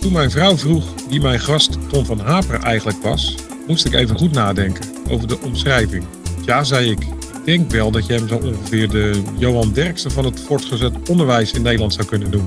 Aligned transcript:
Toen 0.00 0.12
mijn 0.12 0.30
vrouw 0.30 0.56
vroeg 0.56 0.84
wie 1.08 1.20
mijn 1.20 1.40
gast 1.40 1.78
Tom 1.88 2.04
van 2.04 2.20
Haper 2.20 2.60
eigenlijk 2.60 3.02
was, 3.02 3.34
moest 3.66 3.84
ik 3.84 3.94
even 3.94 4.18
goed 4.18 4.32
nadenken 4.32 4.84
over 5.08 5.28
de 5.28 5.40
omschrijving. 5.40 6.04
Ja, 6.44 6.64
zei 6.64 6.90
ik. 6.90 7.00
Ik 7.00 7.44
denk 7.44 7.70
wel 7.70 7.90
dat 7.90 8.06
je 8.06 8.12
hem 8.12 8.28
zo 8.28 8.36
ongeveer 8.36 8.88
de 8.88 9.22
Johan 9.38 9.72
Derksen 9.72 10.10
van 10.10 10.24
het 10.24 10.40
voortgezet 10.40 11.08
onderwijs 11.08 11.52
in 11.52 11.62
Nederland 11.62 11.94
zou 11.94 12.06
kunnen 12.06 12.30
doen. 12.30 12.46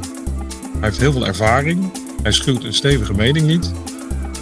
Hij 0.72 0.90
heeft 0.90 1.00
heel 1.00 1.12
veel 1.12 1.28
ervaring, 1.28 1.92
hij 2.24 2.32
schuwt 2.32 2.64
een 2.64 2.74
stevige 2.74 3.14
mening 3.14 3.48
niet 3.48 3.72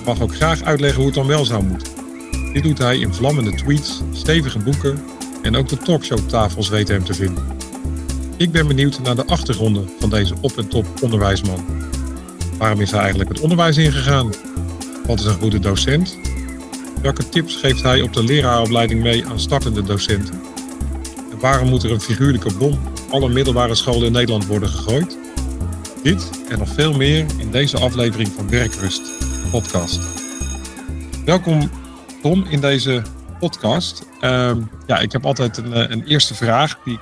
mag 0.06 0.22
ook 0.22 0.36
graag 0.36 0.64
uitleggen 0.64 0.98
hoe 0.98 1.06
het 1.06 1.16
dan 1.16 1.28
wel 1.28 1.46
zou 1.46 1.64
moeten. 1.64 1.88
Dit 2.54 2.64
doet 2.64 2.78
hij 2.78 2.98
in 2.98 3.14
vlammende 3.14 3.56
tweets, 3.56 4.02
stevige 4.14 4.60
boeken 4.60 5.00
en 5.42 5.56
ook 5.56 5.70
de 5.70 5.78
talkshowtafels 5.78 6.70
weten 6.70 6.96
hem 6.96 7.04
te 7.04 7.14
vinden. 7.14 7.46
Ik 8.38 8.52
ben 8.52 8.68
benieuwd 8.68 9.00
naar 9.00 9.16
de 9.16 9.26
achtergronden 9.26 9.90
van 10.00 10.10
deze 10.10 10.34
op- 10.42 10.58
en 10.58 10.68
top 10.68 10.86
onderwijsman. 11.02 11.66
Waarom 12.60 12.82
is 12.82 12.92
hij 12.92 13.00
eigenlijk 13.00 13.30
het 13.30 13.40
onderwijs 13.40 13.78
ingegaan? 13.78 14.32
Wat 15.06 15.20
is 15.20 15.26
een 15.26 15.40
goede 15.40 15.60
docent? 15.60 16.18
Welke 17.02 17.30
tips 17.30 17.56
geeft 17.56 17.84
hij 17.84 18.02
op 18.02 18.14
de 18.14 18.24
leraaropleiding 18.24 19.02
mee 19.02 19.26
aan 19.26 19.40
startende 19.40 19.84
docenten? 19.84 20.42
En 21.32 21.40
waarom 21.40 21.70
moet 21.70 21.84
er 21.84 21.92
een 21.92 22.02
figuurlijke 22.02 22.54
bom 22.54 22.80
alle 23.10 23.30
middelbare 23.30 23.76
scholen 23.76 24.06
in 24.06 24.12
Nederland 24.12 24.46
worden 24.46 24.70
gegooid? 24.70 25.18
Dit 26.04 26.30
en 26.50 26.60
nog 26.60 26.70
veel 26.70 26.94
meer 26.94 27.26
in 27.38 27.52
deze 27.52 27.78
aflevering 27.78 28.30
van 28.30 28.50
Werkrust, 28.50 29.02
podcast. 29.52 30.00
Welkom 31.26 31.72
Tom 32.22 32.46
in 32.50 32.62
deze 32.62 33.02
podcast. 33.40 34.06
Ehm, 34.20 34.62
ja, 34.88 35.00
ik 35.00 35.12
heb 35.12 35.26
altijd 35.26 35.58
een, 35.58 35.74
eh, 35.74 35.90
een 35.90 36.06
eerste 36.06 36.36
vraag 36.36 36.80
die 36.84 36.94
ik 36.94 37.02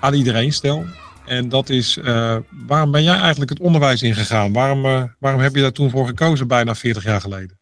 aan 0.00 0.14
iedereen 0.14 0.52
stel. 0.52 0.84
En 1.26 1.48
dat 1.48 1.68
is, 1.68 1.96
eh, 1.96 2.38
waarom 2.66 2.90
ben 2.90 3.02
jij 3.02 3.18
eigenlijk 3.18 3.50
het 3.50 3.60
onderwijs 3.60 4.02
ingegaan? 4.02 4.52
Waarom, 4.52 4.84
eh, 4.84 5.04
waarom 5.18 5.40
heb 5.40 5.54
je 5.54 5.60
daar 5.60 5.72
toen 5.72 5.90
voor 5.90 6.06
gekozen, 6.06 6.48
bijna 6.48 6.74
40 6.74 7.04
jaar 7.04 7.20
geleden? 7.20 7.60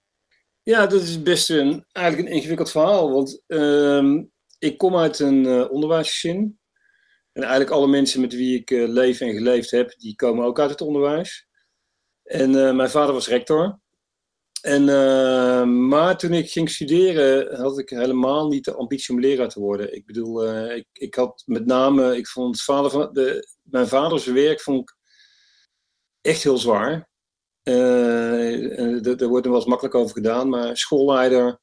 Ja, 0.62 0.86
dat 0.86 1.02
is 1.02 1.22
best 1.22 1.50
een, 1.50 1.84
eigenlijk 1.92 2.28
een 2.28 2.34
ingewikkeld 2.34 2.70
verhaal. 2.70 3.12
Want 3.12 3.42
ehm, 3.46 4.22
ik 4.58 4.78
kom 4.78 4.96
uit 4.96 5.18
een 5.18 5.44
uh, 5.44 5.70
onderwijsgezin. 5.70 6.58
En 7.32 7.42
eigenlijk 7.42 7.72
alle 7.72 7.86
mensen 7.86 8.20
met 8.20 8.34
wie 8.34 8.58
ik 8.58 8.70
leef 8.70 9.20
en 9.20 9.32
geleefd 9.32 9.70
heb, 9.70 9.94
die 9.98 10.14
komen 10.14 10.44
ook 10.44 10.60
uit 10.60 10.70
het 10.70 10.80
onderwijs. 10.80 11.46
En 12.22 12.76
mijn 12.76 12.90
vader 12.90 13.14
was 13.14 13.28
rector. 13.28 13.80
En, 14.62 14.84
maar 15.88 16.18
toen 16.18 16.32
ik 16.32 16.50
ging 16.50 16.70
studeren, 16.70 17.60
had 17.60 17.78
ik 17.78 17.90
helemaal 17.90 18.48
niet 18.48 18.64
de 18.64 18.74
ambitie 18.74 19.14
om 19.14 19.20
leraar 19.20 19.48
te 19.48 19.60
worden. 19.60 19.94
Ik 19.94 20.06
bedoel, 20.06 20.54
ik, 20.74 20.86
ik 20.92 21.14
had 21.14 21.42
met 21.46 21.66
name, 21.66 22.16
ik 22.16 22.26
vond 22.28 22.62
vader 22.62 22.90
van 22.90 23.08
de, 23.12 23.46
mijn 23.62 23.88
vaders 23.88 24.24
werk 24.24 24.60
vond 24.60 24.80
ik 24.80 24.96
echt 26.20 26.42
heel 26.42 26.58
zwaar. 26.58 27.10
Uh, 27.68 29.06
er 29.06 29.28
wordt 29.28 29.44
er 29.44 29.50
wel 29.50 29.60
eens 29.60 29.68
makkelijk 29.68 29.94
over 29.94 30.14
gedaan, 30.14 30.48
maar 30.48 30.76
schoolleider 30.76 31.60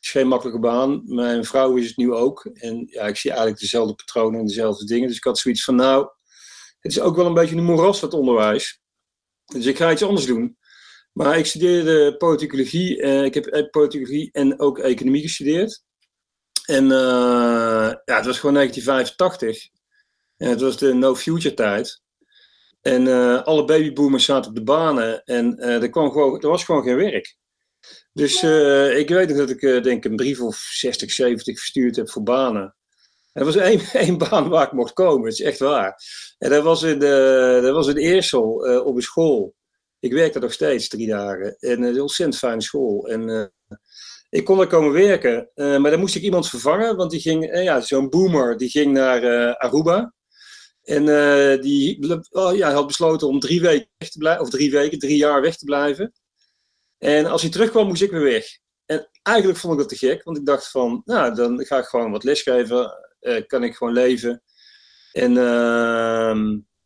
is 0.00 0.10
geen 0.10 0.28
makkelijke 0.28 0.60
baan. 0.60 1.02
Mijn 1.04 1.44
vrouw 1.44 1.76
is 1.76 1.86
het 1.86 1.96
nu 1.96 2.12
ook. 2.12 2.44
En 2.44 2.86
ja, 2.86 3.06
ik 3.06 3.16
zie 3.16 3.30
eigenlijk 3.30 3.60
dezelfde 3.60 3.94
patronen 3.94 4.40
en 4.40 4.46
dezelfde 4.46 4.84
dingen. 4.84 5.08
Dus 5.08 5.16
ik 5.16 5.24
had 5.24 5.38
zoiets 5.38 5.64
van, 5.64 5.74
nou, 5.74 6.08
het 6.80 6.92
is 6.92 7.00
ook 7.00 7.16
wel 7.16 7.26
een 7.26 7.34
beetje 7.34 7.56
een 7.56 7.64
moeras, 7.64 8.00
dat 8.00 8.14
onderwijs. 8.14 8.80
Dus 9.44 9.66
ik 9.66 9.76
ga 9.76 9.92
iets 9.92 10.02
anders 10.02 10.26
doen. 10.26 10.58
Maar 11.12 11.38
ik 11.38 11.46
studeerde 11.46 12.16
politicologie. 12.16 13.02
Uh, 13.02 13.24
ik 13.24 13.34
heb 13.34 13.68
politicologie 13.70 14.28
en 14.32 14.60
ook 14.60 14.78
economie 14.78 15.22
gestudeerd. 15.22 15.82
En 16.66 16.84
uh, 16.84 16.90
ja, 18.04 18.16
het 18.16 18.26
was 18.26 18.38
gewoon 18.38 18.54
1985. 18.54 19.68
En 20.36 20.48
het 20.48 20.60
was 20.60 20.76
de 20.76 20.94
no 20.94 21.14
future 21.14 21.54
tijd. 21.54 22.02
En 22.82 23.06
uh, 23.06 23.42
alle 23.42 23.64
babyboomers 23.64 24.24
zaten 24.24 24.50
op 24.50 24.56
de 24.56 24.62
banen 24.62 25.22
en 25.24 25.56
uh, 25.58 25.82
er, 25.82 25.90
kwam 25.90 26.10
gewoon, 26.10 26.40
er 26.40 26.48
was 26.48 26.64
gewoon 26.64 26.82
geen 26.82 26.96
werk. 26.96 27.36
Dus 28.12 28.42
uh, 28.42 28.98
ik 28.98 29.08
weet 29.08 29.28
nog 29.28 29.36
dat 29.36 29.50
ik 29.50 29.82
denk 29.82 30.04
een 30.04 30.16
brief 30.16 30.40
of 30.40 30.56
60, 30.56 31.10
70 31.10 31.58
verstuurd 31.58 31.96
heb 31.96 32.10
voor 32.10 32.22
banen. 32.22 32.76
Er 33.32 33.44
was 33.44 33.56
één, 33.56 33.80
één 33.92 34.18
baan 34.18 34.48
waar 34.48 34.66
ik 34.66 34.72
mocht 34.72 34.92
komen, 34.92 35.24
het 35.24 35.38
is 35.38 35.46
echt 35.46 35.58
waar. 35.58 36.02
En 36.38 36.50
dat 36.50 36.62
was 36.62 36.82
in, 36.82 36.98
de, 36.98 37.58
dat 37.62 37.74
was 37.74 37.86
in 37.86 37.96
Eersel 37.96 38.52
op 38.84 38.96
een 38.96 39.02
school. 39.02 39.54
Ik 40.02 40.12
werk 40.12 40.32
daar 40.32 40.42
nog 40.42 40.52
steeds 40.52 40.88
drie 40.88 41.06
dagen. 41.06 41.56
En 41.58 41.82
een 41.82 42.00
ontzettend 42.00 42.38
fijne 42.38 42.62
school. 42.62 43.08
En 43.08 43.52
ik 44.30 44.44
kon 44.44 44.56
daar 44.56 44.66
komen 44.66 44.92
werken. 44.92 45.50
maar 45.54 45.90
dan 45.90 46.00
moest 46.00 46.14
ik 46.14 46.22
iemand 46.22 46.48
vervangen, 46.48 46.96
want 46.96 47.10
die 47.10 47.20
ging, 47.20 47.62
ja, 47.62 47.80
zo'n 47.80 48.08
boomer, 48.08 48.56
die 48.56 48.68
ging 48.68 48.92
naar 48.92 49.54
Aruba. 49.56 50.14
En 50.82 51.04
die 51.60 52.08
oh, 52.30 52.56
ja, 52.56 52.72
had 52.72 52.86
besloten 52.86 53.28
om 53.28 53.40
drie 53.40 53.60
weken 53.60 53.88
weg 53.98 54.10
te 54.10 54.18
blijven, 54.18 54.42
of 54.42 54.50
drie 54.50 54.70
weken, 54.70 54.98
drie 54.98 55.16
jaar 55.16 55.40
weg 55.40 55.56
te 55.56 55.64
blijven. 55.64 56.12
En 56.98 57.26
als 57.26 57.42
hij 57.42 57.50
terugkwam, 57.50 57.86
moest 57.86 58.02
ik 58.02 58.10
weer 58.10 58.22
weg. 58.22 58.46
En 58.86 59.08
eigenlijk 59.22 59.58
vond 59.58 59.72
ik 59.72 59.78
dat 59.78 59.88
te 59.88 60.06
gek, 60.06 60.24
want 60.24 60.36
ik 60.36 60.46
dacht 60.46 60.70
van, 60.70 61.02
nou, 61.04 61.34
dan 61.34 61.64
ga 61.64 61.78
ik 61.78 61.84
gewoon 61.84 62.10
wat 62.10 62.24
lesgeven, 62.24 62.92
uh, 63.20 63.46
kan 63.46 63.64
ik 63.64 63.74
gewoon 63.74 63.92
leven. 63.92 64.42
En 65.12 65.32
uh, 65.32 66.36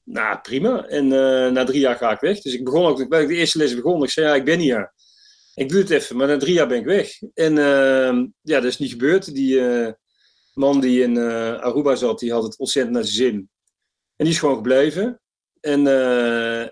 nou, 0.06 0.38
prima. 0.40 0.86
En 0.86 1.04
uh, 1.04 1.50
na 1.50 1.64
drie 1.64 1.80
jaar 1.80 1.96
ga 1.96 2.12
ik 2.12 2.20
weg. 2.20 2.40
Dus 2.40 2.54
ik 2.54 2.64
begon 2.64 2.86
ook, 2.86 3.08
ben 3.08 3.20
ik 3.20 3.28
de 3.28 3.34
eerste 3.34 3.58
les 3.58 3.74
begon, 3.74 4.02
ik 4.02 4.10
zei, 4.10 4.26
ja, 4.26 4.34
ik 4.34 4.44
ben 4.44 4.58
hier. 4.58 4.94
Ik 5.54 5.68
doe 5.68 5.80
het 5.80 5.90
even, 5.90 6.16
maar 6.16 6.26
na 6.26 6.36
drie 6.36 6.54
jaar 6.54 6.68
ben 6.68 6.78
ik 6.78 6.84
weg. 6.84 7.10
En 7.34 7.58
ehm, 7.58 8.26
ja, 8.42 8.60
dat 8.60 8.64
is 8.64 8.78
niet 8.78 8.90
gebeurd. 8.90 9.34
Die 9.34 9.60
man 10.54 10.80
die 10.80 11.02
in 11.02 11.18
Aruba 11.18 11.94
zat, 11.94 12.18
die 12.18 12.32
had 12.32 12.42
het 12.42 12.58
ontzettend 12.58 12.94
naar 12.94 13.04
zijn 13.04 13.16
zin. 13.16 13.50
En 14.16 14.24
die 14.24 14.34
is 14.34 14.38
gewoon 14.38 14.56
gebleven. 14.56 15.20
En, 15.60 15.86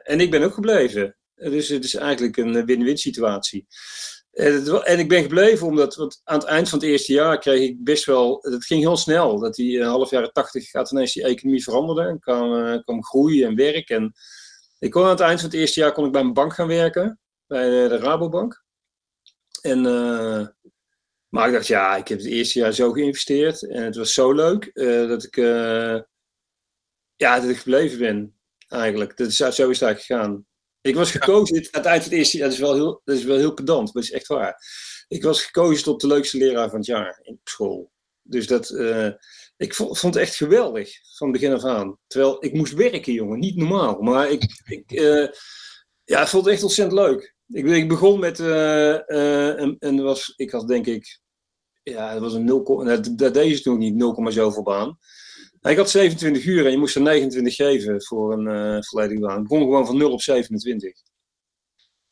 en 0.04 0.20
ik 0.20 0.30
ben 0.30 0.42
ook 0.42 0.54
gebleven. 0.54 1.16
Dus 1.34 1.68
het 1.68 1.84
is 1.84 1.94
eigenlijk 1.94 2.36
een 2.36 2.64
win-win 2.64 2.96
situatie. 2.98 3.66
En, 4.34 4.98
ik 4.98 5.08
ben 5.08 5.22
gebleven 5.22 5.66
omdat 5.66 5.94
want 5.94 6.20
aan 6.24 6.38
het 6.38 6.48
eind 6.48 6.68
van 6.68 6.78
het 6.78 6.88
eerste 6.88 7.12
jaar 7.12 7.38
kreeg 7.38 7.60
ik 7.60 7.84
best 7.84 8.04
wel. 8.04 8.38
Het 8.40 8.64
ging 8.64 8.80
heel 8.80 8.96
snel. 8.96 9.38
Dat 9.38 9.54
die 9.54 9.78
uh, 9.78 9.86
half 9.86 10.10
jaren 10.10 10.32
tachtig 10.32 10.70
gaat 10.70 10.90
ineens 10.90 11.12
die 11.12 11.24
economie 11.24 11.62
veranderen. 11.62 12.08
En 12.08 12.18
kwam, 12.18 12.52
uh, 12.52 12.82
kwam 12.82 13.04
groei 13.04 13.44
en 13.44 13.54
werk. 13.54 13.90
En 13.90 14.12
ik 14.78 14.90
kon 14.90 15.02
aan 15.02 15.08
het 15.08 15.20
eind 15.20 15.40
van 15.40 15.48
het 15.48 15.58
eerste 15.58 15.80
jaar 15.80 15.92
kon 15.92 16.06
ik 16.06 16.12
bij 16.12 16.20
een 16.20 16.32
bank 16.32 16.54
gaan 16.54 16.66
werken. 16.66 17.20
Bij 17.46 17.88
de, 17.88 17.96
Rabobank. 17.96 18.62
En, 19.62 19.82
maar 21.28 21.46
ik 21.46 21.52
dacht, 21.52 21.66
ja, 21.66 21.96
ik 21.96 22.08
heb 22.08 22.18
het 22.18 22.26
eerste 22.26 22.58
jaar 22.58 22.72
zo 22.72 22.92
geïnvesteerd. 22.92 23.68
En 23.68 23.82
het 23.82 23.96
was 23.96 24.12
zo 24.12 24.32
leuk 24.32 24.70
dat 25.08 25.24
ik 25.24 25.36
ja, 27.16 27.40
dat 27.40 27.50
ik 27.50 27.56
gebleven 27.56 27.98
ben, 27.98 28.38
eigenlijk. 28.68 29.16
Dat 29.16 29.28
is, 29.28 29.36
zo 29.36 29.48
is 29.48 29.60
eigenlijk 29.60 30.00
gegaan. 30.00 30.46
Ik 30.84 30.94
was 30.94 31.10
gekozen, 31.10 31.56
aan 31.56 31.62
het 31.70 31.84
eind 31.84 32.02
van 32.02 32.10
het 32.10 32.18
eerste 32.20 32.36
jaar, 32.36 32.46
dat 32.46 32.56
is 32.56 32.62
wel 32.62 32.74
heel, 32.74 33.00
dat 33.04 33.16
is 33.16 33.24
wel 33.24 33.36
heel 33.36 33.54
pedant, 33.54 33.84
maar 33.84 33.92
dat 33.92 34.02
is 34.02 34.10
echt 34.10 34.26
waar. 34.26 34.62
Ik 35.08 35.22
was 35.22 35.42
gekozen 35.42 35.84
tot 35.84 36.00
de 36.00 36.06
leukste 36.06 36.36
leraar 36.36 36.68
van 36.68 36.78
het 36.78 36.86
jaar 36.86 37.20
in 37.22 37.40
school. 37.44 37.92
Dus 38.22 38.46
dat, 38.46 38.70
uh, 38.70 39.10
ik 39.56 39.74
vond, 39.74 39.98
vond, 39.98 40.14
het 40.14 40.22
echt 40.22 40.36
geweldig, 40.36 40.90
van 41.16 41.32
begin 41.32 41.52
af 41.52 41.64
aan. 41.64 41.98
Terwijl 42.06 42.44
ik 42.44 42.52
moest 42.52 42.72
werken, 42.72 43.12
jongen, 43.12 43.38
niet 43.38 43.56
normaal. 43.56 44.00
Maar 44.00 44.30
ik, 44.30 44.42
ik 44.64 44.92
uh, 44.92 45.28
ja, 46.04 46.22
ik 46.22 46.28
vond 46.28 46.44
het 46.44 46.54
echt 46.54 46.62
ontzettend 46.62 47.00
leuk. 47.00 47.34
Ik, 47.48 47.66
ik 47.66 47.88
begon 47.88 48.20
met, 48.20 48.38
uh, 48.38 49.60
en, 49.60 49.76
en 49.78 50.02
was, 50.02 50.32
ik 50.36 50.50
had 50.50 50.68
denk 50.68 50.86
ik, 50.86 51.20
ja, 51.82 52.12
dat 52.12 52.22
was 52.22 52.34
een 52.34 52.44
0, 52.44 52.84
dat, 52.84 53.18
dat 53.18 53.34
deed 53.34 53.56
ze 53.56 53.62
toen 53.62 53.78
niet, 53.78 53.94
0, 53.94 54.32
zoveel 54.32 54.62
baan. 54.62 54.98
Ik 55.70 55.76
had 55.76 55.90
27 55.90 56.44
uur 56.44 56.64
en 56.64 56.70
je 56.70 56.78
moest 56.78 56.94
er 56.94 57.02
29 57.02 57.54
geven 57.54 58.02
voor 58.02 58.32
een 58.32 58.76
uh, 58.76 58.82
volledige 58.82 59.20
baan. 59.20 59.42
Ik 59.42 59.48
begon 59.48 59.64
gewoon 59.64 59.86
van 59.86 59.96
0 59.96 60.12
op 60.12 60.22
27. 60.22 60.92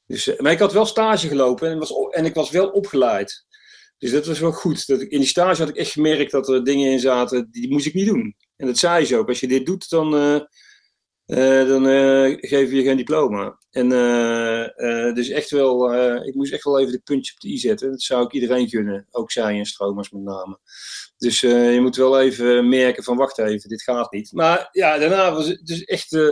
Dus, 0.06 0.28
uh, 0.28 0.38
maar 0.38 0.52
ik 0.52 0.58
had 0.58 0.72
wel 0.72 0.86
stage 0.86 1.28
gelopen 1.28 1.70
en, 1.70 1.78
was, 1.78 1.92
en 2.10 2.24
ik 2.24 2.34
was 2.34 2.50
wel 2.50 2.68
opgeleid. 2.68 3.46
Dus 3.98 4.10
dat 4.10 4.26
was 4.26 4.38
wel 4.38 4.52
goed. 4.52 4.86
Dat 4.86 5.00
ik, 5.00 5.10
in 5.10 5.18
die 5.18 5.28
stage 5.28 5.60
had 5.60 5.68
ik 5.68 5.76
echt 5.76 5.90
gemerkt 5.90 6.30
dat 6.30 6.48
er 6.48 6.64
dingen 6.64 6.90
in 6.90 7.00
zaten 7.00 7.48
die, 7.50 7.70
moest 7.70 7.86
ik 7.86 7.94
niet 7.94 8.06
doen. 8.06 8.36
En 8.56 8.66
dat 8.66 8.78
zei 8.78 9.04
ze 9.04 9.16
ook. 9.16 9.28
Als 9.28 9.40
je 9.40 9.48
dit 9.48 9.66
doet, 9.66 9.88
dan, 9.90 10.14
uh, 10.14 10.40
dan 11.66 11.84
geven 12.40 12.68
we 12.68 12.74
je 12.76 12.82
geen 12.82 12.96
diploma. 12.96 13.58
En 13.70 13.88
dus 15.14 15.28
echt 15.28 15.50
wel, 15.50 15.94
ik 16.24 16.34
moest 16.34 16.52
echt 16.52 16.64
wel 16.64 16.80
even 16.80 16.92
de 16.92 17.00
puntje 17.04 17.32
op 17.32 17.40
de 17.40 17.48
i 17.48 17.58
zetten. 17.58 17.90
Dat 17.90 18.02
zou 18.02 18.24
ik 18.24 18.32
iedereen 18.32 18.68
kunnen. 18.68 19.06
Ook 19.10 19.30
zij 19.30 19.58
en 19.58 19.66
stromers 19.66 20.10
met 20.10 20.22
name. 20.22 20.58
Dus 21.16 21.42
uh, 21.42 21.74
je 21.74 21.80
moet 21.80 21.96
wel 21.96 22.20
even 22.20 22.68
merken 22.68 23.02
van 23.02 23.16
wacht 23.16 23.38
even, 23.38 23.68
dit 23.68 23.82
gaat 23.82 24.12
niet. 24.12 24.32
Maar 24.32 24.68
ja, 24.72 24.98
daarna 24.98 25.32
was 25.32 25.48
het 25.48 25.66
dus 25.66 25.84
echt, 25.84 26.12
uh, 26.12 26.30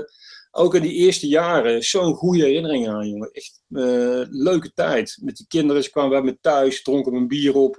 ook 0.50 0.74
in 0.74 0.82
die 0.82 0.92
eerste 0.92 1.28
jaren, 1.28 1.82
zo'n 1.82 2.14
goede 2.14 2.44
herinnering 2.44 2.88
aan, 2.88 3.08
jongen. 3.08 3.30
Echt 3.30 3.62
uh, 3.68 4.22
leuke 4.28 4.72
tijd. 4.72 5.18
Met 5.22 5.36
die 5.36 5.46
kinderen, 5.46 5.82
ze 5.82 5.90
kwamen 5.90 6.10
bij 6.10 6.22
me 6.22 6.38
thuis, 6.40 6.82
dronken 6.82 7.12
mijn 7.12 7.28
bier 7.28 7.54
op. 7.54 7.76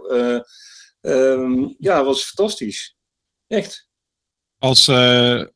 Um, 1.02 1.76
ja, 1.78 2.04
was 2.04 2.24
fantastisch. 2.24 2.96
Echt. 3.48 3.90
Als, 4.62 4.90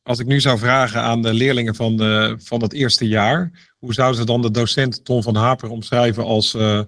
als 0.02 0.18
ik 0.18 0.26
nu 0.26 0.40
zou 0.40 0.58
vragen 0.58 1.00
aan 1.00 1.22
de 1.22 1.32
leerlingen 1.32 1.74
van, 1.74 1.96
de, 1.96 2.36
van 2.38 2.62
het 2.62 2.72
eerste 2.72 3.08
jaar, 3.08 3.70
hoe 3.78 3.94
zouden 3.94 4.20
ze 4.20 4.26
dan 4.26 4.42
de 4.42 4.50
docent 4.50 5.04
Ton 5.04 5.22
van 5.22 5.34
Haper 5.34 5.70
omschrijven 5.70 6.24
als 6.24 6.54
uh, 6.54 6.80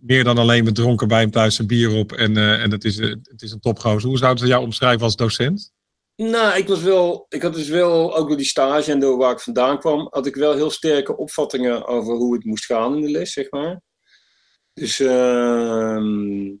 meer 0.00 0.24
dan 0.24 0.38
alleen 0.38 0.64
met 0.64 0.74
dronken 0.74 1.08
bij 1.08 1.20
hem 1.20 1.30
thuis 1.30 1.58
een 1.58 1.66
bier 1.66 1.94
op 1.94 2.12
en, 2.12 2.36
uh, 2.36 2.62
en 2.62 2.70
het, 2.70 2.84
is, 2.84 2.98
uh, 2.98 3.14
het 3.22 3.42
is 3.42 3.52
een 3.52 3.60
topgozer. 3.60 4.08
Hoe 4.08 4.18
zouden 4.18 4.42
ze 4.42 4.50
jou 4.50 4.62
omschrijven 4.62 5.02
als 5.02 5.16
docent? 5.16 5.72
Nou, 6.16 6.58
ik 6.58 6.68
was 6.68 6.82
wel, 6.82 7.26
ik 7.28 7.42
had 7.42 7.54
dus 7.54 7.68
wel, 7.68 8.16
ook 8.16 8.28
door 8.28 8.36
die 8.36 8.46
stage 8.46 8.92
en 8.92 9.00
door 9.00 9.16
waar 9.16 9.32
ik 9.32 9.40
vandaan 9.40 9.78
kwam, 9.78 10.08
had 10.10 10.26
ik 10.26 10.34
wel 10.34 10.54
heel 10.54 10.70
sterke 10.70 11.16
opvattingen 11.16 11.86
over 11.86 12.14
hoe 12.14 12.34
het 12.34 12.44
moest 12.44 12.64
gaan 12.64 12.96
in 12.96 13.02
de 13.02 13.10
les, 13.10 13.32
zeg 13.32 13.50
maar. 13.50 13.80
Dus 14.72 15.00
ehm 15.00 16.56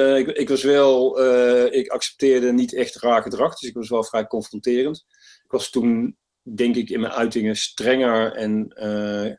uh, 0.00 0.18
ik, 0.18 0.28
ik, 0.28 0.48
was 0.48 0.62
wel, 0.62 1.22
uh, 1.24 1.72
ik 1.72 1.88
accepteerde 1.88 2.52
niet 2.52 2.74
echt 2.74 2.96
raar 2.96 3.22
gedrag, 3.22 3.58
dus 3.58 3.68
ik 3.68 3.74
was 3.74 3.88
wel 3.88 4.04
vrij 4.04 4.26
confronterend. 4.26 5.04
Ik 5.44 5.50
was 5.50 5.70
toen, 5.70 6.16
denk 6.42 6.76
ik, 6.76 6.90
in 6.90 7.00
mijn 7.00 7.12
uitingen 7.12 7.56
strenger 7.56 8.32
en 8.32 8.72
uh, 8.74 9.34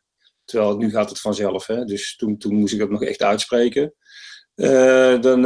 terwijl 0.46 0.78
nu 0.78 0.90
gaat 0.90 1.10
het 1.10 1.20
vanzelf, 1.20 1.68
hè? 1.68 1.86
dus 1.86 2.16
toen, 2.16 2.38
toen 2.38 2.56
moest 2.56 2.74
ik 2.74 2.80
dat 2.80 2.90
nog 2.90 3.04
echt 3.04 3.22
uitspreken. 3.22 3.94
dan, 5.22 5.42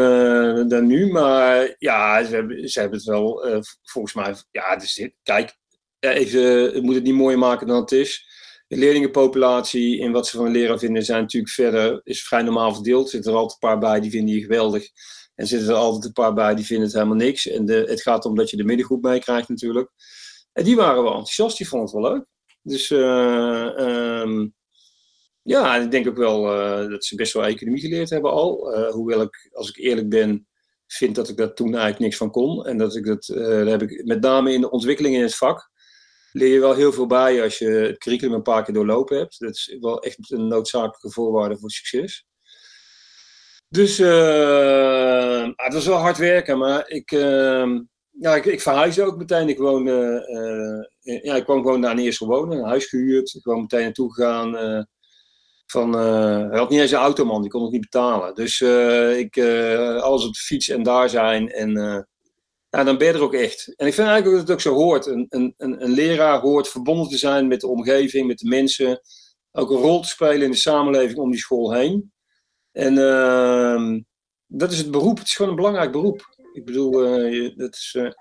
dan 0.67 0.85
nu, 0.87 1.11
maar 1.11 1.75
ja, 1.77 2.23
ze 2.23 2.35
hebben, 2.35 2.69
ze 2.69 2.79
hebben 2.79 2.97
het 2.97 3.07
wel 3.07 3.63
volgens 3.83 4.13
mij, 4.13 4.35
ja, 4.51 4.75
dus 4.75 5.09
kijk, 5.23 5.57
even, 5.99 6.83
moet 6.83 6.95
het 6.95 7.03
niet 7.03 7.13
mooier 7.13 7.39
maken 7.39 7.67
dan 7.67 7.81
het 7.81 7.91
is 7.91 8.27
de 8.67 8.77
leerlingenpopulatie 8.77 10.01
en 10.01 10.11
wat 10.11 10.27
ze 10.27 10.37
van 10.37 10.51
leraar 10.51 10.79
vinden 10.79 11.03
zijn 11.03 11.21
natuurlijk 11.21 11.53
verder 11.53 12.01
is 12.03 12.23
vrij 12.23 12.41
normaal 12.41 12.73
verdeeld. 12.73 13.05
Er 13.05 13.11
zitten 13.11 13.31
er 13.31 13.37
altijd 13.37 13.53
een 13.53 13.69
paar 13.69 13.79
bij 13.79 13.99
die 13.99 14.11
vinden 14.11 14.35
je 14.35 14.41
geweldig. 14.41 14.89
En 15.35 15.47
zitten 15.47 15.69
er 15.69 15.75
altijd 15.75 16.05
een 16.05 16.11
paar 16.11 16.33
bij 16.33 16.55
die 16.55 16.65
vinden 16.65 16.85
het 16.85 16.95
helemaal 16.95 17.15
niks. 17.15 17.47
En 17.47 17.65
de, 17.65 17.85
het 17.87 18.01
gaat 18.01 18.25
om 18.25 18.35
dat 18.35 18.49
je 18.49 18.57
de 18.57 18.63
middengroep 18.63 19.01
meekrijgt 19.01 19.49
natuurlijk. 19.49 19.91
En 20.53 20.63
die 20.63 20.75
waren 20.75 21.03
wel 21.03 21.11
enthousiast, 21.11 21.57
die 21.57 21.67
vonden 21.67 21.87
het 21.87 22.01
wel 22.01 22.11
leuk. 22.11 22.25
Dus 22.61 22.89
uh, 22.89 24.21
um, 24.21 24.53
ja, 25.41 25.75
ik 25.75 25.91
denk 25.91 26.07
ook 26.07 26.17
wel 26.17 26.53
uh, 26.53 26.89
dat 26.89 27.05
ze 27.05 27.15
best 27.15 27.33
wel 27.33 27.45
economie 27.45 27.81
geleerd 27.81 28.09
hebben 28.09 28.31
al. 28.31 28.77
Uh, 28.77 28.89
hoewel 28.89 29.21
ik, 29.21 29.49
als 29.51 29.69
ik 29.69 29.77
eerlijk 29.77 30.09
ben, 30.09 30.47
vind 30.87 31.15
dat 31.15 31.29
ik 31.29 31.37
daar 31.37 31.53
toen 31.53 31.67
eigenlijk 31.67 31.99
niks 31.99 32.17
van 32.17 32.31
kon. 32.31 32.65
En 32.65 32.77
dat 32.77 32.95
ik 32.95 33.05
dat, 33.05 33.25
daar 33.25 33.65
heb 33.65 33.81
ik 33.81 34.05
met 34.05 34.21
name 34.21 34.53
in 34.53 34.61
de 34.61 34.69
ontwikkeling 34.69 35.15
in 35.15 35.21
het 35.21 35.35
vak 35.35 35.71
leer 36.35 36.53
je 36.53 36.59
wel 36.59 36.73
heel 36.73 36.93
veel 36.93 37.05
bij 37.05 37.43
als 37.43 37.57
je 37.57 37.67
het 37.67 37.97
curriculum 37.97 38.33
een 38.33 38.41
paar 38.41 38.63
keer 38.63 38.73
doorlopen 38.73 39.17
hebt. 39.17 39.39
Dat 39.39 39.55
is 39.55 39.77
wel 39.79 40.01
echt 40.01 40.31
een 40.31 40.47
noodzakelijke 40.47 41.11
voorwaarde 41.11 41.57
voor 41.57 41.69
succes. 41.69 42.25
Dus 43.69 43.99
uh, 43.99 45.49
het 45.55 45.73
was 45.73 45.85
wel 45.85 45.97
hard 45.97 46.17
werken, 46.17 46.57
maar 46.57 46.89
ik, 46.89 47.11
uh, 47.11 47.79
ja, 48.11 48.35
ik, 48.35 48.45
ik 48.45 48.61
verhuisde 48.61 49.03
ook 49.03 49.17
meteen. 49.17 49.49
Ik, 49.49 49.57
woonde, 49.57 50.27
uh, 51.03 51.23
ja, 51.23 51.35
ik 51.35 51.43
kwam 51.43 51.61
gewoon 51.61 51.79
naar 51.79 51.91
een 51.91 51.99
eerste 51.99 52.25
wonen, 52.25 52.57
een 52.57 52.67
huis 52.67 52.85
gehuurd. 52.85 53.33
Ik 53.33 53.41
kwam 53.41 53.61
meteen 53.61 53.83
naartoe 53.83 54.13
gegaan. 54.13 54.85
van, 55.65 55.93
hij 55.93 56.59
had 56.59 56.69
niet 56.69 56.79
eens 56.79 56.91
een 56.91 56.97
automan, 56.97 57.41
die 57.41 57.51
kon 57.51 57.61
het 57.61 57.71
niet 57.71 57.81
betalen. 57.81 58.35
Dus 58.35 58.61
ik, 59.17 59.37
alles 60.01 60.25
op 60.25 60.33
de 60.33 60.39
fiets 60.39 60.69
en 60.69 60.83
daar 60.83 61.09
zijn. 61.09 61.51
En 61.51 62.07
ja, 62.75 62.83
dan 62.83 62.97
ben 62.97 63.07
je 63.07 63.13
er 63.13 63.21
ook 63.21 63.33
echt. 63.33 63.73
En 63.75 63.87
ik 63.87 63.93
vind 63.93 64.07
eigenlijk 64.07 64.37
dat 64.37 64.47
het 64.47 64.51
ook 64.51 64.61
zo 64.61 64.73
hoort. 64.73 65.05
Een, 65.05 65.25
een, 65.29 65.53
een, 65.57 65.91
leraar 65.91 66.39
hoort 66.39 66.67
verbonden 66.67 67.09
te 67.09 67.17
zijn 67.17 67.47
met 67.47 67.61
de 67.61 67.67
omgeving, 67.67 68.27
met 68.27 68.37
de 68.37 68.47
mensen. 68.47 69.01
Ook 69.51 69.69
een 69.69 69.77
rol 69.77 70.01
te 70.01 70.07
spelen 70.07 70.41
in 70.41 70.51
de 70.51 70.57
samenleving 70.57 71.17
om 71.17 71.31
die 71.31 71.39
school 71.39 71.73
heen. 71.73 72.13
En 72.71 72.93
uh, 72.93 73.99
dat 74.47 74.71
is 74.71 74.77
het 74.77 74.91
beroep. 74.91 75.17
Het 75.17 75.27
is 75.27 75.33
gewoon 75.33 75.49
een 75.51 75.57
belangrijk 75.57 75.91
beroep. 75.91 76.35
Ik 76.53 76.65
bedoel, 76.65 77.19
uh, 77.27 77.57
dat 77.57 77.73
is. 77.73 77.95
Uh, 77.97 78.11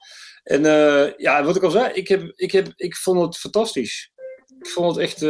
en 0.42 0.64
uh, 0.64 1.16
ja, 1.16 1.44
wat 1.44 1.56
ik 1.56 1.62
al 1.62 1.70
zei, 1.70 1.92
ik, 1.92 2.08
heb, 2.08 2.32
ik, 2.34 2.52
heb, 2.52 2.72
ik 2.76 2.96
vond 2.96 3.20
het 3.20 3.36
fantastisch. 3.36 4.12
Ik 4.58 4.66
vond 4.66 4.96
het 4.96 5.04
echt. 5.04 5.22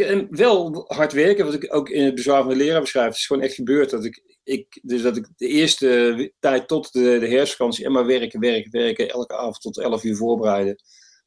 en 0.00 0.26
wel 0.30 0.84
hard 0.88 1.12
werken, 1.12 1.44
wat 1.44 1.54
ik 1.54 1.74
ook 1.74 1.88
in 1.88 2.04
het 2.04 2.14
bezwaar 2.14 2.40
van 2.42 2.50
de 2.50 2.56
leraar 2.56 2.80
beschrijf. 2.80 3.06
Het 3.06 3.16
is 3.16 3.26
gewoon 3.26 3.42
echt 3.42 3.54
gebeurd 3.54 3.90
dat 3.90 4.04
ik 4.04 4.31
ik, 4.44 4.80
dus 4.82 5.02
dat 5.02 5.16
ik 5.16 5.28
de 5.36 5.46
eerste 5.46 6.32
tijd 6.38 6.68
tot 6.68 6.92
de, 6.92 7.18
de 7.18 7.28
herfstvakantie 7.28 7.84
en 7.84 7.92
maar 7.92 8.06
werken, 8.06 8.40
werken, 8.40 8.70
werken, 8.70 9.08
elke 9.08 9.36
avond 9.36 9.60
tot 9.60 9.78
11 9.78 10.04
uur 10.04 10.16
voorbereiden. 10.16 10.76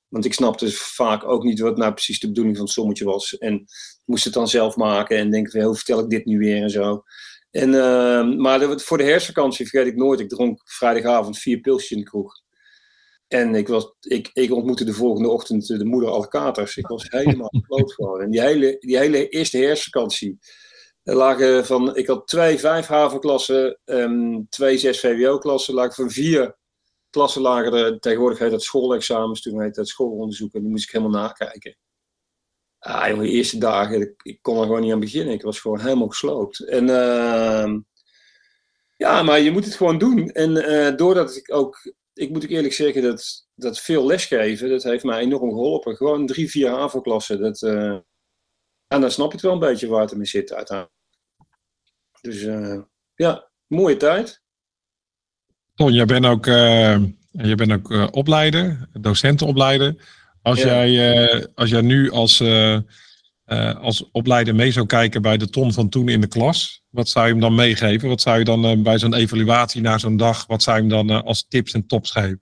Want 0.08 0.26
ik 0.26 0.34
snapte 0.34 0.72
vaak 0.72 1.24
ook 1.24 1.44
niet 1.44 1.60
wat 1.60 1.78
nou 1.78 1.94
precies 1.94 2.20
de 2.20 2.28
bedoeling 2.28 2.56
van 2.56 2.66
het 2.66 2.74
sommetje 2.74 3.06
was. 3.06 3.38
En 3.38 3.66
moest 4.06 4.24
het 4.24 4.34
dan 4.34 4.48
zelf 4.48 4.76
maken 4.76 5.18
en 5.18 5.32
denk 5.32 5.52
van, 5.52 5.62
hoe 5.62 5.76
vertel 5.76 6.00
ik 6.00 6.10
dit 6.10 6.26
nu 6.26 6.38
weer 6.38 6.62
en 6.62 6.70
zo. 6.70 7.04
En, 7.52 7.70
uh, 7.70 8.38
maar 8.38 8.60
de, 8.60 8.80
voor 8.80 8.98
de 8.98 9.04
herfstvakantie 9.04 9.68
vergeet 9.68 9.88
ik 9.88 9.96
nooit, 9.96 10.20
ik 10.20 10.30
dronk 10.30 10.62
vrijdagavond 10.64 11.38
vier 11.38 11.60
pilsjes 11.60 11.92
in 11.92 11.98
de 11.98 12.04
kroeg. 12.04 12.44
En 13.28 13.56
ik, 13.56 13.68
was, 13.68 13.96
ik, 14.00 14.30
ik 14.34 14.52
ontmoette 14.52 14.84
de 14.84 14.94
volgende 14.94 15.30
ochtend 15.30 15.68
de 15.68 15.86
moeder 15.86 16.10
alle 16.10 16.28
katers. 16.28 16.78
Ik 16.78 16.88
was 16.88 17.06
helemaal 17.10 17.54
bloot 17.68 17.94
gewoon. 17.94 18.22
En 18.22 18.32
die 18.32 18.42
hele, 18.42 18.76
die 18.80 18.98
hele 18.98 19.28
eerste 19.30 19.58
herfstvakantie 19.58 20.38
er 21.06 21.66
van, 21.66 21.96
ik 21.96 22.08
had 22.08 22.28
twee 22.28 22.60
vijf 22.60 22.88
havenklassen, 22.88 23.80
um, 23.86 24.50
twee 24.50 24.78
zes 24.78 25.00
VWO-klassen, 25.00 25.94
van 25.94 26.10
vier 26.10 26.56
klassen 27.10 27.42
lagen 27.42 27.74
er, 27.74 28.00
tegenwoordig 28.00 28.40
heet 28.40 28.52
dat 28.52 28.64
schoolexamens, 28.64 29.42
toen 29.42 29.62
heet 29.62 29.76
dat 29.76 29.88
schoolonderzoek 29.88 30.54
en 30.54 30.62
die 30.62 30.70
moest 30.70 30.84
ik 30.84 30.92
helemaal 30.92 31.22
nakijken. 31.22 31.78
Ah 32.80 33.08
jongen, 33.08 33.26
de 33.26 33.32
eerste 33.32 33.58
dagen, 33.58 34.16
ik, 34.24 34.42
kon 34.42 34.58
er 34.58 34.64
gewoon 34.64 34.82
niet 34.82 34.92
aan 34.92 35.00
beginnen, 35.00 35.34
ik 35.34 35.42
was 35.42 35.60
gewoon 35.60 35.80
helemaal 35.80 36.08
gesloopt. 36.08 36.60
En 36.60 36.88
uh, 36.88 37.74
ja, 38.98 39.24
maar 39.24 39.40
je 39.40 39.52
moet 39.52 39.66
het 39.66 39.76
gewoon 39.76 39.98
doen. 39.98 40.30
En 40.30 40.52
uh, 40.52 40.96
doordat 40.96 41.36
ik 41.36 41.54
ook, 41.54 41.94
ik 42.14 42.30
moet 42.30 42.44
ook 42.44 42.50
eerlijk 42.50 42.74
zeggen 42.74 43.02
dat, 43.02 43.48
dat 43.56 43.80
veel 43.80 44.06
lesgeven, 44.06 44.70
dat 44.70 44.84
heeft 44.84 45.04
mij 45.04 45.20
enorm 45.20 45.50
geholpen. 45.50 45.96
Gewoon 45.96 46.26
drie, 46.26 46.50
vier 46.50 46.70
havenklassen, 46.70 47.40
dat... 47.40 47.62
Uh, 47.62 47.98
en 48.88 49.02
dan 49.02 49.12
snap 49.12 49.28
je 49.28 49.34
het 49.34 49.42
wel 49.42 49.54
een 49.54 49.60
beetje 49.60 49.88
waar 49.88 50.02
het 50.02 50.12
ermee 50.12 50.26
zit 50.26 50.54
uiteindelijk. 50.54 50.94
Dus 52.22 52.42
uh, 52.42 52.82
ja, 53.16 53.50
mooie 53.68 53.98
tijd. 53.98 54.42
Ton, 55.76 55.94
jij 55.94 56.06
bent 56.06 56.26
ook, 56.26 56.46
uh, 56.46 56.98
jij 57.32 57.56
bent 57.56 57.72
ook 57.72 57.92
uh, 57.92 58.08
opleider, 58.12 58.90
docentenopleider. 59.00 59.96
Als, 60.42 60.62
ja. 60.62 60.86
jij, 60.86 61.48
als 61.56 61.70
jij 61.70 61.82
nu 61.82 62.12
als, 62.12 62.44
als 63.82 64.10
opleider 64.12 64.56
mee 64.56 64.72
zou 64.72 64.86
kijken 64.86 65.22
bij 65.22 65.38
de 65.38 65.50
Ton 65.50 65.74
van 65.74 65.90
toen 65.90 66.10
in 66.10 66.22
de 66.22 66.28
klas, 66.28 66.84
wat 66.90 67.10
zou 67.10 67.26
je 67.26 67.32
hem 67.32 67.42
dan 67.42 67.56
meegeven? 67.56 68.10
Wat 68.10 68.22
zou 68.22 68.38
je 68.40 68.46
dan 68.46 68.84
bij 68.84 69.00
zo'n 69.00 69.14
evaluatie 69.14 69.82
na 69.82 69.98
zo'n 69.98 70.18
dag, 70.18 70.46
wat 70.48 70.64
zou 70.64 70.76
je 70.76 70.82
hem 70.94 71.08
dan 71.08 71.24
als 71.24 71.46
tips 71.48 71.74
en 71.74 71.88
tops 71.88 72.12
geven? 72.12 72.42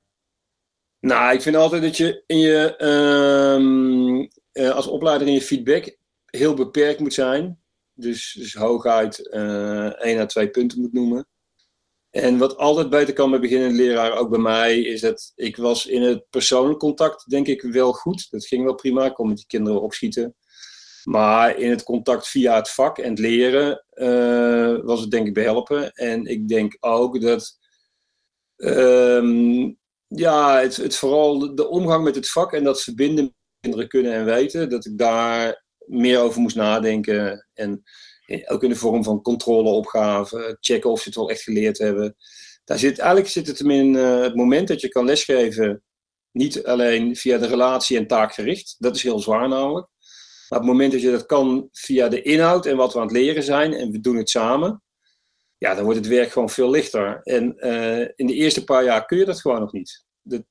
Nou, 0.99 1.33
ik 1.33 1.41
vind 1.41 1.55
altijd 1.55 1.81
dat 1.81 1.97
je 1.97 2.23
in 2.25 2.37
je, 2.37 2.75
ehm, 2.75 4.71
als 4.71 4.87
opleider 4.87 5.27
in 5.27 5.33
je 5.33 5.41
feedback 5.41 5.97
heel 6.37 6.53
beperkt 6.53 6.99
moet 6.99 7.13
zijn. 7.13 7.61
Dus, 7.93 8.35
dus 8.37 8.53
hooguit 8.53 9.29
uh, 9.33 10.03
één 10.03 10.19
à 10.19 10.25
twee 10.25 10.49
punten 10.49 10.81
moet 10.81 10.93
noemen. 10.93 11.27
En 12.09 12.37
wat 12.37 12.57
altijd 12.57 12.89
beter 12.89 13.13
kan 13.13 13.29
bij 13.29 13.39
beginnende 13.39 13.75
leraar, 13.75 14.17
ook 14.17 14.29
bij 14.29 14.39
mij, 14.39 14.81
is 14.81 15.01
dat 15.01 15.31
ik 15.35 15.57
was 15.57 15.85
in 15.85 16.01
het 16.01 16.29
persoonlijk 16.29 16.79
contact 16.79 17.29
denk 17.29 17.47
ik 17.47 17.61
wel 17.61 17.93
goed. 17.93 18.27
Dat 18.29 18.45
ging 18.45 18.63
wel 18.63 18.75
prima, 18.75 19.05
ik 19.05 19.13
kon 19.13 19.27
met 19.27 19.37
die 19.37 19.45
kinderen 19.45 19.81
opschieten. 19.81 20.35
Maar 21.03 21.57
in 21.57 21.69
het 21.69 21.83
contact 21.83 22.27
via 22.27 22.55
het 22.55 22.69
vak 22.69 22.97
en 22.97 23.09
het 23.09 23.19
leren 23.19 23.85
uh, 23.93 24.79
was 24.83 25.01
het 25.01 25.11
denk 25.11 25.27
ik 25.27 25.33
behelpen. 25.33 25.91
En 25.91 26.25
ik 26.25 26.47
denk 26.47 26.77
ook 26.79 27.21
dat 27.21 27.57
um, 28.55 29.77
ja, 30.07 30.59
het, 30.59 30.75
het 30.75 30.95
vooral 30.95 31.55
de 31.55 31.67
omgang 31.67 32.03
met 32.03 32.15
het 32.15 32.29
vak 32.29 32.53
en 32.53 32.63
dat 32.63 32.81
verbinden 32.81 33.35
kinderen 33.59 33.87
kunnen 33.87 34.13
en 34.13 34.25
weten, 34.25 34.69
dat 34.69 34.85
ik 34.85 34.97
daar 34.97 35.62
meer 35.85 36.19
over 36.19 36.41
moest 36.41 36.55
nadenken. 36.55 37.47
En 37.53 37.83
ook 38.45 38.63
in 38.63 38.69
de 38.69 38.75
vorm 38.75 39.03
van 39.03 39.21
controleopgaven, 39.21 40.57
checken 40.59 40.89
of 40.89 41.01
ze 41.01 41.07
het 41.07 41.17
wel 41.17 41.29
echt 41.29 41.41
geleerd 41.41 41.77
hebben. 41.77 42.15
Daar 42.63 42.79
zit, 42.79 42.99
eigenlijk 42.99 43.29
zit 43.29 43.47
het 43.47 43.59
hem 43.59 43.71
in 43.71 43.93
uh, 43.93 44.21
het 44.21 44.35
moment 44.35 44.67
dat 44.67 44.81
je 44.81 44.87
kan 44.87 45.05
lesgeven, 45.05 45.83
niet 46.31 46.63
alleen 46.63 47.15
via 47.15 47.37
de 47.37 47.47
relatie 47.47 47.97
en 47.97 48.07
taakgericht, 48.07 48.75
dat 48.79 48.95
is 48.95 49.03
heel 49.03 49.19
zwaar 49.19 49.47
namelijk. 49.47 49.87
Maar 50.49 50.59
het 50.59 50.67
moment 50.67 50.91
dat 50.91 51.01
je 51.01 51.11
dat 51.11 51.25
kan 51.25 51.69
via 51.71 52.07
de 52.07 52.21
inhoud 52.21 52.65
en 52.65 52.77
wat 52.77 52.93
we 52.93 52.99
aan 52.99 53.05
het 53.05 53.15
leren 53.15 53.43
zijn 53.43 53.73
en 53.73 53.91
we 53.91 53.99
doen 53.99 54.17
het 54.17 54.29
samen, 54.29 54.83
ja, 55.57 55.75
dan 55.75 55.83
wordt 55.83 55.99
het 55.99 56.07
werk 56.07 56.31
gewoon 56.31 56.49
veel 56.49 56.69
lichter. 56.69 57.19
En 57.23 57.55
uh, 57.57 57.99
in 58.15 58.27
de 58.27 58.33
eerste 58.33 58.63
paar 58.63 58.83
jaar 58.83 59.05
kun 59.05 59.17
je 59.17 59.25
dat 59.25 59.41
gewoon 59.41 59.59
nog 59.59 59.71
niet. 59.71 60.05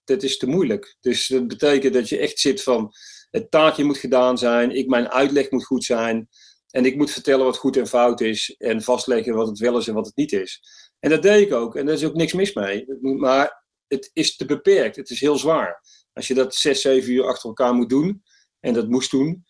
Dat 0.05 0.23
is 0.23 0.39
te 0.39 0.47
moeilijk. 0.47 0.97
Dus 1.01 1.27
dat 1.27 1.49
betekent 1.49 1.95
dat 1.95 2.09
je 2.09 2.19
echt 2.19 2.39
zit 2.39 2.63
van, 2.63 2.93
het 3.33 3.51
taakje 3.51 3.85
moet 3.85 3.99
gedaan 3.99 4.39
zijn, 4.39 4.71
ik, 4.71 4.89
mijn 4.89 5.09
uitleg 5.09 5.51
moet 5.51 5.65
goed 5.65 5.85
zijn. 5.85 6.29
En 6.71 6.85
ik 6.85 6.97
moet 6.97 7.11
vertellen 7.11 7.45
wat 7.45 7.57
goed 7.57 7.77
en 7.77 7.87
fout 7.87 8.21
is. 8.21 8.55
En 8.59 8.83
vastleggen 8.83 9.35
wat 9.35 9.49
het 9.49 9.59
wel 9.59 9.79
is 9.79 9.89
en 9.89 9.95
wat 9.95 10.07
het 10.07 10.17
niet 10.17 10.33
is. 10.33 10.63
En 10.99 11.11
dat 11.11 11.23
deed 11.23 11.47
ik 11.47 11.53
ook. 11.53 11.77
En 11.77 11.87
daar 11.87 11.95
is 11.95 12.05
ook 12.05 12.15
niks 12.15 12.33
mis 12.33 12.55
mee. 12.55 12.87
Maar 13.01 13.65
het 13.89 14.11
is 14.13 14.37
te 14.37 14.45
beperkt. 14.45 14.97
Het 14.97 15.11
is 15.11 15.21
heel 15.21 15.37
zwaar. 15.37 15.83
Als 16.13 16.29
je 16.29 16.35
dat 16.35 16.55
zes, 16.55 16.81
zeven 16.81 17.13
uur 17.13 17.25
achter 17.25 17.49
elkaar 17.49 17.75
moet 17.75 17.89
doen. 17.89 18.23
En 18.61 18.75
dat 18.75 18.89
moest 18.89 19.11
doen. 19.11 19.45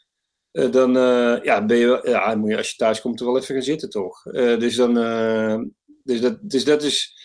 Uh, 0.52 0.70
dan 0.70 0.96
uh, 0.96 1.42
ja, 1.42 1.64
ben 1.64 1.76
je, 1.76 2.00
ja, 2.04 2.34
moet 2.34 2.50
je 2.50 2.56
als 2.56 2.70
je 2.70 2.76
thuis 2.76 3.00
komt 3.00 3.20
er 3.20 3.26
wel 3.26 3.38
even 3.38 3.54
gaan 3.54 3.64
zitten, 3.64 3.90
toch? 3.90 4.24
Uh, 4.24 4.58
dus, 4.58 4.76
dan, 4.76 4.94
dus, 6.02 6.20
dat, 6.20 6.38
dus 6.42 6.64
dat 6.64 6.82
is 6.82 7.16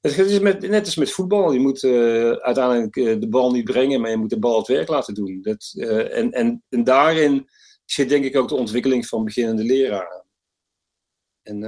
het 0.00 0.18
is 0.18 0.40
net 0.40 0.84
als 0.84 0.96
met 0.96 1.10
voetbal. 1.10 1.52
Je 1.52 1.58
moet 1.58 1.82
uh, 1.82 2.30
uiteindelijk 2.32 2.96
uh, 2.96 3.20
de 3.20 3.28
bal 3.28 3.50
niet 3.50 3.64
brengen, 3.64 4.00
maar 4.00 4.10
je 4.10 4.16
moet 4.16 4.30
de 4.30 4.38
bal 4.38 4.58
het 4.58 4.66
werk 4.66 4.88
laten 4.88 5.14
doen. 5.14 5.42
Dat, 5.42 5.72
uh, 5.76 6.16
en, 6.16 6.30
en, 6.68 6.84
daarin 6.84 7.48
zit 7.84 8.08
denk 8.08 8.24
ik 8.24 8.36
ook 8.36 8.48
de 8.48 8.54
ontwikkeling 8.54 9.06
van 9.06 9.24
beginnende 9.24 9.64
leraren. 9.64 10.24
En, 11.42 11.62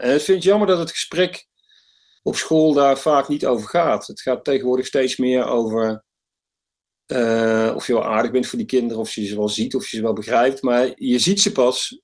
en 0.00 0.10
het 0.10 0.22
vind 0.22 0.38
ik 0.38 0.44
jammer 0.44 0.68
dat 0.68 0.78
het 0.78 0.90
gesprek 0.90 1.46
op 2.22 2.36
school 2.36 2.72
daar 2.72 2.98
vaak 2.98 3.28
niet 3.28 3.46
over 3.46 3.68
gaat. 3.68 4.06
Het 4.06 4.20
gaat 4.20 4.44
tegenwoordig 4.44 4.86
steeds 4.86 5.16
meer 5.16 5.44
over 5.44 6.04
of 7.74 7.86
je 7.86 7.92
wel 7.92 8.04
aardig 8.04 8.30
bent 8.30 8.46
voor 8.46 8.58
die 8.58 8.66
kinderen, 8.66 9.02
of 9.02 9.12
je 9.12 9.26
ze 9.26 9.36
wel 9.36 9.48
ziet, 9.48 9.74
of 9.74 9.88
je 9.88 9.96
ze 9.96 10.02
wel 10.02 10.12
begrijpt. 10.12 10.62
Maar 10.62 10.92
je 10.94 11.18
ziet 11.18 11.40
ze 11.40 11.52
pas 11.52 12.00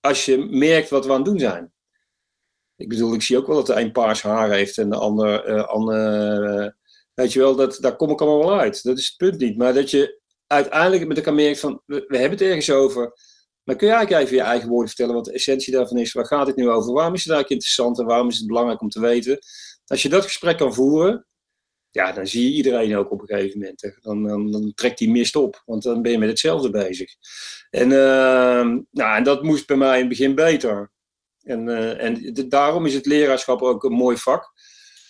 als 0.00 0.24
je 0.24 0.38
merkt 0.38 0.90
wat 0.90 1.06
we 1.06 1.10
aan 1.10 1.16
het 1.16 1.24
doen 1.24 1.38
zijn. 1.38 1.73
Ik 2.76 2.88
bedoel, 2.88 3.14
ik 3.14 3.22
zie 3.22 3.38
ook 3.38 3.46
wel 3.46 3.56
dat 3.56 3.66
de 3.66 3.80
een 3.80 3.92
paars 3.92 4.22
haar 4.22 4.50
heeft 4.50 4.78
en 4.78 4.90
de 4.90 4.96
ander, 4.96 5.48
uh, 5.48 5.64
ander 5.64 6.76
weet 7.14 7.32
je 7.32 7.38
wel, 7.38 7.56
dat, 7.56 7.78
daar 7.80 7.96
kom 7.96 8.10
ik 8.10 8.20
allemaal 8.20 8.48
wel 8.48 8.60
uit. 8.60 8.82
Dat 8.82 8.98
is 8.98 9.06
het 9.06 9.16
punt 9.16 9.38
niet. 9.40 9.56
Maar 9.56 9.74
dat 9.74 9.90
je 9.90 10.20
uiteindelijk 10.46 11.06
met 11.06 11.16
elkaar 11.16 11.34
merkt 11.34 11.60
van, 11.60 11.82
we, 11.86 12.04
we 12.08 12.18
hebben 12.18 12.38
het 12.38 12.48
ergens 12.48 12.70
over. 12.70 13.12
Maar 13.62 13.76
kun 13.76 13.86
je 13.86 13.94
eigenlijk 13.94 14.24
even 14.24 14.36
je 14.36 14.42
eigen 14.42 14.68
woorden 14.68 14.88
vertellen 14.88 15.14
wat 15.14 15.24
de 15.24 15.32
essentie 15.32 15.72
daarvan 15.72 15.98
is? 15.98 16.12
Waar 16.12 16.26
gaat 16.26 16.46
het 16.46 16.56
nu 16.56 16.68
over? 16.68 16.92
Waarom 16.92 17.14
is 17.14 17.24
het 17.24 17.32
eigenlijk 17.32 17.62
interessant 17.62 17.98
en 17.98 18.06
waarom 18.06 18.28
is 18.28 18.38
het 18.38 18.46
belangrijk 18.46 18.80
om 18.80 18.88
te 18.88 19.00
weten? 19.00 19.38
Als 19.86 20.02
je 20.02 20.08
dat 20.08 20.24
gesprek 20.24 20.58
kan 20.58 20.74
voeren, 20.74 21.26
ja, 21.90 22.12
dan 22.12 22.26
zie 22.26 22.44
je 22.44 22.56
iedereen 22.56 22.96
ook 22.96 23.10
op 23.10 23.20
een 23.20 23.26
gegeven 23.26 23.58
moment. 23.58 23.98
Dan, 24.00 24.50
dan, 24.50 24.72
trekt 24.74 24.98
die 24.98 25.10
mist 25.10 25.36
op, 25.36 25.62
want 25.64 25.82
dan 25.82 26.02
ben 26.02 26.12
je 26.12 26.18
met 26.18 26.28
hetzelfde 26.28 26.70
bezig. 26.70 27.14
En, 27.70 27.90
uh, 27.90 28.64
nou, 28.90 29.16
en 29.16 29.24
dat 29.24 29.42
moest 29.42 29.66
bij 29.66 29.76
mij 29.76 29.94
in 29.94 29.98
het 29.98 30.08
begin 30.08 30.34
beter. 30.34 30.92
En, 31.44 31.66
uh, 31.66 32.02
en 32.02 32.34
daarom 32.48 32.86
is 32.86 32.94
het 32.94 33.06
leraarschap 33.06 33.62
ook 33.62 33.84
een 33.84 33.92
mooi 33.92 34.16
vak. 34.16 34.52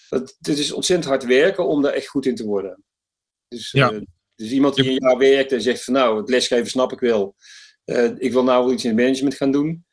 Het, 0.09 0.37
het 0.41 0.59
is 0.59 0.73
ontzettend 0.73 1.09
hard 1.09 1.25
werken 1.25 1.67
om 1.67 1.83
daar 1.83 1.93
echt 1.93 2.09
goed 2.09 2.27
in 2.27 2.35
te 2.35 2.45
worden. 2.45 2.85
Dus, 3.49 3.71
ja. 3.71 3.93
uh, 3.93 4.01
dus 4.35 4.51
iemand 4.51 4.75
die 4.75 4.89
een 4.89 5.07
jaar 5.09 5.19
werkt 5.19 5.53
en 5.53 5.63
zegt 5.63 5.85
van 5.85 5.95
nou, 5.95 6.19
het 6.19 6.29
lesgeven 6.29 6.67
snap 6.67 6.93
ik 6.93 7.01
wel. 7.01 7.35
Uh, 7.85 8.11
ik 8.19 8.33
wil 8.33 8.45
nou 8.45 8.65
wel 8.65 8.73
iets 8.73 8.85
in 8.85 8.91
het 8.91 8.99
management 8.99 9.35
gaan 9.35 9.53
doen. 9.53 9.85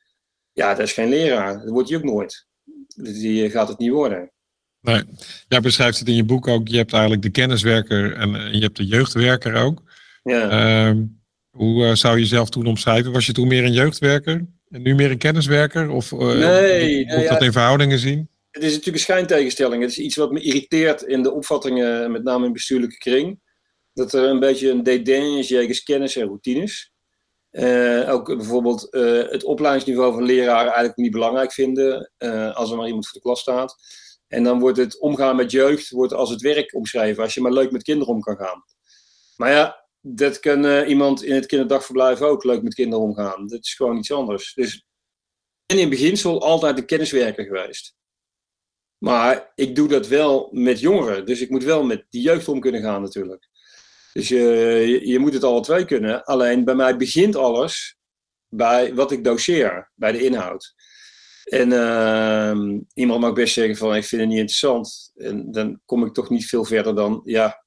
Ja, 0.51 0.73
dat 0.73 0.87
is 0.87 0.93
geen 0.93 1.09
leraar. 1.09 1.57
Dat 1.57 1.69
wordt 1.69 1.89
je 1.89 1.97
ook 1.97 2.03
nooit. 2.03 2.47
Die 2.95 3.49
gaat 3.49 3.67
het 3.67 3.77
niet 3.77 3.91
worden. 3.91 4.31
Nee, 4.79 5.03
jij 5.47 5.59
beschrijft 5.59 5.99
het 5.99 6.07
in 6.07 6.15
je 6.15 6.23
boek 6.23 6.47
ook. 6.47 6.67
Je 6.67 6.77
hebt 6.77 6.93
eigenlijk 6.93 7.21
de 7.21 7.29
kenniswerker 7.29 8.13
en 8.13 8.29
je 8.31 8.61
hebt 8.61 8.77
de 8.77 8.85
jeugdwerker 8.85 9.55
ook. 9.55 9.81
Ja. 10.23 10.89
Uh, 10.89 11.03
hoe 11.49 11.95
zou 11.95 12.15
je 12.15 12.21
jezelf 12.21 12.49
toen 12.49 12.65
omschrijven? 12.65 13.11
Was 13.11 13.25
je 13.25 13.33
toen 13.33 13.47
meer 13.47 13.63
een 13.63 13.73
jeugdwerker 13.73 14.45
en 14.71 14.81
nu 14.81 14.95
meer 14.95 15.11
een 15.11 15.17
kenniswerker? 15.17 15.89
Of 15.89 16.11
uh, 16.11 16.19
nee, 16.19 16.97
moet 16.97 17.07
nee, 17.07 17.27
dat 17.27 17.39
ja, 17.39 17.39
in 17.39 17.51
verhoudingen 17.51 17.99
zien? 17.99 18.29
Het 18.51 18.63
is 18.63 18.69
natuurlijk 18.69 18.97
een 18.97 19.03
schijntegenstelling. 19.03 19.81
Het 19.81 19.91
is 19.91 19.97
iets 19.97 20.15
wat 20.15 20.31
me 20.31 20.41
irriteert 20.41 21.01
in 21.01 21.23
de 21.23 21.31
opvattingen, 21.31 22.11
met 22.11 22.23
name 22.23 22.45
in 22.45 22.53
bestuurlijke 22.53 22.97
kring. 22.97 23.39
Dat 23.93 24.13
er 24.13 24.23
een 24.23 24.39
beetje 24.39 24.69
een 24.69 24.83
dédain 24.83 25.37
is 25.37 25.47
jegens 25.47 25.83
kennis 25.83 26.15
en 26.15 26.25
routines. 26.25 26.91
Uh, 27.51 28.13
ook 28.13 28.25
bijvoorbeeld 28.25 28.87
het 29.31 29.43
opleidingsniveau 29.43 30.13
van 30.13 30.23
leraren 30.23 30.65
eigenlijk 30.65 30.97
niet 30.97 31.11
belangrijk 31.11 31.51
vinden 31.51 32.11
als 32.53 32.71
er 32.71 32.77
maar 32.77 32.87
iemand 32.87 33.05
voor 33.05 33.13
de 33.13 33.21
klas 33.21 33.39
staat. 33.39 33.75
En 34.27 34.43
dan 34.43 34.59
wordt 34.59 34.77
het 34.77 34.99
omgaan 34.99 35.35
met 35.35 35.51
jeugd 35.51 35.89
wordt 35.89 36.13
als 36.13 36.29
het 36.29 36.41
werk 36.41 36.75
omschreven, 36.75 37.23
als 37.23 37.33
je 37.33 37.41
maar 37.41 37.51
leuk 37.51 37.71
met 37.71 37.83
kinderen 37.83 38.13
om 38.13 38.21
kan 38.21 38.35
gaan. 38.35 38.63
Maar 39.35 39.51
ja, 39.51 39.80
dat 40.01 40.39
kan 40.39 40.65
uh, 40.65 40.89
iemand 40.89 41.23
in 41.23 41.35
het 41.35 41.45
kinderdagverblijf 41.45 42.21
ook 42.21 42.43
leuk 42.43 42.61
met 42.63 42.73
kinderen 42.73 43.05
omgaan. 43.05 43.47
Dat 43.47 43.63
is 43.63 43.73
gewoon 43.73 43.97
iets 43.97 44.11
anders. 44.11 44.53
Dus 44.53 44.85
ben 45.65 45.79
in 45.79 45.89
beginsel 45.89 46.41
altijd 46.41 46.77
een 46.77 46.85
kenniswerker 46.85 47.45
geweest. 47.45 47.95
Maar 48.97 49.51
ik 49.55 49.75
doe 49.75 49.87
dat 49.87 50.07
wel 50.07 50.49
met 50.51 50.79
jongeren. 50.79 51.25
Dus 51.25 51.41
ik 51.41 51.49
moet 51.49 51.63
wel 51.63 51.83
met 51.83 52.05
die 52.09 52.21
jeugd 52.21 52.47
om 52.47 52.59
kunnen 52.59 52.81
gaan 52.81 53.01
natuurlijk. 53.01 53.49
Dus 54.13 54.29
uh, 54.29 54.87
je, 54.87 55.07
je 55.07 55.19
moet 55.19 55.33
het 55.33 55.43
alle 55.43 55.61
twee 55.61 55.85
kunnen. 55.85 56.23
Alleen 56.23 56.63
bij 56.63 56.75
mij 56.75 56.97
begint 56.97 57.35
alles 57.35 57.97
bij 58.47 58.93
wat 58.93 59.11
ik 59.11 59.23
doseer, 59.23 59.91
bij 59.95 60.11
de 60.11 60.23
inhoud. 60.23 60.73
En 61.43 61.69
uh, 61.69 62.79
iemand 62.93 63.21
mag 63.21 63.33
best 63.33 63.53
zeggen 63.53 63.75
van 63.75 63.95
ik 63.95 64.03
vind 64.03 64.21
het 64.21 64.29
niet 64.29 64.39
interessant. 64.39 65.11
En 65.15 65.51
dan 65.51 65.81
kom 65.85 66.05
ik 66.05 66.13
toch 66.13 66.29
niet 66.29 66.45
veel 66.45 66.65
verder 66.65 66.95
dan, 66.95 67.21
ja, 67.23 67.60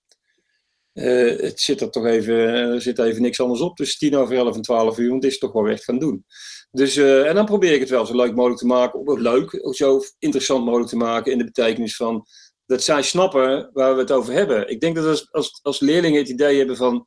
uh, 0.95 1.41
het 1.41 1.61
zit 1.61 1.81
er 1.81 1.91
toch 1.91 2.07
even, 2.07 2.83
zit 2.83 2.99
even 2.99 3.23
niks 3.23 3.41
anders 3.41 3.61
op 3.61 3.77
tussen 3.77 3.99
10 3.99 4.17
over 4.17 4.37
11 4.37 4.55
en 4.55 4.63
12 4.63 4.99
uur, 4.99 5.09
want 5.09 5.23
dit 5.23 5.31
is 5.31 5.39
toch 5.39 5.53
wel 5.53 5.69
echt 5.69 5.85
gaan 5.85 5.99
doen. 5.99 6.25
Dus, 6.71 6.97
uh, 6.97 7.29
en 7.29 7.35
dan 7.35 7.45
probeer 7.45 7.73
ik 7.73 7.81
het 7.81 7.89
wel 7.89 8.07
zo 8.07 8.17
leuk 8.17 8.35
mogelijk 8.35 8.61
te 8.61 8.67
maken, 8.67 9.21
leuk, 9.23 9.69
zo 9.71 10.01
interessant 10.19 10.65
mogelijk 10.65 10.89
te 10.89 10.97
maken 10.97 11.33
in 11.33 11.39
de 11.39 11.45
betekenis 11.45 11.97
van 11.97 12.27
dat 12.67 12.83
zij 12.83 13.03
snappen 13.03 13.71
waar 13.73 13.95
we 13.95 14.01
het 14.01 14.13
over 14.13 14.33
hebben. 14.33 14.69
Ik 14.69 14.81
denk 14.81 14.95
dat 14.95 15.07
als, 15.07 15.33
als, 15.33 15.61
als 15.63 15.81
leerlingen 15.81 16.21
het 16.21 16.29
idee 16.29 16.59
hebben 16.59 16.77
van 16.77 17.07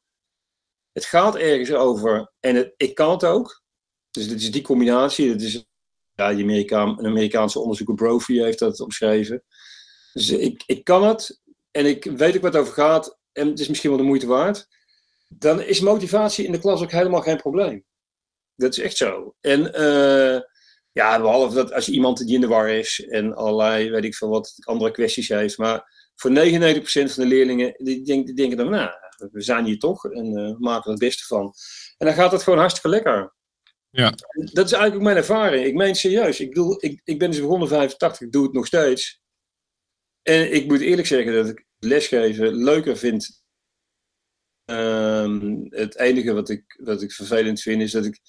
het 0.91 1.05
gaat 1.05 1.35
ergens 1.35 1.71
over 1.73 2.31
en 2.39 2.55
het, 2.55 2.73
ik 2.77 2.95
kan 2.95 3.11
het 3.11 3.23
ook. 3.23 3.63
Dus 4.11 4.27
dit 4.27 4.41
is 4.41 4.51
die 4.51 4.61
combinatie, 4.61 5.31
dat 5.31 5.41
is 5.41 5.65
ja, 6.13 6.31
een 6.31 7.05
Amerikaanse 7.05 7.59
onderzoeker 7.59 7.95
Brophy 7.95 8.39
heeft 8.39 8.59
dat 8.59 8.79
omschreven. 8.79 9.43
Dus 10.13 10.29
ik, 10.29 10.63
ik 10.65 10.83
kan 10.83 11.03
het 11.03 11.41
en 11.71 11.85
ik 11.85 12.03
weet 12.03 12.35
ook 12.35 12.41
wat 12.41 12.53
het 12.53 12.61
over 12.61 12.73
gaat 12.73 13.17
en 13.37 13.47
het 13.47 13.59
is 13.59 13.67
misschien 13.67 13.89
wel 13.89 13.99
de 13.99 14.05
moeite 14.05 14.27
waard. 14.27 14.67
Dan 15.27 15.61
is 15.61 15.79
motivatie 15.79 16.45
in 16.45 16.51
de 16.51 16.59
klas 16.59 16.81
ook 16.81 16.91
helemaal 16.91 17.21
geen 17.21 17.37
probleem. 17.37 17.85
Dat 18.55 18.77
is 18.77 18.83
echt 18.83 18.97
zo. 18.97 19.35
En 19.41 19.59
uh, 19.59 20.39
ja, 20.91 21.21
behalve 21.21 21.55
dat 21.55 21.73
als 21.73 21.89
iemand 21.89 22.17
die 22.17 22.35
in 22.35 22.41
de 22.41 22.47
war 22.47 22.69
is 22.69 23.05
en 23.09 23.35
allerlei, 23.35 23.89
weet 23.89 24.03
ik 24.03 24.15
veel 24.15 24.29
wat, 24.29 24.53
andere 24.59 24.91
kwesties 24.91 25.27
heeft. 25.27 25.57
Maar 25.57 26.11
voor 26.15 26.31
99% 26.31 26.33
van 26.83 27.23
de 27.23 27.25
leerlingen, 27.25 27.73
die, 27.77 28.03
denk, 28.03 28.25
die 28.25 28.35
denken 28.35 28.57
dan, 28.57 28.69
nou, 28.69 28.89
we 29.31 29.41
zijn 29.41 29.65
hier 29.65 29.79
toch 29.79 30.05
en 30.05 30.25
uh, 30.25 30.57
maken 30.57 30.83
er 30.83 30.89
het 30.89 30.99
beste 30.99 31.25
van. 31.25 31.53
En 31.97 32.05
dan 32.05 32.15
gaat 32.15 32.31
het 32.31 32.43
gewoon 32.43 32.59
hartstikke 32.59 32.89
lekker. 32.89 33.35
Ja. 33.89 34.09
Dat 34.33 34.65
is 34.65 34.71
eigenlijk 34.71 34.95
ook 34.95 35.01
mijn 35.01 35.17
ervaring. 35.17 35.65
Ik 35.65 35.73
meen 35.73 35.95
serieus. 35.95 36.39
Ik, 36.39 36.47
bedoel, 36.47 36.77
ik, 36.79 37.01
ik 37.03 37.19
ben 37.19 37.31
dus 37.31 37.39
begonnen 37.39 37.67
85, 37.67 38.21
ik 38.21 38.31
doe 38.31 38.43
het 38.43 38.53
nog 38.53 38.65
steeds. 38.65 39.21
En 40.21 40.53
ik 40.53 40.67
moet 40.67 40.81
eerlijk 40.81 41.07
zeggen 41.07 41.33
dat 41.33 41.47
ik 41.47 41.66
lesgeven 41.79 42.55
leuker 42.55 42.97
vind. 42.97 43.45
Um, 44.65 45.65
het 45.69 45.97
enige 45.97 46.33
wat 46.33 46.49
ik, 46.49 46.79
wat 46.83 47.01
ik 47.01 47.11
vervelend 47.11 47.61
vind 47.61 47.81
is 47.81 47.91
dat 47.91 48.05
ik 48.05 48.19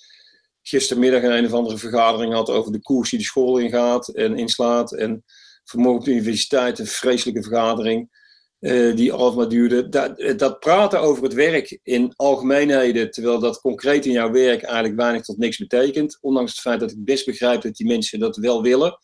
gistermiddag 0.63 1.23
een, 1.23 1.33
een 1.33 1.47
of 1.47 1.53
andere 1.53 1.79
vergadering 1.79 2.33
had 2.33 2.51
over 2.51 2.73
de 2.73 2.83
koers 2.83 3.11
die 3.11 3.19
de 3.19 3.25
school 3.25 3.59
ingaat 3.59 4.09
en 4.09 4.37
inslaat. 4.37 4.93
En 4.93 5.25
vanmorgen 5.65 6.01
op 6.01 6.05
de 6.05 6.13
universiteit 6.13 6.79
een 6.79 6.87
vreselijke 6.87 7.43
vergadering. 7.43 8.17
Uh, 8.61 8.97
die 8.97 9.13
maar 9.13 9.49
duurde. 9.49 9.89
Dat, 9.89 10.39
dat, 10.39 10.59
praten 10.61 11.01
over 11.01 11.23
het 11.23 11.33
werk 11.33 11.79
in 11.83 12.13
algemeenheden, 12.17 13.11
terwijl 13.11 13.39
dat 13.39 13.61
concreet 13.61 14.07
in 14.07 14.13
jouw 14.13 14.31
werk 14.31 14.63
eigenlijk 14.63 14.97
weinig 14.97 15.23
tot 15.23 15.39
niks 15.39 15.57
betekent. 15.57 16.19
Ondanks 16.21 16.51
het 16.51 16.61
feit 16.61 16.81
dat 16.81 16.91
ik 16.91 17.05
best 17.05 17.27
begrijp 17.27 17.63
dat 17.63 17.77
die 17.77 17.87
mensen 17.87 18.19
dat 18.19 18.37
wel 18.37 18.63
willen. 18.63 18.99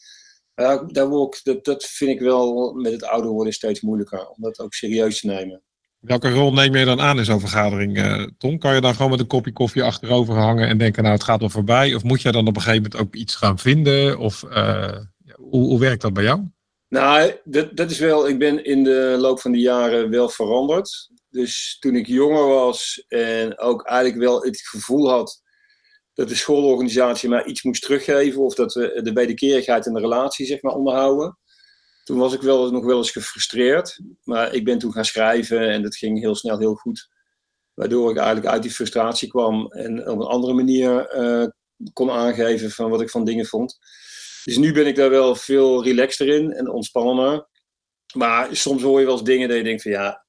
Uh, 0.57 0.83
daar 0.87 1.09
word 1.09 1.37
ik, 1.37 1.45
dat, 1.45 1.65
dat 1.65 1.85
vind 1.85 2.11
ik 2.11 2.21
wel 2.21 2.73
met 2.73 2.93
het 2.93 3.05
ouder 3.05 3.31
worden 3.31 3.53
steeds 3.53 3.81
moeilijker, 3.81 4.29
om 4.29 4.43
dat 4.43 4.59
ook 4.59 4.75
serieus 4.75 5.21
te 5.21 5.27
nemen. 5.27 5.63
Welke 5.99 6.31
rol 6.31 6.53
neem 6.53 6.75
je 6.75 6.85
dan 6.85 7.01
aan 7.01 7.19
in 7.19 7.25
zo'n 7.25 7.41
vergadering, 7.41 7.99
uh, 7.99 8.27
Tom? 8.39 8.59
Kan 8.59 8.75
je 8.75 8.81
dan 8.81 8.95
gewoon 8.95 9.11
met 9.11 9.21
een 9.21 9.27
kopje 9.27 9.53
koffie 9.53 9.83
achterover 9.83 10.35
hangen 10.35 10.69
en 10.69 10.79
denken, 10.79 11.03
nou 11.03 11.15
het 11.15 11.25
gaat 11.25 11.41
wel 11.41 11.49
voorbij? 11.49 11.95
Of 11.95 12.03
moet 12.03 12.23
jij 12.23 12.33
dan 12.33 12.47
op 12.47 12.57
een 12.57 12.63
gegeven 12.63 12.83
moment 12.83 13.01
ook 13.01 13.15
iets 13.15 13.35
gaan 13.35 13.59
vinden? 13.59 14.19
Of 14.19 14.41
hoe, 15.37 15.67
hoe 15.67 15.81
werkt 15.81 16.03
dat 16.03 16.13
bij 16.13 16.25
jou? 16.25 16.43
Nou, 16.89 17.33
dat, 17.45 17.77
dat 17.77 17.91
is 17.91 17.99
wel. 17.99 18.29
Ik 18.29 18.39
ben 18.39 18.65
in 18.65 18.85
de 18.85 19.17
loop 19.19 19.41
van 19.41 19.53
de 19.53 19.59
jaren 19.59 20.11
wel 20.11 20.29
veranderd. 20.29 21.11
Dus 21.31 21.77
toen 21.81 21.97
ik 21.97 22.07
jonger 22.07 22.47
was 22.47 23.05
en 23.09 23.59
ook 23.59 23.87
eigenlijk 23.87 24.19
wel 24.19 24.43
het 24.43 24.61
gevoel 24.61 25.11
had 25.11 25.43
dat 26.15 26.29
de 26.29 26.35
schoolorganisatie 26.35 27.29
mij 27.29 27.45
iets 27.45 27.63
moest 27.63 27.83
teruggeven 27.83 28.43
of 28.43 28.55
dat 28.55 28.75
we 28.75 29.01
de 29.03 29.13
wederkerigheid 29.13 29.87
in 29.87 29.95
de 29.95 30.01
relatie 30.01 30.47
zeg 30.47 30.63
maar 30.63 30.75
onderhouden. 30.75 31.39
Toen 32.05 32.19
was 32.19 32.35
ik 32.35 32.41
wel 32.41 32.71
nog 32.71 32.85
wel 32.85 32.97
eens 32.97 33.11
gefrustreerd, 33.11 34.01
maar 34.23 34.55
ik 34.55 34.65
ben 34.65 34.79
toen 34.79 34.93
gaan 34.93 35.05
schrijven 35.05 35.71
en 35.71 35.83
dat 35.83 35.97
ging 35.97 36.21
heel 36.21 36.35
snel 36.35 36.59
heel 36.59 36.75
goed. 36.75 37.09
Waardoor 37.75 38.11
ik 38.11 38.17
eigenlijk 38.17 38.47
uit 38.47 38.63
die 38.63 38.71
frustratie 38.71 39.29
kwam 39.29 39.67
en 39.67 40.09
op 40.09 40.21
een 40.21 40.27
andere 40.27 40.53
manier 40.53 41.17
uh, 41.17 41.47
kon 41.93 42.11
aangeven 42.11 42.71
van 42.71 42.91
wat 42.91 43.01
ik 43.01 43.11
van 43.11 43.25
dingen 43.25 43.47
vond. 43.47 43.79
Dus 44.45 44.57
nu 44.57 44.73
ben 44.73 44.87
ik 44.87 44.97
daar 44.97 45.11
wel 45.11 45.35
veel 45.35 45.85
relaxter 45.85 46.29
in 46.29 46.53
en 46.53 46.71
ontspannender. 46.71 47.49
Maar 48.15 48.57
soms 48.57 48.83
hoor 48.83 49.01
je 49.01 49.07
wel 49.07 49.15
eens 49.15 49.25
dingen 49.25 49.49
dat 49.49 49.57
je 49.57 49.63
denkt 49.63 49.83
van 49.83 49.91
ja, 49.91 50.24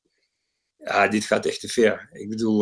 ja 0.85 1.07
dit 1.07 1.25
gaat 1.25 1.45
echt 1.45 1.59
te 1.59 1.67
ver. 1.67 2.09
Ik 2.11 2.29
bedoel, 2.29 2.59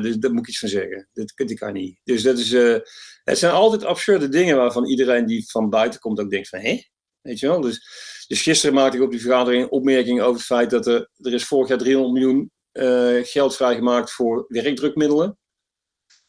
dit, 0.00 0.22
daar 0.22 0.32
moet 0.32 0.40
ik 0.42 0.48
iets 0.48 0.58
van 0.58 0.68
zeggen. 0.68 1.08
Dit, 1.12 1.32
dit 1.36 1.58
kan 1.58 1.72
niet. 1.72 2.00
Dus 2.04 2.22
dat 2.22 2.38
is, 2.38 2.52
uh, 2.52 2.78
het 3.24 3.38
zijn 3.38 3.52
altijd 3.52 3.84
absurde 3.84 4.28
dingen 4.28 4.56
waarvan 4.56 4.86
iedereen 4.86 5.26
die 5.26 5.50
van 5.50 5.70
buiten 5.70 6.00
komt 6.00 6.20
ook 6.20 6.30
denkt 6.30 6.48
van 6.48 6.58
hé, 6.58 6.82
weet 7.20 7.38
je 7.38 7.46
wel. 7.46 7.60
Dus, 7.60 7.86
dus 8.28 8.42
gisteren 8.42 8.74
maakte 8.74 8.96
ik 8.96 9.02
op 9.02 9.10
die 9.10 9.20
vergadering 9.20 9.62
een 9.62 9.70
opmerking 9.70 10.20
over 10.20 10.34
het 10.34 10.44
feit 10.44 10.70
dat 10.70 10.86
er, 10.86 11.10
er 11.16 11.32
is 11.32 11.44
vorig 11.44 11.68
jaar 11.68 11.78
300 11.78 12.14
miljoen 12.14 12.50
uh, 12.72 13.24
geld 13.24 13.56
vrijgemaakt 13.56 14.12
voor 14.12 14.44
werkdrukmiddelen. 14.48 15.36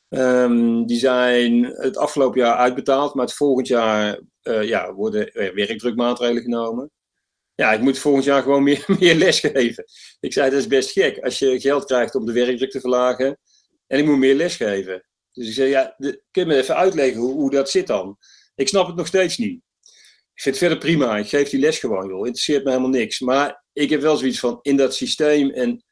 Um, 0.09 0.85
die 0.85 0.99
zijn 0.99 1.63
het 1.63 1.97
afgelopen 1.97 2.39
jaar 2.39 2.55
uitbetaald, 2.55 3.13
maar 3.13 3.25
het 3.25 3.35
volgend 3.35 3.67
jaar 3.67 4.19
ja, 4.41 4.93
worden 4.93 5.31
werkdrukmaatregelen 5.33 6.43
genomen. 6.43 6.91
Ja, 7.55 7.73
ik 7.73 7.81
moet 7.81 7.97
volgend 7.97 8.23
jaar 8.23 8.41
gewoon 8.41 8.63
meer, 8.63 8.85
meer 8.99 9.15
les 9.15 9.39
geven. 9.39 9.85
Ik 10.19 10.33
zei, 10.33 10.49
dat 10.49 10.59
is 10.59 10.67
best 10.67 10.91
gek. 10.91 11.19
Als 11.19 11.39
je 11.39 11.59
geld 11.59 11.85
krijgt 11.85 12.15
om 12.15 12.25
de 12.25 12.31
werkdruk 12.31 12.71
te 12.71 12.79
verlagen 12.79 13.39
en 13.87 13.99
ik 13.99 14.05
moet 14.05 14.17
meer 14.17 14.35
les 14.35 14.55
geven. 14.55 15.05
Dus 15.31 15.47
ik 15.47 15.53
zei, 15.53 15.69
ja, 15.69 15.95
kun 15.99 16.19
je 16.31 16.45
me 16.45 16.55
even 16.55 16.75
uitleggen 16.75 17.21
hoe, 17.21 17.33
hoe 17.33 17.51
dat 17.51 17.69
zit 17.69 17.87
dan? 17.87 18.17
Ik 18.55 18.67
snap 18.67 18.87
het 18.87 18.95
nog 18.95 19.07
steeds 19.07 19.37
niet. 19.37 19.61
Ik 20.33 20.41
vind 20.41 20.55
het 20.55 20.65
verder 20.65 20.77
prima. 20.77 21.17
Ik 21.17 21.27
geef 21.27 21.49
die 21.49 21.59
les 21.59 21.79
gewoon, 21.79 22.07
joh. 22.07 22.25
Interesseert 22.25 22.63
me 22.63 22.69
helemaal 22.69 22.91
niks. 22.91 23.19
Maar 23.19 23.63
ik 23.73 23.89
heb 23.89 24.01
wel 24.01 24.17
zoiets 24.17 24.39
van 24.39 24.59
in 24.61 24.77
dat 24.77 24.95
systeem 24.95 25.49
en 25.49 25.83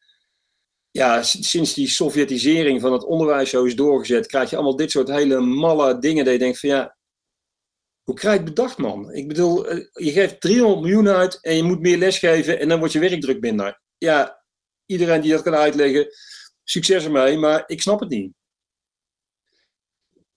ja, 0.91 1.23
sinds 1.23 1.73
die 1.73 1.87
Sovjetisering 1.87 2.81
van 2.81 2.93
het 2.93 3.05
onderwijs 3.05 3.49
zo 3.49 3.63
is 3.63 3.75
doorgezet, 3.75 4.27
krijg 4.27 4.49
je 4.49 4.55
allemaal 4.55 4.75
dit 4.75 4.91
soort 4.91 5.07
hele 5.07 5.39
malle 5.39 5.99
dingen 5.99 6.25
dat 6.25 6.33
je 6.33 6.39
denkt 6.39 6.59
van 6.59 6.69
ja, 6.69 6.97
hoe 8.03 8.15
krijg 8.15 8.37
je 8.37 8.43
het 8.43 8.53
bedacht 8.53 8.77
man? 8.77 9.13
Ik 9.13 9.27
bedoel, 9.27 9.67
eh, 9.67 9.85
je 9.93 10.11
geeft 10.11 10.41
300 10.41 10.81
miljoen 10.81 11.09
uit 11.09 11.39
en 11.41 11.55
je 11.55 11.63
moet 11.63 11.79
meer 11.79 11.97
lesgeven 11.97 12.59
en 12.59 12.69
dan 12.69 12.79
wordt 12.79 12.93
je 12.93 12.99
werkdruk 12.99 13.39
minder. 13.39 13.81
Ja, 13.97 14.43
iedereen 14.85 15.21
die 15.21 15.31
dat 15.31 15.41
kan 15.41 15.55
uitleggen, 15.55 16.07
succes 16.63 17.05
ermee, 17.05 17.37
maar 17.37 17.63
ik 17.65 17.81
snap 17.81 17.99
het 17.99 18.09
niet. 18.09 18.31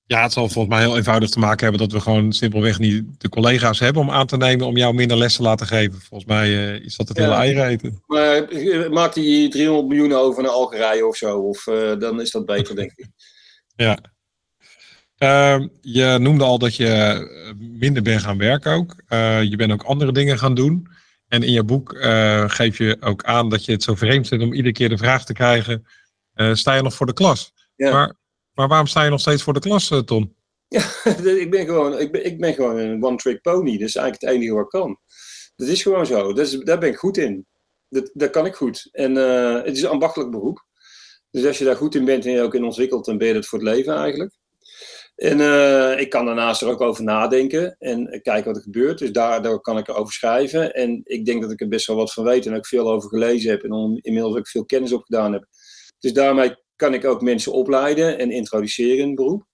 Ja, 0.06 0.22
het 0.22 0.32
zal 0.32 0.48
volgens 0.48 0.74
mij 0.74 0.84
heel 0.84 0.96
eenvoudig 0.96 1.30
te 1.30 1.38
maken 1.38 1.62
hebben 1.62 1.88
dat 1.88 1.92
we 1.92 2.00
gewoon 2.00 2.32
simpelweg 2.32 2.78
niet 2.78 3.04
de 3.18 3.28
collega's 3.28 3.78
hebben 3.78 4.02
om 4.02 4.10
aan 4.10 4.26
te 4.26 4.36
nemen 4.36 4.66
om 4.66 4.76
jou 4.76 4.94
minder 4.94 5.16
les 5.16 5.36
te 5.36 5.42
laten 5.42 5.66
geven. 5.66 6.00
Volgens 6.00 6.30
mij 6.30 6.48
uh, 6.48 6.84
is 6.84 6.96
dat 6.96 7.08
het 7.08 7.18
hele 7.18 7.32
eieren 7.32 8.02
Maar 8.06 8.48
eh, 8.48 8.90
maak 8.90 9.14
die 9.14 9.48
300 9.48 9.88
miljoen 9.88 10.12
over 10.12 10.42
naar 10.42 10.52
Algerije 10.52 11.06
of 11.06 11.16
zo, 11.16 11.38
of 11.38 11.66
uh, 11.66 11.98
dan 11.98 12.20
is 12.20 12.30
dat 12.30 12.46
beter, 12.46 12.76
denk 12.76 12.92
ik. 12.94 13.06
Ja. 13.76 13.98
Uh, 15.24 15.66
je 15.80 16.16
noemde 16.20 16.44
al 16.44 16.58
dat 16.58 16.76
je 16.76 17.54
minder 17.58 18.02
bent 18.02 18.22
gaan 18.22 18.38
werken 18.38 18.72
ook. 18.72 19.02
Uh, 19.08 19.42
je 19.42 19.56
bent 19.56 19.72
ook 19.72 19.82
andere 19.82 20.12
dingen 20.12 20.38
gaan 20.38 20.54
doen. 20.54 20.88
En 21.28 21.42
in 21.42 21.52
je 21.52 21.64
boek 21.64 21.96
geef 22.46 22.78
je 22.78 22.96
ook 23.00 23.24
aan 23.24 23.48
dat 23.48 23.64
je 23.64 23.72
het 23.72 23.82
zo 23.82 23.94
vreemd 23.94 24.28
vindt 24.28 24.44
om 24.44 24.52
iedere 24.52 24.74
keer 24.74 24.88
de 24.88 24.98
vraag 24.98 25.24
te 25.24 25.32
krijgen: 25.32 25.86
sta 26.52 26.74
je 26.74 26.82
nog 26.82 26.94
voor 26.94 27.06
de 27.06 27.12
klas? 27.12 27.52
Ja. 27.76 27.90
Maar 27.92 28.14
maar 28.54 28.68
waarom 28.68 28.86
sta 28.86 29.04
je 29.04 29.10
nog 29.10 29.20
steeds 29.20 29.42
voor 29.42 29.52
de 29.52 29.60
klas, 29.60 29.90
eh, 29.90 29.98
Ton? 29.98 30.36
Ja, 30.68 30.82
ik 31.44 31.50
ben 31.50 31.64
gewoon, 31.64 31.98
ik 31.98 32.12
ben, 32.12 32.24
ik 32.24 32.38
ben 32.38 32.54
gewoon 32.54 32.78
een 32.78 33.04
one-trick 33.04 33.40
pony. 33.40 33.72
Dat 33.72 33.88
is 33.88 33.96
eigenlijk 33.96 34.20
het 34.20 34.30
enige 34.30 34.54
wat 34.54 34.64
ik 34.64 34.70
kan. 34.70 34.98
Dat 35.56 35.68
is 35.68 35.82
gewoon 35.82 36.06
zo. 36.06 36.32
Dat 36.32 36.46
is, 36.46 36.58
daar 36.58 36.78
ben 36.78 36.88
ik 36.88 36.96
goed 36.96 37.16
in. 37.16 37.46
Dat, 37.88 38.10
dat 38.12 38.30
kan 38.30 38.46
ik 38.46 38.54
goed. 38.54 38.88
En 38.92 39.14
het 39.64 39.76
is 39.76 39.82
een 39.82 39.88
ambachtelijk 39.88 40.30
beroep. 40.30 40.66
Dus 41.30 41.46
als 41.46 41.58
je 41.58 41.64
daar 41.64 41.76
goed 41.76 41.94
in 41.94 42.04
bent 42.04 42.26
en 42.26 42.32
je 42.32 42.42
ook 42.42 42.54
in 42.54 42.64
ontwikkelt, 42.64 43.04
dan 43.04 43.18
ben 43.18 43.28
je 43.28 43.34
het 43.34 43.46
voor 43.46 43.58
het 43.58 43.68
leven 43.68 43.94
eigenlijk. 43.94 44.38
En 45.14 45.38
uh, 45.38 46.00
ik 46.00 46.10
kan 46.10 46.26
daarnaast 46.26 46.62
er 46.62 46.68
ook 46.68 46.80
over 46.80 47.04
nadenken 47.04 47.76
en 47.78 48.20
kijken 48.22 48.44
wat 48.44 48.56
er 48.56 48.62
gebeurt. 48.62 48.98
Dus 48.98 49.12
daardoor 49.12 49.60
kan 49.60 49.78
ik 49.78 49.88
erover 49.88 50.12
schrijven. 50.12 50.74
En 50.74 51.00
ik 51.04 51.24
denk 51.24 51.42
dat 51.42 51.50
ik 51.50 51.60
er 51.60 51.68
best 51.68 51.86
wel 51.86 51.96
wat 51.96 52.12
van 52.12 52.24
weet 52.24 52.46
en 52.46 52.54
ook 52.54 52.66
veel 52.66 52.90
over 52.90 53.08
gelezen 53.08 53.50
heb. 53.50 53.62
En 53.62 53.98
inmiddels 54.00 54.36
ook 54.36 54.48
veel 54.48 54.64
kennis 54.64 54.92
opgedaan 54.92 55.32
heb. 55.32 55.46
Dus 55.98 56.12
daarmee 56.12 56.56
kan 56.76 56.94
ik 56.94 57.04
ook 57.04 57.22
mensen 57.22 57.52
opleiden 57.52 58.18
en 58.18 58.30
introduceren 58.30 58.98
in 58.98 59.06
het 59.06 59.14
beroep. 59.14 59.46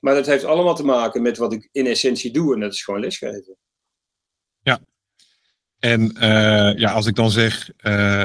Maar 0.00 0.14
dat 0.14 0.26
heeft 0.26 0.44
allemaal 0.44 0.74
te 0.74 0.84
maken 0.84 1.22
met 1.22 1.36
wat 1.36 1.52
ik 1.52 1.68
in 1.72 1.86
essentie 1.86 2.30
doe 2.30 2.54
en 2.54 2.60
dat 2.60 2.72
is 2.72 2.84
gewoon 2.84 3.00
lesgeven. 3.00 3.56
Ja. 4.62 4.80
En 5.78 6.00
uh, 6.14 6.78
ja, 6.78 6.92
als 6.92 7.06
ik 7.06 7.14
dan 7.14 7.30
zeg, 7.30 7.70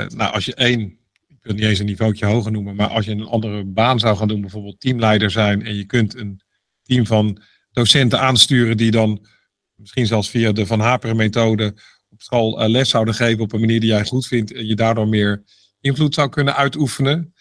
nou 0.08 0.34
als 0.34 0.46
je 0.46 0.56
één, 0.56 1.00
ik 1.28 1.38
wil 1.42 1.54
niet 1.54 1.64
eens 1.64 1.80
een 1.80 1.86
niveautje 1.86 2.26
hoger 2.26 2.52
noemen, 2.52 2.76
maar 2.76 2.90
als 2.90 3.06
je 3.06 3.12
een 3.12 3.26
andere 3.26 3.64
baan 3.66 4.00
zou 4.00 4.18
gaan 4.18 4.28
doen, 4.28 4.42
bijvoorbeeld 4.42 4.80
teamleider 4.80 5.32
zijn 5.32 5.66
en 5.66 5.76
je 5.76 5.86
kunt 5.86 6.16
een 6.16 6.46
team 6.88 7.06
van 7.06 7.42
docenten 7.72 8.20
aansturen 8.20 8.78
die 8.78 8.92
dan 8.92 9.26
misschien 9.76 10.08
zelfs 10.08 10.30
via 10.30 10.52
de 10.52 10.66
Van 10.66 10.80
Haperen 10.80 11.16
methode 11.16 11.74
op 12.10 12.22
school 12.22 12.62
uh, 12.62 12.70
les 12.70 12.90
zouden 12.90 13.14
geven 13.14 13.44
op 13.44 13.54
een 13.54 13.60
manier 13.60 13.80
die 13.80 13.90
jij 13.90 14.06
goed 14.06 14.28
vindt 14.28 14.54
en 14.54 14.66
je 14.66 14.76
daardoor 14.76 15.08
meer 15.08 15.44
invloed 15.80 16.14
zou 16.14 16.30
kunnen 16.30 16.56
uitoefenen 16.56 17.34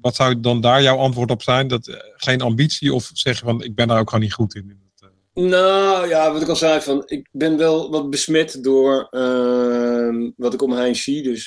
wat 0.00 0.14
zou 0.14 0.40
dan 0.40 0.60
daar 0.60 0.82
jouw 0.82 0.96
antwoord 0.96 1.30
op 1.30 1.42
zijn? 1.42 1.68
Dat, 1.68 1.86
uh, 1.86 1.94
geen 2.16 2.40
ambitie 2.40 2.94
of 2.94 3.10
zeggen 3.12 3.46
van 3.46 3.62
ik 3.62 3.74
ben 3.74 3.88
daar 3.88 4.00
ook 4.00 4.08
gewoon 4.08 4.24
niet 4.24 4.34
goed 4.34 4.54
in? 4.54 4.86
Eh? 4.98 5.44
Nou 5.44 6.08
ja, 6.08 6.32
wat 6.32 6.42
ik 6.42 6.48
al 6.48 6.56
zei, 6.56 6.80
van, 6.80 7.02
ik 7.06 7.28
ben 7.32 7.56
wel 7.56 7.90
wat 7.90 8.10
besmet 8.10 8.64
door 8.64 9.08
uh, 9.10 10.30
wat 10.36 10.54
ik 10.54 10.62
om 10.62 10.94
zie. 10.94 11.22
Dus, 11.22 11.44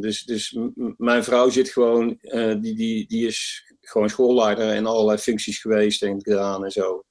dus, 0.00 0.22
dus 0.24 0.58
mijn 0.96 1.24
vrouw 1.24 1.50
zit 1.50 1.68
gewoon, 1.68 2.18
die, 2.60 2.74
die, 2.74 3.06
die 3.06 3.26
is 3.26 3.64
gewoon 3.90 4.08
schoolleider 4.08 4.70
en 4.70 4.86
allerlei 4.86 5.18
functies 5.18 5.60
geweest 5.60 6.02
en 6.02 6.22
gedaan 6.22 6.64
en 6.64 6.70
zo. 6.70 7.04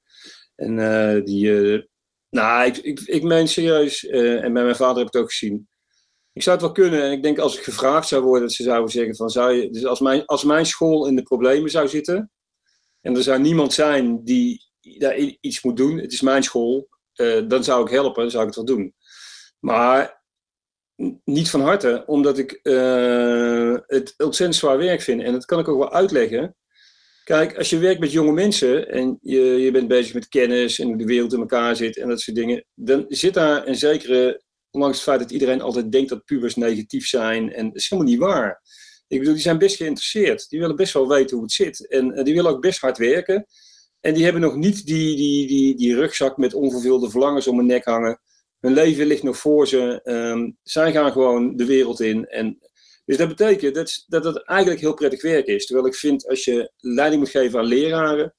En 0.56 1.24
die, 1.24 1.88
nou, 2.30 2.66
ik, 2.66 2.76
ik, 2.76 3.00
ik 3.00 3.22
meen 3.22 3.48
serieus, 3.48 4.06
en 4.06 4.52
bij 4.52 4.62
mijn 4.62 4.76
vader 4.76 4.96
heb 4.96 5.06
ik 5.06 5.12
het 5.12 5.22
ook 5.22 5.30
gezien 5.30 5.68
ik 6.32 6.42
zou 6.42 6.56
het 6.56 6.64
wel 6.64 6.74
kunnen. 6.74 7.02
En 7.02 7.12
ik 7.12 7.22
denk 7.22 7.38
als 7.38 7.56
ik 7.56 7.62
gevraagd 7.62 8.08
zou 8.08 8.22
worden, 8.22 8.42
dat 8.42 8.52
ze 8.52 8.62
zouden 8.62 8.90
zeggen 8.90 9.16
van 9.16 9.30
zou 9.30 9.52
je. 9.52 9.70
Dus 9.70 9.84
als 9.84 10.00
mijn, 10.00 10.26
als 10.26 10.44
mijn 10.44 10.66
school 10.66 11.06
in 11.06 11.16
de 11.16 11.22
problemen 11.22 11.70
zou 11.70 11.88
zitten. 11.88 12.30
En 13.00 13.16
er 13.16 13.22
zou 13.22 13.40
niemand 13.40 13.72
zijn 13.72 14.24
die 14.24 14.68
daar 14.80 15.16
iets 15.16 15.62
moet 15.62 15.76
doen. 15.76 15.98
Het 15.98 16.12
is 16.12 16.20
mijn 16.20 16.42
school. 16.42 16.88
Dan 17.48 17.64
zou 17.64 17.84
ik 17.84 17.90
helpen, 17.90 18.22
dan 18.22 18.30
zou 18.30 18.42
ik 18.42 18.54
het 18.54 18.66
wel 18.66 18.76
doen. 18.76 18.94
Maar 19.58 20.22
niet 21.24 21.50
van 21.50 21.60
harte, 21.60 22.02
omdat 22.06 22.38
ik 22.38 22.60
het 23.86 24.14
ontzettend 24.16 24.54
zwaar 24.54 24.78
werk 24.78 25.00
vind. 25.00 25.22
En 25.22 25.32
dat 25.32 25.44
kan 25.44 25.58
ik 25.58 25.68
ook 25.68 25.78
wel 25.78 25.92
uitleggen. 25.92 26.56
Kijk, 27.24 27.56
als 27.56 27.70
je 27.70 27.78
werkt 27.78 28.00
met 28.00 28.12
jonge 28.12 28.32
mensen 28.32 28.88
en 28.90 29.18
je, 29.20 29.40
je 29.40 29.70
bent 29.70 29.88
bezig 29.88 30.14
met 30.14 30.28
kennis 30.28 30.78
en 30.78 30.86
hoe 30.86 30.96
de 30.96 31.04
wereld 31.04 31.32
in 31.32 31.40
elkaar 31.40 31.76
zit 31.76 31.96
en 31.96 32.08
dat 32.08 32.20
soort 32.20 32.36
dingen, 32.36 32.64
dan 32.74 33.04
zit 33.08 33.34
daar 33.34 33.66
een 33.66 33.76
zekere 33.76 34.42
Ondanks 34.70 34.96
het 34.96 35.06
feit 35.06 35.20
dat 35.20 35.30
iedereen 35.30 35.60
altijd 35.60 35.92
denkt 35.92 36.08
dat 36.08 36.24
pubers 36.24 36.56
negatief 36.56 37.06
zijn. 37.06 37.52
En 37.52 37.66
dat 37.66 37.76
is 37.76 37.88
helemaal 37.88 38.12
niet 38.12 38.20
waar. 38.20 38.62
Ik 39.08 39.18
bedoel, 39.18 39.34
die 39.34 39.42
zijn 39.42 39.58
best 39.58 39.76
geïnteresseerd. 39.76 40.48
Die 40.48 40.60
willen 40.60 40.76
best 40.76 40.92
wel 40.92 41.08
weten 41.08 41.36
hoe 41.36 41.44
het 41.44 41.54
zit. 41.54 41.88
En 41.88 42.18
uh, 42.18 42.24
die 42.24 42.34
willen 42.34 42.50
ook 42.50 42.60
best 42.60 42.80
hard 42.80 42.98
werken. 42.98 43.46
En 44.00 44.14
die 44.14 44.24
hebben 44.24 44.42
nog 44.42 44.56
niet 44.56 44.86
die, 44.86 45.16
die, 45.16 45.46
die, 45.46 45.76
die 45.76 45.94
rugzak 45.94 46.36
met 46.36 46.54
onvervulde 46.54 47.10
verlangens 47.10 47.46
om 47.46 47.56
hun 47.56 47.66
nek 47.66 47.84
hangen. 47.84 48.20
Hun 48.60 48.72
leven 48.72 49.06
ligt 49.06 49.22
nog 49.22 49.36
voor 49.36 49.68
ze. 49.68 50.00
Um, 50.04 50.56
zij 50.62 50.92
gaan 50.92 51.12
gewoon 51.12 51.56
de 51.56 51.64
wereld 51.64 52.00
in. 52.00 52.26
En, 52.26 52.58
dus 53.10 53.18
dat 53.18 53.28
betekent 53.28 53.74
dat, 53.74 54.04
dat 54.06 54.24
het 54.24 54.44
eigenlijk 54.44 54.80
heel 54.80 54.94
prettig 54.94 55.22
werk 55.22 55.46
is. 55.46 55.66
Terwijl 55.66 55.86
ik 55.86 55.94
vind, 55.94 56.28
als 56.28 56.44
je 56.44 56.72
leiding 56.76 57.20
moet 57.22 57.30
geven 57.30 57.58
aan 57.58 57.64
leraren, 57.64 58.34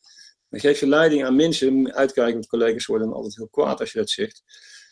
dan 0.49 0.59
geef 0.59 0.79
je 0.79 0.87
leiding 0.87 1.25
aan 1.25 1.35
mensen. 1.35 1.93
Uitkijken, 1.93 2.33
want 2.33 2.47
collega's 2.47 2.85
worden 2.85 3.13
altijd 3.13 3.35
heel 3.35 3.49
kwaad 3.49 3.79
als 3.79 3.91
je 3.91 3.99
dat 3.99 4.09
zegt 4.09 4.43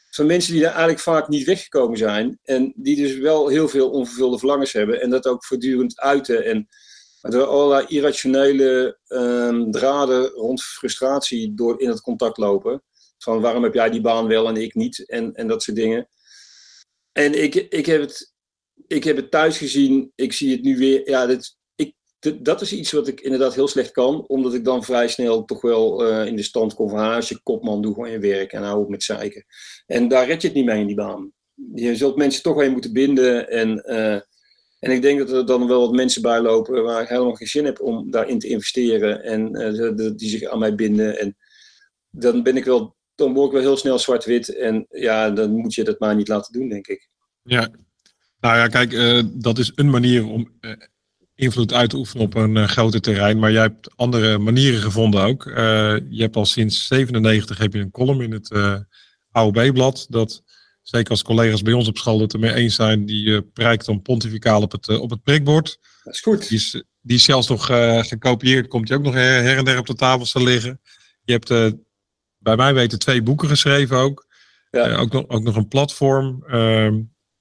van 0.09 0.25
mensen 0.25 0.51
die 0.53 0.61
daar 0.61 0.71
eigenlijk 0.71 1.01
vaak 1.01 1.27
niet 1.27 1.45
weggekomen 1.45 1.97
zijn. 1.97 2.39
En 2.43 2.73
die 2.75 2.95
dus 2.95 3.17
wel 3.17 3.47
heel 3.47 3.67
veel 3.67 3.89
onvervulde 3.89 4.37
verlangens 4.37 4.73
hebben. 4.73 5.01
En 5.01 5.09
dat 5.09 5.27
ook 5.27 5.45
voortdurend 5.45 5.99
uiten. 5.99 6.45
En 6.45 6.67
door 7.21 7.45
allerlei 7.45 7.85
irrationele 7.87 8.99
um, 9.07 9.71
draden 9.71 10.27
rond 10.27 10.63
frustratie 10.63 11.53
door 11.53 11.81
in 11.81 11.89
het 11.89 12.01
contact 12.01 12.37
lopen. 12.37 12.83
Van 13.17 13.41
waarom 13.41 13.63
heb 13.63 13.73
jij 13.73 13.89
die 13.89 14.01
baan 14.01 14.27
wel 14.27 14.47
en 14.47 14.57
ik 14.57 14.75
niet? 14.75 15.09
En, 15.09 15.33
en 15.33 15.47
dat 15.47 15.63
soort 15.63 15.77
dingen. 15.77 16.09
En 17.11 17.43
ik, 17.43 17.55
ik, 17.55 17.85
heb 17.85 18.01
het, 18.01 18.28
ik 18.89 19.03
heb 19.03 19.15
het 19.15 19.31
thuis 19.31 19.57
gezien. 19.57 20.11
Ik 20.15 20.33
zie 20.33 20.51
het 20.51 20.61
nu 20.61 20.77
weer. 20.77 21.09
Ja, 21.09 21.25
dit, 21.25 21.57
dat 22.39 22.61
is 22.61 22.73
iets 22.73 22.91
wat 22.91 23.07
ik 23.07 23.21
inderdaad 23.21 23.55
heel 23.55 23.67
slecht 23.67 23.91
kan, 23.91 24.27
omdat 24.27 24.53
ik 24.53 24.63
dan 24.63 24.83
vrij 24.83 25.07
snel 25.07 25.45
toch 25.45 25.61
wel 25.61 26.07
uh, 26.07 26.25
in 26.25 26.35
de 26.35 26.43
stand 26.43 26.73
kom 26.73 26.89
van, 26.89 26.99
ah, 26.99 27.15
als 27.15 27.29
je 27.29 27.39
kopman, 27.43 27.81
doe 27.81 27.93
gewoon 27.93 28.11
je 28.11 28.19
werk 28.19 28.53
en 28.53 28.63
hou 28.63 28.83
op 28.83 28.89
met 28.89 29.03
zeiken. 29.03 29.45
En 29.85 30.07
daar 30.07 30.25
red 30.25 30.41
je 30.41 30.47
het 30.47 30.55
niet 30.57 30.65
mee 30.65 30.79
in 30.79 30.87
die 30.87 30.95
baan. 30.95 31.31
Je 31.73 31.95
zult 31.95 32.15
mensen 32.15 32.43
toch 32.43 32.55
wel 32.55 32.71
moeten 32.71 32.93
binden 32.93 33.49
en, 33.49 33.83
uh, 33.85 34.13
en 34.79 34.91
ik 34.91 35.01
denk 35.01 35.19
dat 35.19 35.31
er 35.31 35.45
dan 35.45 35.67
wel 35.67 35.81
wat 35.81 35.95
mensen 35.95 36.21
bij 36.21 36.41
lopen 36.41 36.83
waar 36.83 37.01
ik 37.01 37.07
helemaal 37.07 37.33
geen 37.33 37.47
zin 37.47 37.65
heb 37.65 37.81
om 37.81 38.11
daarin 38.11 38.39
te 38.39 38.47
investeren 38.47 39.23
en 39.23 39.55
uh, 39.75 40.11
die 40.15 40.29
zich 40.29 40.43
aan 40.43 40.59
mij 40.59 40.75
binden. 40.75 41.19
En 41.19 41.37
dan 42.09 42.43
ben 42.43 42.57
ik 42.57 42.65
wel, 42.65 42.95
dan 43.15 43.33
word 43.33 43.47
ik 43.47 43.53
wel 43.53 43.61
heel 43.61 43.77
snel 43.77 43.99
zwart-wit 43.99 44.55
en 44.55 44.85
ja, 44.89 45.29
dan 45.29 45.51
moet 45.51 45.73
je 45.73 45.83
dat 45.83 45.99
maar 45.99 46.15
niet 46.15 46.27
laten 46.27 46.53
doen, 46.53 46.69
denk 46.69 46.87
ik. 46.87 47.09
Ja, 47.43 47.69
nou 48.39 48.57
ja, 48.57 48.67
kijk, 48.67 49.23
dat 49.41 49.57
is 49.57 49.71
een 49.75 49.89
manier 49.89 50.25
om 50.25 50.51
invloed 51.39 51.73
uit 51.73 51.89
te 51.89 51.97
oefenen 51.97 52.25
op 52.25 52.35
een 52.35 52.55
uh, 52.55 52.67
groter 52.67 53.01
terrein. 53.01 53.39
Maar 53.39 53.51
jij 53.51 53.61
hebt 53.61 53.91
andere 53.95 54.37
manieren 54.37 54.81
gevonden 54.81 55.21
ook. 55.21 55.43
Je 56.09 56.17
hebt 56.17 56.35
al 56.35 56.45
sinds 56.45 56.87
97 56.87 57.57
heb 57.57 57.73
je 57.73 57.79
een 57.79 57.91
column 57.91 58.21
in 58.21 58.31
het 58.31 58.51
eh, 58.51 58.75
AOB-blad. 59.31 60.05
Dat 60.09 60.43
zeker 60.81 61.09
als 61.09 61.23
collega's 61.23 61.61
bij 61.61 61.73
ons 61.73 61.87
op 61.87 61.97
school 61.97 62.19
het 62.19 62.33
ermee 62.33 62.53
eens 62.53 62.75
zijn. 62.75 63.05
Die 63.05 63.41
prijkt 63.41 63.85
dan 63.85 64.01
pontificaal 64.01 64.61
op 64.61 64.71
het, 64.71 64.87
op 64.99 65.09
het 65.09 65.23
prikbord. 65.23 65.79
Dat 66.03 66.13
is 66.13 66.21
goed. 66.21 66.49
Die 66.49 66.57
is, 66.57 66.83
die 67.01 67.15
is 67.15 67.23
zelfs 67.23 67.47
nog 67.47 67.65
gekopieerd. 68.07 68.67
Komt 68.67 68.87
je 68.87 68.93
ook 68.93 69.03
nog 69.03 69.13
her, 69.13 69.43
her, 69.43 69.57
en 69.57 69.65
der 69.65 69.79
op 69.79 69.85
de 69.85 69.95
tafel 69.95 70.25
te 70.25 70.43
liggen. 70.43 70.81
Je 71.23 71.31
hebt 71.31 71.77
bij 72.37 72.55
mij 72.55 72.73
weten 72.73 72.99
twee 72.99 73.21
boeken 73.21 73.47
geschreven 73.47 73.97
ook. 73.97 74.27
Ja. 74.71 74.95
ook, 74.95 75.11
nog, 75.11 75.27
ook 75.27 75.43
nog 75.43 75.55
een 75.55 75.67
platform. 75.67 76.43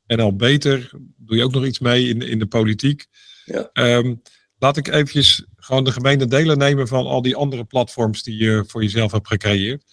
En 0.08 0.20
al 0.20 0.36
beter 0.36 0.90
doe 1.16 1.36
je 1.36 1.44
ook 1.44 1.52
nog 1.52 1.64
iets 1.64 1.78
mee 1.78 2.08
in, 2.08 2.22
in 2.22 2.38
de 2.38 2.46
politiek. 2.46 3.06
Ja. 3.44 3.70
Ehm, 3.72 4.14
laat 4.58 4.76
ik 4.76 4.88
eventjes 4.88 5.46
gewoon 5.56 5.84
de 5.84 5.92
gemeente 5.92 6.26
delen 6.26 6.58
nemen 6.58 6.88
van 6.88 7.06
al 7.06 7.22
die 7.22 7.36
andere 7.36 7.64
platforms 7.64 8.22
die 8.22 8.36
je 8.36 8.64
voor 8.66 8.82
jezelf 8.82 9.12
hebt 9.12 9.26
gecreëerd. 9.26 9.84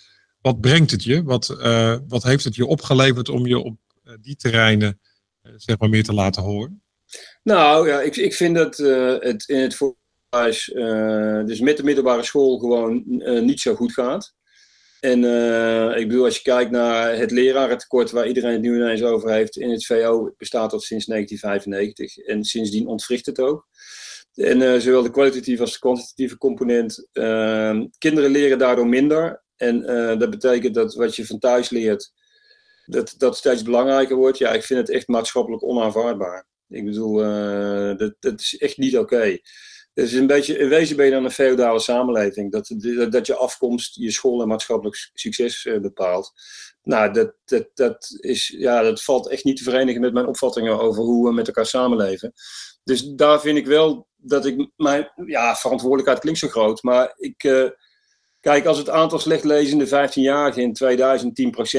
Wat 0.41 0.61
brengt 0.61 0.91
het 0.91 1.03
je? 1.03 1.23
Wat, 1.23 1.57
uh, 1.59 1.97
wat 2.07 2.23
heeft 2.23 2.43
het 2.43 2.55
je 2.55 2.65
opgeleverd 2.65 3.29
om 3.29 3.45
je 3.45 3.59
op 3.59 3.77
uh, 4.03 4.13
die 4.21 4.35
terreinen 4.35 4.99
uh, 5.43 5.51
zeg 5.55 5.79
maar 5.79 5.89
meer 5.89 6.03
te 6.03 6.13
laten 6.13 6.43
horen? 6.43 6.83
Nou 7.43 7.87
ja, 7.87 8.01
ik, 8.01 8.15
ik 8.15 8.33
vind 8.33 8.55
dat 8.55 8.77
het 9.21 9.47
in 9.47 9.59
het 9.59 9.75
voorhuis, 9.75 10.65
dus 11.45 11.59
met 11.59 11.77
de 11.77 11.83
middelbare 11.83 12.23
school, 12.23 12.59
gewoon 12.59 13.03
niet 13.45 13.59
zo 13.59 13.75
goed 13.75 13.93
gaat. 13.93 14.34
En 15.05 15.23
uh, 15.23 15.97
ik 15.97 16.07
bedoel, 16.07 16.23
als 16.23 16.35
je 16.35 16.41
kijkt 16.41 16.71
naar 16.71 17.17
het 17.17 17.31
lerarentekort 17.31 18.11
waar 18.11 18.27
iedereen 18.27 18.51
het 18.51 18.61
nu 18.61 18.75
ineens 18.75 19.03
over 19.03 19.31
heeft 19.31 19.57
in 19.57 19.69
het 19.69 19.85
VO, 19.85 20.33
bestaat 20.37 20.71
dat 20.71 20.83
sinds 20.83 21.05
1995. 21.05 22.17
En 22.17 22.43
sindsdien 22.43 22.87
ontwricht 22.87 23.25
het 23.25 23.39
ook. 23.39 23.67
En 24.33 24.61
uh, 24.61 24.79
zowel 24.79 25.03
de 25.03 25.11
kwalitatieve 25.11 25.61
als 25.61 25.73
de 25.73 25.79
kwantitatieve 25.79 26.37
component. 26.37 27.07
Uh, 27.13 27.81
kinderen 27.97 28.31
leren 28.31 28.57
daardoor 28.57 28.87
minder. 28.87 29.43
En 29.55 29.81
dat 30.19 30.29
betekent 30.29 30.73
dat 30.73 30.95
wat 30.95 31.15
je 31.15 31.25
van 31.25 31.39
thuis 31.39 31.69
leert, 31.69 32.11
dat, 32.85 33.13
dat 33.17 33.37
steeds 33.37 33.63
belangrijker 33.63 34.15
wordt. 34.15 34.37
Ja, 34.37 34.51
ik 34.51 34.63
vind 34.63 34.79
het 34.79 34.89
echt 34.89 35.07
maatschappelijk 35.07 35.63
onaanvaardbaar. 35.63 36.47
Ik 36.67 36.85
bedoel, 36.85 37.15
dat, 38.19 38.39
is 38.39 38.57
echt 38.57 38.77
niet 38.77 38.97
oké. 38.97 39.37
Dus 39.95 40.11
een 40.11 40.27
beetje, 40.27 40.57
in 40.57 40.69
wezen 40.69 40.95
ben 40.95 41.05
je 41.05 41.11
dan 41.11 41.23
een 41.23 41.31
feodale 41.31 41.79
samenleving. 41.79 42.51
Dat, 42.51 42.75
dat, 43.11 43.25
je 43.27 43.35
afkomst 43.35 43.95
je 43.95 44.11
school 44.11 44.41
en 44.41 44.47
maatschappelijk 44.47 45.09
succes 45.13 45.65
uh, 45.65 45.79
bepaalt. 45.79 46.33
Nou, 46.83 47.13
dat, 47.13 47.33
dat, 47.45 47.67
dat, 47.73 48.17
is, 48.19 48.47
ja, 48.57 48.81
dat 48.81 49.03
valt 49.03 49.29
echt 49.29 49.43
niet 49.43 49.57
te 49.57 49.63
verenigen 49.63 50.01
met 50.01 50.13
mijn 50.13 50.25
opvattingen 50.27 50.79
over 50.79 51.03
hoe 51.03 51.27
we 51.27 51.33
met 51.33 51.47
elkaar 51.47 51.65
samenleven. 51.65 52.33
Dus 52.83 53.03
daar 53.03 53.41
vind 53.41 53.57
ik 53.57 53.65
wel 53.65 54.07
dat 54.15 54.45
ik 54.45 54.69
mijn 54.75 55.11
ja, 55.25 55.55
verantwoordelijkheid 55.55 56.19
klinkt 56.19 56.39
zo 56.39 56.47
groot. 56.47 56.83
Maar 56.83 57.13
ik, 57.17 57.43
uh, 57.43 57.69
kijk, 58.39 58.65
als 58.65 58.77
het 58.77 58.89
aantal 58.89 59.19
slechtlezende 59.19 59.87
15-jarigen 59.87 60.61
in 60.61 60.77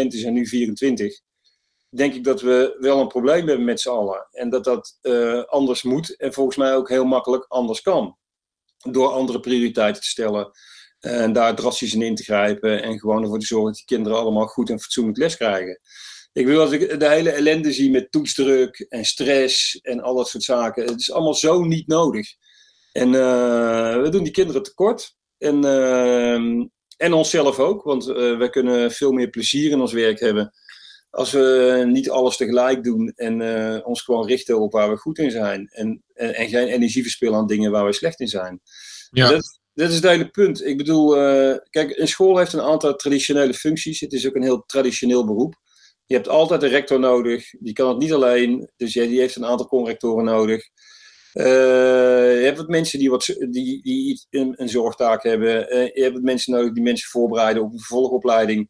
2010% 0.05 0.07
is 0.07 0.23
en 0.23 0.33
nu 0.33 0.47
24 0.47 1.21
denk 1.97 2.15
ik 2.15 2.25
dat 2.25 2.41
we 2.41 2.77
wel 2.79 3.01
een 3.01 3.09
probleem 3.09 3.47
hebben 3.47 3.65
met 3.65 3.81
z'n 3.81 3.89
allen. 3.89 4.29
En 4.31 4.51
dat 4.51 4.65
dat 4.65 4.99
uh, 5.03 5.43
anders 5.43 5.83
moet 5.83 6.17
en 6.17 6.33
volgens 6.33 6.57
mij 6.57 6.77
ook 6.77 6.89
heel 6.89 7.05
makkelijk 7.05 7.45
anders 7.49 7.83
kan. 7.83 8.17
Door 8.91 9.09
andere 9.09 9.41
prioriteiten 9.41 10.03
te 10.03 10.09
stellen 10.09 10.51
en 11.01 11.33
daar 11.33 11.55
drastisch 11.55 11.95
in 11.95 12.03
in 12.03 12.15
te 12.15 12.23
grijpen 12.23 12.83
en 12.83 12.99
gewoon 12.99 13.23
ervoor 13.23 13.39
te 13.39 13.47
zorgen 13.47 13.67
dat 13.67 13.77
die 13.77 13.97
kinderen 13.97 14.19
allemaal 14.19 14.47
goed 14.47 14.71
en 14.71 14.81
fatsoenlijk 14.81 15.19
les 15.19 15.37
krijgen. 15.37 15.81
Ik 16.33 16.47
wil 16.47 16.61
als 16.61 16.71
ik 16.71 17.01
de 17.01 17.09
hele 17.09 17.31
ellende 17.31 17.73
zie 17.73 17.91
met 17.91 18.13
toetsdruk 18.13 18.87
en 18.89 19.05
stress 19.05 19.81
en 19.81 20.01
al 20.01 20.15
dat 20.15 20.29
soort 20.29 20.45
zaken. 20.45 20.85
Het 20.85 21.01
is 21.01 21.13
allemaal 21.13 21.35
zo 21.35 21.65
niet 21.65 21.87
nodig. 21.87 22.29
En 22.93 23.09
uh, 23.09 24.03
we 24.03 24.09
doen 24.11 24.23
die 24.23 24.33
kinderen 24.33 24.63
tekort. 24.63 25.17
En, 25.39 25.65
uh, 25.65 26.35
en 26.97 27.13
onszelf 27.13 27.59
ook, 27.59 27.83
want 27.83 28.09
uh, 28.09 28.39
wij 28.39 28.51
kunnen 28.51 28.91
veel 28.91 29.13
meer 29.13 29.31
plezier 29.31 29.71
in 29.71 29.81
ons 29.81 29.93
werk 29.93 30.21
hebben 30.21 30.53
als 31.17 31.31
we 31.31 31.85
niet 31.87 32.11
alles 32.11 32.37
tegelijk 32.37 32.85
doen 32.85 33.13
en 33.15 33.41
uh, 33.41 33.87
ons 33.87 34.03
gewoon 34.03 34.27
richten 34.27 34.61
op 34.61 34.73
waar 34.73 34.91
we 34.91 34.97
goed 34.97 35.19
in 35.19 35.31
zijn. 35.31 35.69
En, 35.71 36.03
en, 36.13 36.35
en, 36.35 36.49
geen 36.49 36.67
energie 36.67 37.03
verspillen 37.03 37.39
aan 37.39 37.47
dingen 37.47 37.71
waar 37.71 37.85
we 37.85 37.93
slecht 37.93 38.21
in 38.21 38.29
zijn. 38.29 38.61
Ja. 39.11 39.29
Dat, 39.29 39.61
dat 39.75 39.89
is 39.89 39.95
het 39.95 40.05
hele 40.05 40.29
punt. 40.29 40.65
Ik 40.65 40.77
bedoel, 40.77 41.17
uh, 41.17 41.57
kijk, 41.71 41.99
een 41.99 42.09
school 42.09 42.39
heeft 42.39 42.53
een 42.53 42.61
aantal 42.61 42.97
traditionele 42.97 43.55
functies. 43.55 44.01
Het 44.01 44.13
is 44.13 44.27
ook 44.27 44.35
een 44.35 44.43
heel 44.43 44.65
traditioneel 44.67 45.27
beroep. 45.27 45.55
Je 46.07 46.15
hebt 46.15 46.29
altijd 46.29 46.63
een 46.63 46.69
rector 46.69 47.01
nodig. 47.01 47.51
Die 47.59 47.73
kan 47.73 47.89
het 47.89 47.99
niet 47.99 48.13
alleen. 48.13 48.71
Dus 48.77 48.93
die 48.93 49.21
heeft 49.21 49.37
een 49.37 49.47
aantal 49.47 49.67
conrectoren 49.67 50.25
nodig. 50.25 50.69
Uh, 51.35 51.45
je 51.45 52.45
hebt 52.45 52.59
wat 52.59 52.69
mensen 52.69 52.99
die, 52.99 53.11
wat, 53.11 53.25
die, 53.51 53.83
die 53.83 54.27
een, 54.31 54.55
een 54.57 54.69
zorgtaak 54.69 55.23
hebben. 55.23 55.51
je 55.95 56.03
hebt 56.03 56.15
wat 56.15 56.23
mensen 56.23 56.53
nodig 56.53 56.73
die 56.73 56.83
mensen 56.83 57.09
voorbereiden 57.11 57.63
op 57.63 57.73
een 57.73 57.79
vervolgopleiding. 57.79 58.69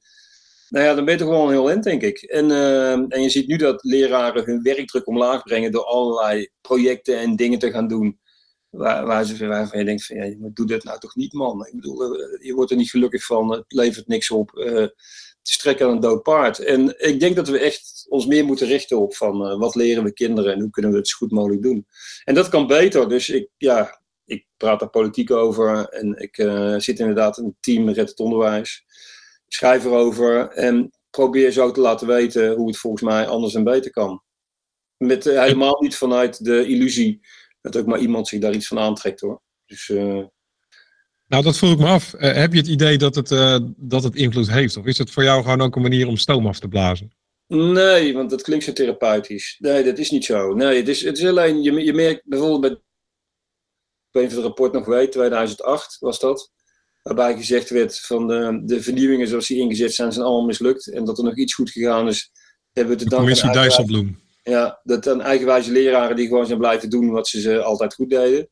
Nou 0.69 0.85
ja, 0.85 0.95
dan 0.95 1.05
ben 1.05 1.19
je 1.19 1.25
wel 1.25 1.43
een 1.43 1.51
heel 1.51 1.71
eind, 1.71 1.85
denk 1.85 2.03
ik. 2.03 2.23
En, 2.23 2.51
uh, 2.51 2.93
en 2.93 3.23
je 3.23 3.31
ziet 3.31 3.47
nu 3.47 3.57
dat 3.57 3.85
leraren 3.85 4.45
hun 4.45 4.63
werkdruk 4.63 5.07
omlaag 5.07 5.43
brengen 5.43 5.73
door 5.73 5.85
allerlei 5.85 6.49
projecten 6.61 7.19
en 7.19 7.37
dingen 7.37 7.59
te 7.59 7.71
gaan 7.71 7.89
doen. 7.89 8.21
Waar, 8.71 9.07
waar 9.07 9.25
ze, 9.25 9.47
waarvan 9.47 9.79
je 9.79 9.85
denkt 9.85 10.07
van, 10.07 10.17
ja, 10.17 10.35
doe 10.53 10.67
dat 10.67 10.85
nou 10.85 10.99
toch 10.99 11.15
niet, 11.15 11.33
man. 11.33 11.67
Ik 11.67 11.75
bedoel, 11.75 12.03
eh, 12.03 12.47
je 12.47 12.55
wordt 12.55 12.71
er 12.71 12.77
niet 12.77 12.91
gelukkig 12.91 13.25
van, 13.25 13.51
het 13.51 13.65
levert 13.67 14.07
niks 14.07 14.31
op. 14.31 14.51
Uh, 14.55 14.87
is 15.43 15.59
trek 15.59 15.83
aan 15.83 15.91
een 15.91 16.01
dood 16.01 16.23
paard. 16.23 16.59
En 16.59 16.95
ik 16.99 17.21
denk 17.21 17.37
dat 17.37 17.49
we 17.49 17.59
echt 17.59 18.07
ons 18.09 18.27
meer 18.27 18.45
moeten 18.45 18.67
richten 18.67 18.99
op 18.99 19.15
van 19.15 19.59
wat 19.59 19.75
leren 19.75 20.05
we 20.05 20.13
kinderen 20.13 20.53
en 20.53 20.61
hoe 20.61 20.71
kunnen 20.71 20.91
we 20.91 20.97
het 20.97 21.09
zo 21.09 21.17
goed 21.17 21.31
mogelijk 21.31 21.63
doen. 21.63 21.87
En 22.25 22.35
dat 22.35 22.49
kan 22.49 22.67
beter. 22.67 23.09
Dus 23.09 23.29
ik, 23.29 23.49
ja, 23.57 24.03
ik 24.25 24.47
praat 24.57 24.81
daar 24.81 24.91
politiek 24.91 25.31
over 25.31 25.89
en 25.89 26.17
ik 26.17 26.35
zit 26.83 26.99
inderdaad 26.99 27.39
in 27.39 27.45
een 27.45 27.57
team 27.61 27.89
Red 27.89 28.09
het 28.09 28.19
Onderwijs 28.19 28.85
schrijf 29.49 29.85
erover 29.85 30.49
en 30.49 30.91
probeer 31.11 31.51
zo 31.51 31.71
te 31.71 31.81
laten 31.81 32.07
weten 32.07 32.55
hoe 32.55 32.67
het 32.67 32.79
volgens 32.79 33.03
mij 33.03 33.27
anders 33.27 33.55
en 33.55 33.65
beter 33.65 33.91
kan. 33.91 34.23
Met 34.97 35.27
uh, 35.27 35.41
helemaal 35.43 35.83
niet 35.83 35.97
vanuit 35.97 36.45
de 36.45 36.67
illusie 36.67 37.21
dat 37.61 37.77
ook 37.77 37.87
maar 37.87 37.99
iemand 37.99 38.29
zich 38.29 38.41
daar 38.41 38.55
iets 38.55 38.67
van 38.67 38.79
aantrekt 38.79 39.21
hoor. 39.21 39.43
Dus, 39.67 39.89
uh... 39.89 40.25
Nou, 41.27 41.43
dat 41.43 41.59
vroeg 41.59 41.73
ik 41.73 41.79
me 41.79 41.87
af. 41.87 42.15
Uh, 42.15 42.33
heb 42.33 42.53
je 42.53 42.59
het 42.59 42.69
idee 42.69 42.99
dat 42.99 43.15
het, 43.15 43.29
dat 43.77 44.03
het 44.03 44.15
invloed 44.15 44.51
heeft? 44.51 44.77
Of 44.77 44.85
is 44.85 44.99
het 44.99 45.11
voor 45.11 45.23
jou 45.23 45.43
gewoon 45.43 45.61
ook 45.61 45.77
een 45.77 45.83
manier 45.83 46.07
om 46.07 46.17
stoom 46.17 46.47
af 46.47 46.59
te 46.59 46.69
blazen? 46.69 47.17
Nee, 47.49 48.15
want 48.15 48.31
dat 48.31 48.43
klinkt 48.43 48.65
zo 48.65 48.73
therapeutisch. 48.73 49.57
Nee, 49.59 49.85
dat 49.85 49.99
is 49.99 50.11
niet 50.11 50.25
zo. 50.25 50.55
Nee, 50.55 50.77
het 50.77 50.89
is, 50.89 51.03
het 51.03 51.19
is 51.19 51.25
alleen, 51.25 51.63
je, 51.63 51.85
je 51.85 51.93
merkt 51.93 52.23
bijvoorbeeld 52.25 52.61
bij, 52.61 52.71
ik 52.71 54.13
weet 54.13 54.23
niet 54.23 54.33
of 54.33 54.39
het 54.39 54.47
rapport 54.47 54.73
nog 54.73 54.87
weet, 54.87 55.13
2008 55.13 55.97
was 56.01 56.21
dat 56.21 56.53
waarbij 57.07 57.37
gezegd 57.37 57.71
werd 57.71 57.99
van 57.99 58.27
de, 58.27 58.61
de 58.65 58.83
vernieuwingen 58.83 59.29
zoals 59.29 59.47
die 59.47 59.59
ingezet 59.59 59.95
zijn, 59.95 60.13
zijn 60.13 60.25
allemaal 60.25 60.47
mislukt. 60.47 60.91
En 60.91 61.05
dat 61.05 61.19
er 61.19 61.25
nog 61.25 61.37
iets 61.37 61.55
goed 61.55 61.71
gegaan 61.71 62.09
is, 62.09 62.31
hebben 62.73 62.97
we 62.97 63.03
te 63.03 63.09
danken 63.09 63.43
aan 63.43 63.53
Dijsselbloem. 63.53 64.21
Ja, 64.43 64.81
dat 64.83 65.05
dan 65.05 65.21
eigenwijze 65.21 65.73
leraren 65.73 66.17
die 66.17 66.27
gewoon 66.29 66.47
zijn 66.47 66.59
blijven 66.59 66.91
doen 66.91 67.11
wat 67.11 67.29
ze, 67.29 67.41
ze 67.41 67.63
altijd 67.63 67.95
goed 67.95 68.11
deden. 68.11 68.49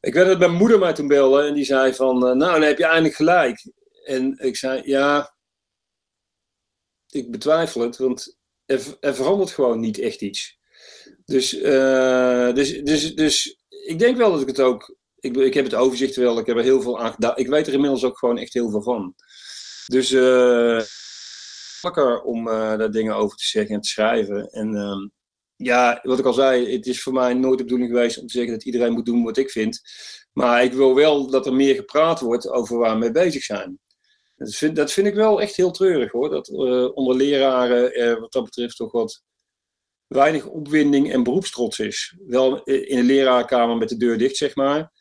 Ik 0.00 0.14
weet 0.14 0.26
dat 0.26 0.38
mijn 0.38 0.54
moeder 0.54 0.78
mij 0.78 0.92
toen 0.92 1.08
belde 1.08 1.42
en 1.42 1.54
die 1.54 1.64
zei 1.64 1.94
van, 1.94 2.16
uh, 2.16 2.32
nou 2.32 2.52
dan 2.52 2.62
heb 2.62 2.78
je 2.78 2.84
eindelijk 2.84 3.14
gelijk. 3.14 3.70
En 4.04 4.38
ik 4.38 4.56
zei, 4.56 4.82
ja, 4.84 5.34
ik 7.10 7.30
betwijfel 7.30 7.80
het, 7.80 7.96
want 7.96 8.38
er, 8.66 8.96
er 9.00 9.14
verandert 9.14 9.50
gewoon 9.50 9.80
niet 9.80 9.98
echt 9.98 10.20
iets. 10.20 10.58
Dus, 11.24 11.54
uh, 11.54 12.54
dus, 12.54 12.82
dus, 12.82 13.14
dus 13.14 13.58
ik 13.68 13.98
denk 13.98 14.16
wel 14.16 14.32
dat 14.32 14.40
ik 14.40 14.46
het 14.46 14.60
ook 14.60 14.96
ik, 15.18 15.36
ik 15.36 15.54
heb 15.54 15.64
het 15.64 15.74
overzicht 15.74 16.16
wel, 16.16 16.38
ik 16.38 16.46
heb 16.46 16.56
er 16.56 16.62
heel 16.62 16.82
veel 16.82 17.00
aan 17.00 17.12
gedaan. 17.12 17.36
Ik 17.36 17.48
weet 17.48 17.66
er 17.66 17.72
inmiddels 17.72 18.04
ook 18.04 18.18
gewoon 18.18 18.38
echt 18.38 18.52
heel 18.52 18.70
veel 18.70 18.82
van. 18.82 19.14
Dus 19.86 20.10
uh, 20.10 20.80
makkelijker 21.82 22.22
om 22.22 22.48
uh, 22.48 22.78
daar 22.78 22.90
dingen 22.90 23.14
over 23.14 23.36
te 23.36 23.46
zeggen 23.46 23.74
en 23.74 23.80
te 23.80 23.88
schrijven. 23.88 24.50
En 24.50 24.74
uh, 24.74 25.08
ja, 25.56 26.00
wat 26.02 26.18
ik 26.18 26.24
al 26.24 26.32
zei, 26.32 26.72
het 26.72 26.86
is 26.86 27.02
voor 27.02 27.12
mij 27.12 27.34
nooit 27.34 27.58
de 27.58 27.64
bedoeling 27.64 27.90
geweest 27.90 28.18
om 28.18 28.26
te 28.26 28.32
zeggen 28.32 28.52
dat 28.52 28.64
iedereen 28.64 28.92
moet 28.92 29.06
doen 29.06 29.24
wat 29.24 29.36
ik 29.36 29.50
vind. 29.50 29.80
Maar 30.32 30.64
ik 30.64 30.72
wil 30.72 30.94
wel 30.94 31.30
dat 31.30 31.46
er 31.46 31.54
meer 31.54 31.74
gepraat 31.74 32.20
wordt 32.20 32.48
over 32.48 32.78
waar 32.78 32.92
we 32.92 32.98
mee 32.98 33.10
bezig 33.10 33.42
zijn. 33.42 33.78
Dat 34.36 34.54
vind, 34.54 34.76
dat 34.76 34.92
vind 34.92 35.06
ik 35.06 35.14
wel 35.14 35.40
echt 35.40 35.56
heel 35.56 35.70
treurig 35.70 36.12
hoor. 36.12 36.30
Dat 36.30 36.48
uh, 36.48 36.96
onder 36.96 37.16
leraren 37.16 38.20
wat 38.20 38.32
dat 38.32 38.44
betreft 38.44 38.76
toch 38.76 38.92
wat 38.92 39.22
weinig 40.06 40.46
opwinding 40.46 41.12
en 41.12 41.22
beroepstrots 41.22 41.78
is. 41.78 42.16
Wel 42.26 42.62
in 42.62 42.96
de 42.96 43.02
leraarkamer 43.02 43.76
met 43.76 43.88
de 43.88 43.96
deur 43.96 44.18
dicht, 44.18 44.36
zeg 44.36 44.54
maar 44.54 44.92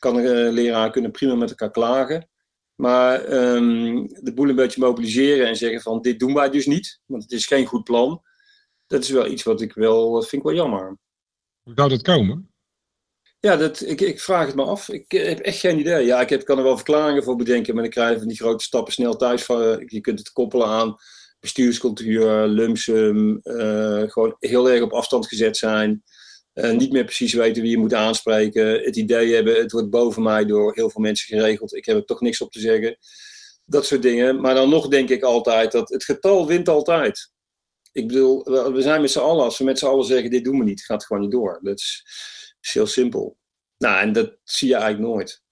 kan 0.00 0.16
een 0.16 0.46
eh, 0.46 0.52
leraar 0.52 0.90
kunnen 0.90 1.10
prima 1.10 1.34
met 1.34 1.50
elkaar 1.50 1.70
klagen. 1.70 2.28
Maar 2.74 3.32
um, 3.32 4.06
de 4.06 4.32
boel 4.34 4.48
een 4.48 4.54
beetje 4.54 4.80
mobiliseren 4.80 5.46
en 5.46 5.56
zeggen 5.56 5.80
van 5.80 6.00
dit 6.00 6.18
doen 6.18 6.34
wij 6.34 6.50
dus 6.50 6.66
niet, 6.66 7.00
want 7.06 7.22
het 7.22 7.32
is 7.32 7.46
geen 7.46 7.66
goed 7.66 7.84
plan. 7.84 8.22
Dat 8.86 9.02
is 9.02 9.10
wel 9.10 9.26
iets 9.26 9.42
wat 9.42 9.60
ik 9.60 9.72
wel, 9.72 10.20
vind 10.22 10.32
ik 10.32 10.48
wel 10.48 10.54
jammer. 10.54 10.98
Hoe 11.62 11.72
zou 11.74 11.88
dat 11.88 12.02
komen? 12.02 12.50
Ja, 13.40 13.56
dat, 13.56 13.80
ik, 13.80 14.00
ik 14.00 14.20
vraag 14.20 14.46
het 14.46 14.54
me 14.54 14.64
af. 14.64 14.88
Ik 14.88 15.12
heb 15.12 15.38
echt 15.38 15.58
geen 15.58 15.78
idee. 15.78 16.04
Ja, 16.04 16.20
ik 16.20 16.28
heb, 16.28 16.44
kan 16.44 16.58
er 16.58 16.64
wel 16.64 16.76
verklaringen 16.76 17.22
voor 17.22 17.36
bedenken, 17.36 17.74
maar 17.74 17.82
dan 17.82 17.92
krijg 17.92 18.12
je 18.12 18.18
van 18.18 18.28
die 18.28 18.36
grote 18.36 18.64
stappen 18.64 18.92
snel 18.92 19.16
thuis. 19.16 19.44
Van, 19.44 19.62
eh, 19.62 19.78
je 19.86 20.00
kunt 20.00 20.18
het 20.18 20.32
koppelen 20.32 20.66
aan 20.66 20.96
bestuurscultuur, 21.40 22.46
lumsum, 22.46 23.40
uh, 23.42 24.02
gewoon 24.06 24.36
heel 24.38 24.70
erg 24.70 24.82
op 24.82 24.92
afstand 24.92 25.26
gezet 25.26 25.56
zijn. 25.56 26.02
Uh, 26.54 26.70
niet 26.70 26.92
meer 26.92 27.04
precies 27.04 27.32
weten 27.32 27.62
wie 27.62 27.70
je 27.70 27.78
moet 27.78 27.94
aanspreken. 27.94 28.82
Het 28.82 28.96
idee 28.96 29.34
hebben, 29.34 29.56
het 29.56 29.72
wordt 29.72 29.90
boven 29.90 30.22
mij 30.22 30.44
door 30.44 30.74
heel 30.74 30.90
veel 30.90 31.02
mensen 31.02 31.38
geregeld. 31.38 31.74
Ik 31.74 31.84
heb 31.84 31.96
er 31.96 32.04
toch 32.04 32.20
niks 32.20 32.40
op 32.40 32.52
te 32.52 32.60
zeggen. 32.60 32.98
Dat 33.64 33.86
soort 33.86 34.02
dingen. 34.02 34.40
Maar 34.40 34.54
dan 34.54 34.68
nog 34.68 34.88
denk 34.88 35.08
ik 35.08 35.22
altijd 35.22 35.72
dat 35.72 35.88
het 35.88 36.04
getal 36.04 36.46
wint 36.46 36.68
altijd. 36.68 37.32
Ik 37.92 38.06
bedoel, 38.06 38.44
we 38.72 38.82
zijn 38.82 39.00
met 39.00 39.10
z'n 39.10 39.18
allen, 39.18 39.44
als 39.44 39.58
we 39.58 39.64
met 39.64 39.78
z'n 39.78 39.86
allen 39.86 40.04
zeggen: 40.04 40.30
dit 40.30 40.44
doen 40.44 40.58
we 40.58 40.64
niet, 40.64 40.84
gaat 40.84 41.04
gewoon 41.04 41.22
niet 41.22 41.30
door. 41.30 41.58
Dat 41.62 41.78
is, 41.78 42.04
heel 42.60 42.86
simpel. 42.86 43.38
Nou, 43.78 44.00
en 44.00 44.12
dat 44.12 44.36
zie 44.44 44.68
je 44.68 44.74
eigenlijk 44.74 45.12
nooit. 45.12 45.42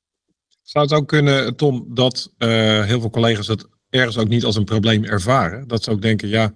Zou 0.62 0.84
het 0.84 0.94
ook 0.94 1.08
kunnen, 1.08 1.56
Tom, 1.56 1.86
dat 1.94 2.32
uh, 2.38 2.84
heel 2.84 3.00
veel 3.00 3.10
collega's 3.10 3.46
het 3.46 3.66
ergens 3.90 4.18
ook 4.18 4.28
niet 4.28 4.44
als 4.44 4.56
een 4.56 4.64
probleem 4.64 5.04
ervaren? 5.04 5.68
Dat 5.68 5.84
ze 5.84 5.90
ook 5.90 6.02
denken: 6.02 6.28
ja, 6.28 6.54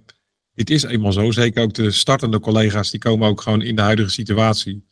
dit 0.54 0.70
is 0.70 0.82
eenmaal 0.82 1.12
zo. 1.12 1.30
Zeker 1.30 1.62
ook 1.62 1.74
de 1.74 1.90
startende 1.90 2.40
collega's, 2.40 2.90
die 2.90 3.00
komen 3.00 3.28
ook 3.28 3.40
gewoon 3.40 3.62
in 3.62 3.76
de 3.76 3.82
huidige 3.82 4.10
situatie. 4.10 4.86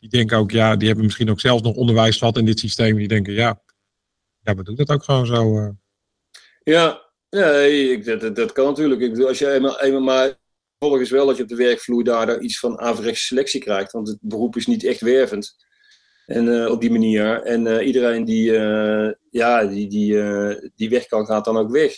Die 0.00 0.08
denken 0.08 0.38
ook, 0.38 0.50
ja, 0.50 0.76
die 0.76 0.86
hebben 0.86 1.04
misschien 1.04 1.30
ook 1.30 1.40
zelf 1.40 1.62
nog 1.62 1.74
onderwijs 1.74 2.16
gehad 2.16 2.38
in 2.38 2.44
dit 2.44 2.58
systeem. 2.58 2.96
Die 2.96 3.08
denken, 3.08 3.32
ja, 3.32 3.62
ja 4.42 4.54
we 4.54 4.62
doen 4.62 4.74
dat 4.74 4.90
ook 4.90 5.04
gewoon 5.04 5.26
zo. 5.26 5.58
Uh. 5.58 5.68
Ja, 6.62 7.02
nee, 7.30 8.02
dat, 8.02 8.36
dat, 8.36 8.52
kan 8.52 8.66
natuurlijk. 8.66 9.00
Ik 9.00 9.10
bedoel, 9.10 9.28
als 9.28 9.38
je 9.38 9.52
eenmaal, 9.52 9.80
eenmaal 9.80 10.00
maar 10.00 10.34
volgens 10.78 11.10
wel 11.10 11.26
dat 11.26 11.36
je 11.36 11.42
op 11.42 11.48
de 11.48 11.54
werkvloer 11.54 12.04
daar 12.04 12.40
iets 12.40 12.58
van 12.58 12.80
averechts 12.80 13.26
selectie 13.26 13.60
krijgt. 13.60 13.92
Want 13.92 14.08
het 14.08 14.18
beroep 14.20 14.56
is 14.56 14.66
niet 14.66 14.84
echt 14.84 15.00
wervend. 15.00 15.54
En 16.26 16.70
op 16.70 16.80
die 16.80 16.90
manier. 16.90 17.42
En 17.42 17.82
iedereen 17.82 18.24
die, 18.24 18.52
ja, 19.30 19.66
die, 19.66 19.88
die, 19.88 20.16
die 20.74 20.90
weg 20.90 21.06
kan, 21.06 21.26
gaat 21.26 21.44
dan 21.44 21.56
ook 21.56 21.70
weg. 21.70 21.94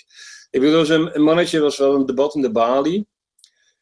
Ik 0.54 0.60
bedoel, 0.60 0.90
een, 0.90 1.22
mannetje, 1.22 1.60
was 1.60 1.78
wel 1.78 1.94
een 1.94 2.06
debat 2.06 2.34
in 2.34 2.42
de 2.42 2.50
Bali. 2.50 3.04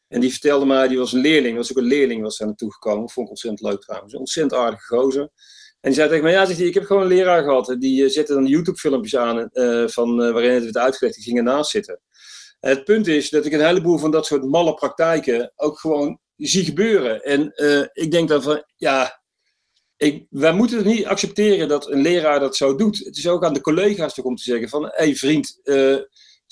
En 0.07 0.19
die 0.19 0.31
vertelde 0.31 0.65
mij, 0.65 0.87
die 0.87 0.97
was 0.97 1.13
een 1.13 1.21
leerling, 1.21 1.57
was 1.57 1.71
ook 1.71 1.77
een 1.77 1.83
leerling 1.83 2.21
was 2.21 2.39
er 2.39 2.45
naartoe 2.45 2.73
gekomen. 2.73 3.09
Vond 3.09 3.25
ik 3.25 3.29
ontzettend 3.29 3.69
leuk 3.69 3.81
trouwens. 3.81 4.15
Ontzettend 4.15 4.61
aardige 4.61 4.95
gozer. 4.95 5.21
En 5.21 5.29
die 5.89 5.93
zei 5.93 6.09
tegen 6.09 6.23
mij, 6.23 6.31
ja, 6.31 6.45
zegt 6.45 6.57
hij, 6.57 6.67
ik 6.67 6.73
heb 6.73 6.83
gewoon 6.83 7.01
een 7.01 7.07
leraar 7.07 7.43
gehad. 7.43 7.75
Die 7.79 8.09
zette 8.09 8.33
dan 8.33 8.45
YouTube-filmpjes 8.45 9.15
aan 9.15 9.49
van, 9.89 10.15
waarin 10.17 10.51
het 10.51 10.63
werd 10.63 10.77
uitgelegd. 10.77 11.15
Die 11.15 11.23
ging 11.23 11.37
ernaast 11.37 11.71
zitten. 11.71 12.01
En 12.59 12.69
het 12.69 12.83
punt 12.83 13.07
is 13.07 13.29
dat 13.29 13.45
ik 13.45 13.51
een 13.53 13.65
heleboel 13.65 13.97
van 13.97 14.11
dat 14.11 14.25
soort 14.25 14.43
malle 14.43 14.73
praktijken 14.73 15.51
ook 15.55 15.79
gewoon 15.79 16.19
zie 16.37 16.65
gebeuren. 16.65 17.23
En 17.23 17.51
ik 17.93 18.11
denk 18.11 18.29
dan 18.29 18.43
van, 18.43 18.63
ja, 18.75 19.23
ik, 19.97 20.25
wij 20.29 20.53
moeten 20.53 20.77
het 20.77 20.85
niet 20.85 21.05
accepteren 21.05 21.67
dat 21.67 21.89
een 21.89 22.01
leraar 22.01 22.39
dat 22.39 22.55
zo 22.55 22.75
doet. 22.75 22.97
Het 22.97 23.17
is 23.17 23.27
ook 23.27 23.43
aan 23.43 23.53
de 23.53 23.61
collega's 23.61 24.13
toch 24.13 24.25
om 24.25 24.35
te 24.35 24.43
zeggen 24.43 24.69
van, 24.69 24.83
hé 24.83 24.91
hey, 24.95 25.15
vriend, 25.15 25.59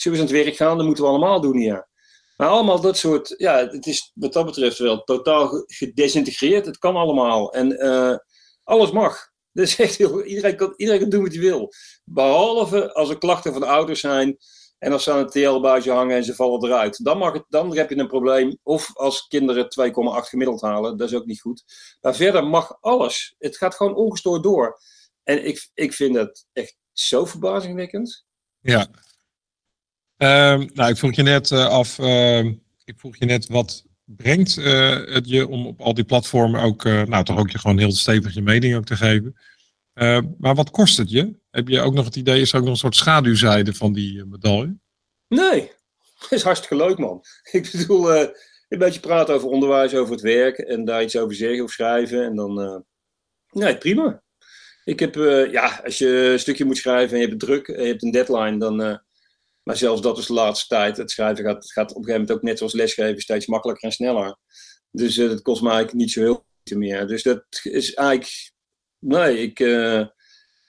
zullen 0.01 0.17
we 0.17 0.23
aan 0.23 0.33
het 0.33 0.43
werk 0.43 0.55
gaan? 0.55 0.77
Dat 0.77 0.85
moeten 0.85 1.03
we 1.03 1.09
allemaal 1.09 1.41
doen 1.41 1.57
hier. 1.57 1.89
Maar 2.37 2.49
allemaal 2.49 2.81
dat 2.81 2.97
soort, 2.97 3.33
ja, 3.37 3.57
het 3.57 3.85
is 3.85 4.11
wat 4.13 4.33
dat 4.33 4.45
betreft 4.45 4.77
wel 4.77 5.03
totaal 5.03 5.63
gedesintegreerd. 5.65 6.65
Het 6.65 6.77
kan 6.77 6.95
allemaal. 6.95 7.53
En 7.53 7.71
uh, 7.71 8.17
alles 8.63 8.91
mag. 8.91 9.29
Dus 9.53 9.79
echt 9.79 9.99
iedereen, 9.99 10.55
kan, 10.55 10.73
iedereen 10.75 11.01
kan 11.01 11.09
doen 11.09 11.23
wat 11.23 11.31
hij 11.31 11.41
wil. 11.41 11.73
Behalve 12.03 12.93
als 12.93 13.09
er 13.09 13.17
klachten 13.17 13.53
van 13.53 13.63
ouders 13.63 13.99
zijn 13.99 14.37
en 14.77 14.91
als 14.91 15.03
ze 15.03 15.11
aan 15.11 15.17
het 15.17 15.31
TL-buisje 15.31 15.91
hangen 15.91 16.15
en 16.15 16.23
ze 16.23 16.35
vallen 16.35 16.65
eruit. 16.65 17.03
Dan, 17.03 17.17
mag 17.17 17.33
het, 17.33 17.45
dan 17.49 17.77
heb 17.77 17.89
je 17.89 17.97
een 17.97 18.07
probleem. 18.07 18.57
Of 18.63 18.97
als 18.97 19.27
kinderen 19.27 19.63
2,8 19.63 19.93
gemiddeld 20.29 20.61
halen, 20.61 20.97
dat 20.97 21.09
is 21.09 21.15
ook 21.15 21.25
niet 21.25 21.41
goed. 21.41 21.63
Maar 22.01 22.15
verder 22.15 22.47
mag 22.47 22.77
alles. 22.79 23.35
Het 23.37 23.57
gaat 23.57 23.75
gewoon 23.75 23.95
ongestoord 23.95 24.43
door. 24.43 24.79
En 25.23 25.45
ik, 25.45 25.69
ik 25.73 25.93
vind 25.93 26.13
dat 26.13 26.45
echt 26.53 26.77
zo 26.91 27.25
verbazingwekkend. 27.25 28.25
Ja. 28.59 28.87
Uh, 30.21 30.61
nou, 30.73 30.89
ik 30.89 30.97
vroeg 30.97 31.13
je 31.15 31.23
net 31.23 31.51
uh, 31.51 31.67
af. 31.67 31.99
Uh, 31.99 32.45
ik 32.85 32.93
vroeg 32.97 33.17
je 33.17 33.25
net 33.25 33.47
wat 33.47 33.85
brengt 34.05 34.57
uh, 34.57 35.05
het 35.05 35.29
je 35.29 35.47
om 35.47 35.67
op 35.67 35.81
al 35.81 35.93
die 35.93 36.03
platformen 36.03 36.61
ook, 36.61 36.83
nou 36.83 37.23
toch 37.23 37.37
ook 37.37 37.49
je 37.49 37.59
gewoon 37.59 37.77
heel 37.77 37.91
stevig 37.91 38.33
je 38.33 38.41
mening 38.41 38.75
ook 38.75 38.85
te 38.85 38.95
geven. 38.95 39.35
maar 40.37 40.55
wat 40.55 40.71
kost 40.71 40.97
het 40.97 41.11
je? 41.11 41.35
Heb 41.51 41.67
je 41.67 41.81
ook 41.81 41.93
nog 41.93 42.05
het 42.05 42.15
idee, 42.15 42.41
is 42.41 42.51
er 42.51 42.57
ook 42.57 42.63
nog 42.63 42.73
een 42.73 42.79
soort 42.79 42.95
schaduwzijde 42.95 43.73
van 43.73 43.93
die 43.93 44.25
medaille? 44.25 44.77
Nee, 45.27 45.71
dat 46.19 46.31
is 46.31 46.43
hartstikke 46.43 46.75
leuk 46.75 46.97
man. 46.97 47.23
Ik 47.51 47.71
bedoel, 47.71 48.15
een 48.15 48.29
beetje 48.67 48.99
praten 48.99 49.35
over 49.35 49.47
onderwijs, 49.47 49.95
over 49.95 50.13
het 50.13 50.21
werk 50.21 50.57
en 50.57 50.85
daar 50.85 51.03
iets 51.03 51.17
over 51.17 51.35
zeggen 51.35 51.63
of 51.63 51.71
schrijven 51.71 52.25
en 52.25 52.35
dan, 52.35 52.83
nee 53.51 53.77
prima. 53.77 54.21
Ik 54.83 54.99
heb, 54.99 55.15
ja, 55.51 55.81
als 55.83 55.97
je 55.97 56.29
een 56.31 56.39
stukje 56.39 56.65
moet 56.65 56.77
schrijven 56.77 57.15
en 57.15 57.21
je 57.21 57.27
hebt 57.27 57.39
druk 57.39 57.67
en 57.67 57.81
je 57.81 57.89
hebt 57.89 58.03
een 58.03 58.11
deadline, 58.11 58.57
dan 58.57 59.01
maar 59.63 59.77
zelfs 59.77 60.01
dat 60.01 60.17
is 60.17 60.25
de 60.25 60.33
laatste 60.33 60.67
tijd. 60.67 60.97
Het 60.97 61.11
schrijven 61.11 61.43
gaat, 61.43 61.71
gaat 61.71 61.89
op 61.89 61.97
een 61.97 62.03
gegeven 62.03 62.21
moment 62.21 62.31
ook 62.31 62.41
net 62.41 62.57
zoals 62.57 62.73
lesgeven 62.73 63.21
steeds 63.21 63.45
makkelijker 63.45 63.83
en 63.83 63.93
sneller. 63.93 64.37
Dus 64.91 65.17
uh, 65.17 65.29
dat 65.29 65.41
kost 65.41 65.61
me 65.61 65.69
eigenlijk 65.69 65.97
niet 65.97 66.11
zo 66.11 66.21
heel 66.21 66.45
veel 66.63 66.77
meer. 66.77 67.07
Dus 67.07 67.23
dat 67.23 67.43
is 67.63 67.93
eigenlijk. 67.93 68.51
Nee, 68.99 69.37
ik, 69.37 69.59
uh, 69.59 70.05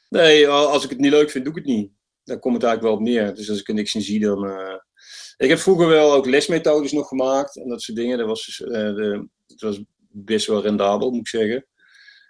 nee, 0.09 0.49
als 0.49 0.85
ik 0.85 0.91
het 0.91 0.99
niet 0.99 1.11
leuk 1.11 1.31
vind, 1.31 1.45
doe 1.45 1.55
ik 1.55 1.65
het 1.65 1.75
niet. 1.75 1.91
Daar 2.25 2.39
komt 2.39 2.55
het 2.55 2.65
eigenlijk 2.65 2.95
wel 2.95 3.07
op 3.07 3.09
neer. 3.09 3.35
Dus 3.35 3.51
als 3.51 3.61
ik 3.61 3.69
er 3.69 3.75
niks 3.75 3.95
in 3.95 4.03
zie, 4.03 4.21
dan. 4.21 4.45
Uh... 4.47 4.77
Ik 5.37 5.49
heb 5.49 5.59
vroeger 5.59 5.89
wel 5.89 6.13
ook 6.13 6.27
lesmethodes 6.27 6.93
nog 6.93 7.09
gemaakt 7.09 7.57
en 7.57 7.69
dat 7.69 7.83
soort 7.83 7.97
dingen. 7.97 8.19
Dat 8.19 8.27
was, 8.27 8.63
dat 8.67 9.61
was 9.61 9.83
best 10.13 10.47
wel 10.47 10.63
rendabel, 10.63 11.11
moet 11.11 11.19
ik 11.19 11.29
zeggen. 11.29 11.67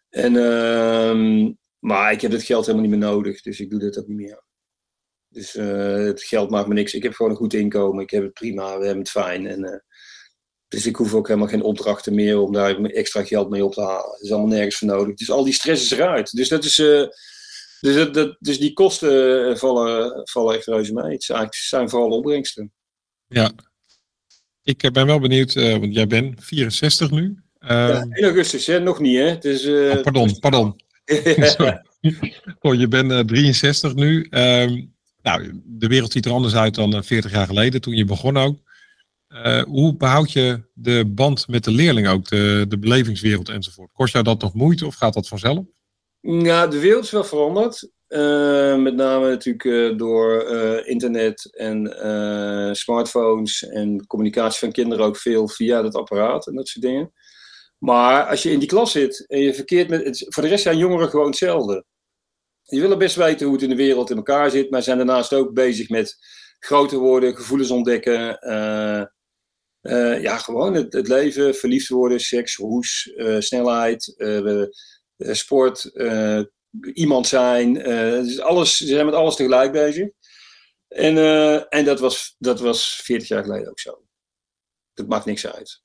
En, 0.09 0.37
ehm, 0.37 1.53
maar 1.79 2.13
ik 2.13 2.21
heb 2.21 2.31
het 2.31 2.43
geld 2.43 2.67
helemaal 2.67 2.89
niet 2.89 2.99
meer 2.99 3.09
nodig, 3.09 3.43
dus 3.43 3.61
ik 3.61 3.71
doe 3.71 3.79
dit 3.79 3.99
ook 3.99 4.07
niet 4.07 4.17
meer. 4.17 4.43
Dus 5.33 5.55
uh, 5.55 5.95
het 5.95 6.23
geld 6.23 6.51
maakt 6.51 6.69
me 6.69 6.75
niks. 6.75 6.95
Ik 6.95 7.03
heb 7.03 7.13
gewoon 7.13 7.31
een 7.31 7.39
goed 7.39 7.55
inkomen. 7.55 8.03
Ik 8.03 8.11
heb 8.11 8.23
het 8.23 8.33
prima. 8.33 8.79
We 8.79 8.85
hebben 8.85 9.03
het 9.03 9.11
fijn. 9.11 9.47
En, 9.47 9.61
uh, 9.65 9.79
dus 10.69 10.87
ik 10.87 10.97
hoef 10.97 11.15
ook 11.15 11.29
helemaal 11.29 11.49
geen 11.49 11.63
opdrachten 11.63 12.15
meer 12.15 12.39
om 12.39 12.53
daar 12.53 12.81
extra 12.81 13.25
geld 13.25 13.51
mee 13.51 13.65
op 13.65 13.73
te 13.73 13.83
halen. 13.83 14.17
Er 14.17 14.23
is 14.23 14.31
allemaal 14.31 14.51
nergens 14.51 14.77
voor 14.77 14.89
nodig. 14.89 15.15
Dus 15.15 15.31
al 15.31 15.45
die 15.45 15.53
stress 15.53 15.85
is 15.85 15.91
eruit. 15.91 16.31
Dus, 16.31 16.49
dat 16.49 16.65
is, 16.65 16.79
uh, 16.79 17.07
dus, 17.81 17.95
dat, 17.95 18.15
dat, 18.15 18.37
dus 18.39 18.59
die 18.59 18.73
kosten 18.73 19.59
vallen, 19.59 20.21
vallen 20.29 20.57
echt 20.57 20.67
reuze 20.67 20.93
mee. 20.93 21.13
Het 21.13 21.23
zijn, 21.23 21.47
zijn 21.51 21.89
vooral 21.89 22.11
opbrengsten. 22.11 22.73
Ja. 23.27 23.53
Ik 24.63 24.93
ben 24.93 25.07
wel 25.07 25.21
benieuwd, 25.21 25.55
want 25.55 25.95
jij 25.95 26.07
bent 26.07 26.45
64 26.45 27.11
nu. 27.11 27.43
Ja, 27.59 28.01
1 28.01 28.11
ehm, 28.11 28.25
augustus, 28.25 28.67
hè? 28.67 28.81
nog 28.81 29.01
niet 29.01 29.19
hè? 29.19 29.93
Oh, 29.97 30.03
pardon, 30.03 30.39
pardon. 30.39 30.81
oh, 32.61 32.75
je 32.75 32.89
bent 32.89 33.29
63 33.29 33.95
nu. 33.95 34.27
Um, 34.31 34.92
nou, 35.23 35.63
de 35.65 35.87
wereld 35.87 36.13
ziet 36.13 36.27
er 36.27 36.33
anders 36.33 36.55
uit 36.55 36.75
dan 36.75 37.05
40 37.05 37.31
eh, 37.31 37.37
jaar 37.37 37.47
geleden, 37.47 37.81
toen 37.81 37.95
je 37.95 38.05
begon 38.05 38.37
ook. 38.37 38.59
Uh, 39.29 39.63
hoe 39.63 39.97
behoud 39.97 40.33
je 40.33 40.63
de 40.75 41.05
band 41.07 41.49
met 41.49 41.65
de 41.65 41.71
leerling 41.71 42.09
ook, 42.09 42.29
de, 42.29 42.65
de 42.69 42.79
belevingswereld 42.79 43.49
enzovoort? 43.49 43.93
Kost 43.93 44.13
jou 44.13 44.25
dat 44.25 44.41
nog 44.41 44.55
moeite 44.55 44.87
of 44.87 44.95
gaat 44.95 45.15
dat 45.15 45.29
vanzelf? 45.29 45.65
Ja, 46.21 46.67
de 46.67 46.79
wereld 46.79 47.05
is 47.05 47.11
wel 47.11 47.25
veranderd. 47.25 47.91
Uh, 48.09 48.77
met 48.77 48.95
name 48.95 49.29
natuurlijk 49.29 49.99
door 49.99 50.43
internet 50.87 51.57
en 51.57 52.77
smartphones 52.77 53.69
en 53.69 54.07
communicatie 54.07 54.59
van 54.59 54.73
kinderen 54.73 55.05
ook 55.05 55.17
veel 55.17 55.49
via 55.49 55.83
dat 55.83 55.95
apparaat 55.95 56.47
en 56.47 56.55
dat 56.55 56.69
soort 56.69 56.85
dingen. 56.85 57.13
Maar 57.79 58.27
als 58.27 58.43
je 58.43 58.51
in 58.51 58.59
die 58.59 58.69
klas 58.69 58.93
zit 58.93 59.25
en 59.29 59.41
je 59.41 59.55
verkeert 59.55 59.89
met. 59.89 60.05
Het, 60.05 60.27
voor 60.29 60.43
de 60.43 60.49
rest 60.49 60.63
zijn 60.63 60.79
jongeren 60.79 61.09
gewoon 61.09 61.27
hetzelfde 61.27 61.85
die 62.73 62.81
willen 62.81 62.99
best 62.99 63.17
weten 63.17 63.45
hoe 63.47 63.55
het 63.55 63.65
in 63.65 63.69
de 63.69 63.77
wereld 63.77 64.11
in 64.11 64.17
elkaar 64.17 64.51
zit, 64.51 64.71
maar 64.71 64.83
zijn 64.83 64.97
daarnaast 64.97 65.33
ook 65.33 65.53
bezig 65.55 65.89
met 65.89 66.17
groter 66.59 66.99
worden, 66.99 67.37
gevoelens 67.37 67.71
ontdekken. 67.71 68.39
Uh, 68.49 69.05
uh, 69.83 70.23
ja, 70.23 70.39
gewoon 70.39 70.75
het, 70.75 70.93
het, 70.93 71.09
leven, 71.09 71.55
verliefd 71.55 71.89
worden, 71.89 72.21
seks, 72.21 72.57
roes, 72.57 73.13
uh, 73.17 73.41
snelheid, 73.41 74.15
sport, 75.19 75.91
iemand 76.93 77.27
zijn. 77.27 77.75
dus 78.23 78.41
alles, 78.41 78.77
ze 78.77 78.87
zijn 78.87 79.07
met 79.07 79.15
alles 79.15 79.37
tegelijk 79.37 79.73
bezig. 79.73 80.09
En, 80.89 81.17
en 81.69 81.85
dat, 81.85 82.01
was, 82.01 82.35
dat 82.39 82.61
was 82.61 83.01
40 83.05 83.29
jaar 83.29 83.43
geleden 83.43 83.69
ook 83.69 83.81
zo. 83.81 84.03
Dat 84.95 85.07
maakt 85.09 85.25
niks 85.25 85.47
uit. 85.47 85.83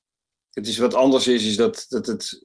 Het 0.50 0.66
is 0.66 0.78
wat 0.78 0.94
anders 0.94 1.26
is, 1.26 1.46
is 1.46 1.56
dat, 1.56 1.86
dat 1.88 2.06
het 2.06 2.42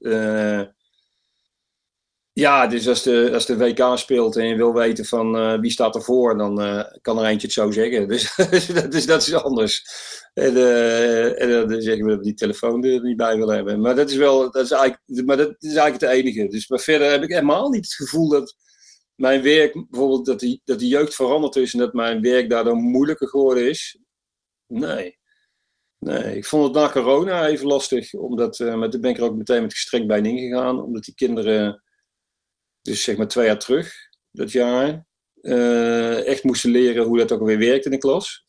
ja, 2.33 2.67
dus 2.67 2.87
als 2.87 3.03
de, 3.03 3.29
als 3.33 3.45
de 3.45 3.57
WK 3.57 3.97
speelt 3.97 4.35
en 4.35 4.47
je 4.47 4.55
wil 4.55 4.73
weten 4.73 5.05
van 5.05 5.35
uh, 5.35 5.59
wie 5.59 5.71
staat 5.71 5.95
ervoor, 5.95 6.37
dan 6.37 6.61
uh, 6.61 6.83
kan 7.01 7.19
er 7.19 7.25
eentje 7.25 7.47
het 7.47 7.55
zo 7.55 7.71
zeggen. 7.71 8.07
Dus, 8.13 8.35
dat, 8.73 8.93
is, 8.93 9.05
dat 9.05 9.21
is 9.21 9.33
anders. 9.33 9.85
En, 10.33 10.53
uh, 10.53 11.41
en 11.41 11.67
dan 11.67 11.81
zeggen 11.81 12.03
we 12.03 12.09
dat 12.09 12.17
we 12.17 12.23
die 12.23 12.33
telefoon 12.33 12.83
er 12.83 13.03
niet 13.03 13.17
bij 13.17 13.37
willen 13.37 13.55
hebben. 13.55 13.81
Maar 13.81 13.95
dat 13.95 14.09
is 14.09 14.15
wel, 14.15 14.51
dat 14.51 14.63
is 14.63 14.71
eigenlijk, 14.71 15.25
maar 15.25 15.37
dat 15.37 15.55
is 15.59 15.75
eigenlijk 15.75 16.01
het 16.01 16.09
enige. 16.09 16.47
Dus 16.47 16.67
maar 16.67 16.79
verder 16.79 17.11
heb 17.11 17.23
ik 17.23 17.29
helemaal 17.29 17.69
niet 17.69 17.85
het 17.85 17.93
gevoel 17.93 18.29
dat 18.29 18.55
mijn 19.15 19.41
werk, 19.41 19.85
bijvoorbeeld 19.89 20.25
dat 20.25 20.39
die, 20.39 20.61
dat 20.63 20.79
die 20.79 20.89
jeugd 20.89 21.15
veranderd 21.15 21.55
is 21.55 21.73
en 21.73 21.79
dat 21.79 21.93
mijn 21.93 22.21
werk 22.21 22.49
daardoor 22.49 22.75
moeilijker 22.75 23.27
geworden 23.27 23.69
is. 23.69 23.99
Nee. 24.67 25.17
Nee, 25.99 26.35
ik 26.35 26.45
vond 26.45 26.63
het 26.63 26.73
na 26.73 26.91
corona 26.91 27.47
even 27.47 27.67
lastig, 27.67 28.13
omdat, 28.13 28.59
maar 28.59 28.89
toen 28.89 29.01
ben 29.01 29.11
ik 29.11 29.17
er 29.17 29.23
ook 29.23 29.35
meteen 29.35 29.61
met 29.61 29.73
gestrekt 29.73 30.07
bij 30.07 30.21
ingegaan, 30.21 30.83
omdat 30.83 31.03
die 31.03 31.15
kinderen 31.15 31.82
dus 32.83 33.03
zeg 33.03 33.17
maar 33.17 33.27
twee 33.27 33.45
jaar 33.45 33.59
terug, 33.59 33.93
dat 34.31 34.51
jaar, 34.51 35.05
uh, 35.41 36.27
echt 36.27 36.43
moesten 36.43 36.71
leren 36.71 37.03
hoe 37.03 37.17
dat 37.17 37.31
ook 37.31 37.39
alweer 37.39 37.57
werkt 37.57 37.85
in 37.85 37.91
de 37.91 37.97
klas. 37.97 38.45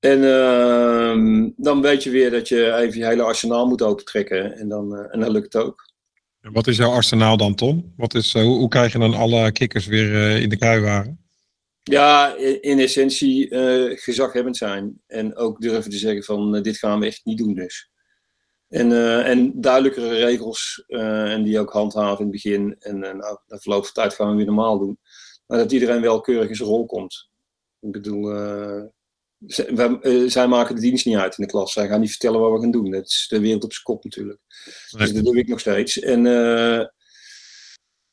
En 0.00 0.18
uh, 0.18 1.52
dan 1.56 1.82
weet 1.82 2.02
je 2.02 2.10
weer 2.10 2.30
dat 2.30 2.48
je 2.48 2.74
even 2.74 2.98
je 2.98 3.06
hele 3.06 3.22
arsenaal 3.22 3.66
moet 3.66 3.82
opentrekken 3.82 4.56
en 4.56 4.68
dan, 4.68 4.94
uh, 4.94 5.14
en 5.14 5.20
dan 5.20 5.30
lukt 5.30 5.52
het 5.52 5.62
ook. 5.62 5.92
Wat 6.40 6.66
is 6.66 6.76
jouw 6.76 6.90
arsenaal 6.90 7.36
dan, 7.36 7.54
Tom? 7.54 7.92
Wat 7.96 8.14
is, 8.14 8.32
hoe, 8.32 8.42
hoe, 8.42 8.68
krijg 8.68 8.92
je 8.92 8.98
dan 8.98 9.14
alle 9.14 9.52
kikkers 9.52 9.86
weer 9.86 10.40
in 10.40 10.48
de 10.48 10.56
kruiwagen? 10.56 11.18
Ja, 11.82 12.36
in, 12.36 12.62
in 12.62 12.78
essentie 12.78 13.48
gezaghebbend 13.96 14.56
zijn. 14.56 15.02
En 15.06 15.36
ook 15.36 15.60
durven 15.60 15.90
te 15.90 15.96
zeggen 15.96 16.24
van 16.24 16.62
dit 16.62 16.76
gaan 16.76 17.00
we 17.00 17.06
echt 17.06 17.24
niet 17.24 17.38
doen 17.38 17.54
dus. 17.54 17.90
En, 18.74 18.90
uh, 18.90 19.28
en 19.28 19.60
duidelijkere 19.60 20.08
regels 20.08 20.84
uh, 20.88 21.32
en 21.32 21.42
die 21.42 21.60
ook 21.60 21.72
handhaven 21.72 22.18
in 22.18 22.22
het 22.22 22.30
begin. 22.30 22.76
En 22.78 22.94
uh, 22.96 23.12
nou, 23.12 23.38
na 23.46 23.58
verloop 23.58 23.84
van 23.84 23.92
tijd 23.92 24.14
gaan 24.14 24.30
we 24.30 24.36
weer 24.36 24.46
normaal 24.46 24.78
doen. 24.78 24.98
Maar 25.46 25.58
dat 25.58 25.72
iedereen 25.72 26.00
wel 26.00 26.20
keurig 26.20 26.48
in 26.48 26.54
zijn 26.54 26.68
rol 26.68 26.86
komt. 26.86 27.30
Ik 27.80 27.92
bedoel, 27.92 28.22
wij, 29.74 30.28
zij 30.28 30.48
maken 30.48 30.74
de 30.74 30.80
dienst 30.80 31.06
niet 31.06 31.16
uit 31.16 31.38
in 31.38 31.44
de 31.44 31.50
klas. 31.50 31.72
Zij 31.72 31.88
gaan 31.88 32.00
niet 32.00 32.10
vertellen 32.10 32.40
wat 32.40 32.52
we 32.52 32.60
gaan 32.60 32.70
doen. 32.70 32.90
Dat 32.90 33.06
is 33.06 33.26
de 33.28 33.40
wereld 33.40 33.64
op 33.64 33.72
zijn 33.72 33.84
kop 33.84 34.04
natuurlijk. 34.04 34.40
Dus 34.90 35.12
dat 35.12 35.24
doe 35.24 35.38
ik 35.38 35.48
nog 35.48 35.60
steeds. 35.60 35.98
En 35.98 36.22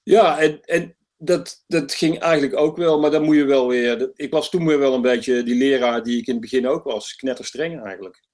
ja, 0.04 0.40
en, 0.40 0.62
en 0.62 0.96
dat, 1.18 1.64
dat 1.68 1.94
ging 1.94 2.20
eigenlijk 2.20 2.58
ook 2.58 2.78
wel, 2.78 3.00
maar 3.00 3.12
dan 3.12 3.24
moet 3.24 3.36
je 3.36 3.44
wel 3.44 3.68
weer. 3.68 4.12
Ik 4.16 4.32
was 4.32 4.50
toen 4.50 4.68
weer 4.68 4.80
wel 4.80 4.94
een 4.94 5.02
beetje 5.02 5.44
die 5.44 5.56
leraar 5.56 6.04
die 6.04 6.18
ik 6.18 6.28
in 6.28 6.34
het 6.34 6.42
begin 6.42 6.68
ook 6.68 6.84
was. 6.84 7.16
Knetterstreng 7.16 7.84
eigenlijk. 7.84 8.30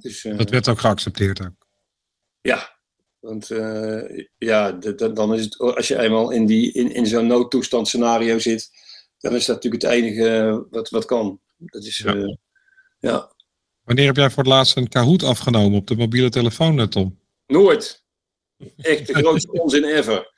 Dus, 0.00 0.24
uh, 0.24 0.38
dat 0.38 0.50
werd 0.50 0.68
ook 0.68 0.80
geaccepteerd 0.80 1.40
ook. 1.40 1.66
Ja, 2.40 2.78
Want 3.20 3.50
uh, 3.50 4.26
ja, 4.38 4.72
dan 4.92 5.34
is 5.34 5.44
het, 5.44 5.58
als 5.58 5.88
je 5.88 5.98
eenmaal 5.98 6.30
in, 6.30 6.46
die, 6.46 6.72
in, 6.72 6.92
in 6.92 7.06
zo'n 7.06 7.26
noodtoestand 7.26 7.88
scenario 7.88 8.38
zit, 8.38 8.70
dan 9.18 9.34
is 9.34 9.44
dat 9.44 9.54
natuurlijk 9.54 9.82
het 9.82 9.92
enige 9.92 10.66
wat, 10.70 10.88
wat 10.90 11.04
kan. 11.04 11.40
Dat 11.56 11.84
is, 11.84 11.98
ja. 11.98 12.14
Uh, 12.14 12.34
ja. 12.98 13.32
Wanneer 13.82 14.06
heb 14.06 14.16
jij 14.16 14.30
voor 14.30 14.42
het 14.42 14.52
laatst 14.52 14.76
een 14.76 14.88
Kahoot 14.88 15.22
afgenomen 15.22 15.78
op 15.78 15.86
de 15.86 15.96
mobiele 15.96 16.28
telefoon, 16.28 16.88
Tom? 16.88 17.18
Nooit. 17.46 18.04
Echt 18.76 19.06
de 19.06 19.14
grootste 19.22 19.52
onzin 19.52 19.84
ever. 19.84 20.32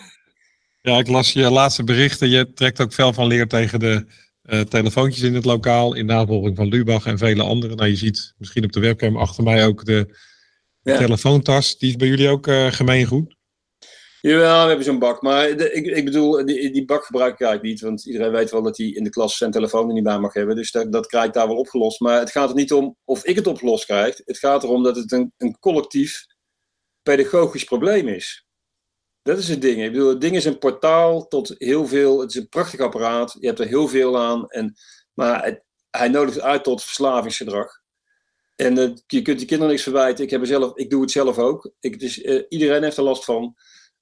ja, 0.82 0.98
ik 0.98 1.08
las 1.08 1.32
je 1.32 1.50
laatste 1.50 1.84
berichten. 1.84 2.28
Je 2.28 2.52
trekt 2.52 2.80
ook 2.80 2.92
veel 2.92 3.12
van 3.12 3.26
leer 3.26 3.48
tegen 3.48 3.80
de 3.80 4.06
uh, 4.46 4.60
telefoontjes 4.60 5.22
in 5.22 5.34
het 5.34 5.44
lokaal. 5.44 5.94
In 5.94 6.06
navolging 6.06 6.56
van 6.56 6.68
Lubach 6.68 7.06
en 7.06 7.18
vele 7.18 7.42
anderen. 7.42 7.76
Nou, 7.76 7.88
je 7.88 7.96
ziet 7.96 8.34
misschien 8.38 8.64
op 8.64 8.72
de 8.72 8.80
webcam 8.80 9.16
achter 9.16 9.44
mij 9.44 9.66
ook 9.66 9.84
de, 9.84 10.16
ja. 10.82 10.98
telefoontas. 10.98 11.78
Die 11.78 11.90
is 11.90 11.96
bij 11.96 12.08
jullie 12.08 12.28
ook 12.28 12.46
uh, 12.46 12.72
gemeengoed? 12.72 13.36
Ja, 14.20 14.62
we 14.62 14.68
hebben 14.68 14.84
zo'n 14.84 14.98
bak. 14.98 15.22
Maar 15.22 15.56
de, 15.56 15.72
ik, 15.72 15.86
ik 15.86 16.04
bedoel, 16.04 16.46
die, 16.46 16.72
die 16.72 16.84
bak 16.84 17.04
gebruik 17.04 17.32
ik 17.32 17.40
eigenlijk 17.40 17.72
niet. 17.72 17.80
Want 17.80 18.06
iedereen 18.06 18.32
weet 18.32 18.50
wel 18.50 18.62
dat 18.62 18.76
hij 18.76 18.86
in 18.86 19.04
de 19.04 19.10
klas 19.10 19.36
zijn 19.36 19.50
telefoon 19.50 19.88
er 19.88 19.94
niet 19.94 20.04
bij 20.04 20.18
mag 20.18 20.32
hebben. 20.32 20.56
Dus 20.56 20.70
dat, 20.70 20.92
dat 20.92 21.06
krijg 21.06 21.26
ik 21.26 21.32
daar 21.32 21.46
wel 21.46 21.56
opgelost. 21.56 22.00
Maar 22.00 22.18
het 22.18 22.30
gaat 22.30 22.48
er 22.48 22.54
niet 22.54 22.72
om 22.72 22.96
of 23.04 23.24
ik 23.24 23.36
het 23.36 23.46
opgelost 23.46 23.84
krijg. 23.84 24.20
Het 24.24 24.38
gaat 24.38 24.62
erom 24.62 24.82
dat 24.82 24.96
het 24.96 25.12
een, 25.12 25.32
een 25.36 25.58
collectief 25.58 26.24
pedagogisch 27.02 27.64
probleem 27.64 28.08
is. 28.08 28.45
Dat 29.26 29.38
is 29.38 29.48
het 29.48 29.62
ding. 29.62 29.82
Ik 29.82 29.92
bedoel, 29.92 30.08
het 30.08 30.20
ding 30.20 30.36
is 30.36 30.44
een 30.44 30.58
portaal 30.58 31.28
tot 31.28 31.54
heel 31.58 31.86
veel. 31.86 32.20
Het 32.20 32.30
is 32.30 32.36
een 32.36 32.48
prachtig 32.48 32.80
apparaat. 32.80 33.36
Je 33.40 33.46
hebt 33.46 33.58
er 33.58 33.66
heel 33.66 33.88
veel 33.88 34.18
aan. 34.18 34.48
En, 34.48 34.74
maar 35.14 35.60
hij 35.90 36.08
nodigt 36.08 36.40
uit 36.40 36.64
tot 36.64 36.82
verslavingsgedrag. 36.82 37.80
En 38.56 38.78
uh, 38.78 38.90
je 39.06 39.22
kunt 39.22 39.38
die 39.38 39.46
kinderen 39.46 39.72
niks 39.72 39.82
verwijten. 39.82 40.24
Ik, 40.24 40.30
heb 40.30 40.46
zelf, 40.46 40.76
ik 40.76 40.90
doe 40.90 41.00
het 41.00 41.10
zelf 41.10 41.38
ook. 41.38 41.70
Ik, 41.80 42.02
uh, 42.02 42.42
iedereen 42.48 42.82
heeft 42.82 42.96
er 42.96 43.02
last 43.02 43.24
van. 43.24 43.54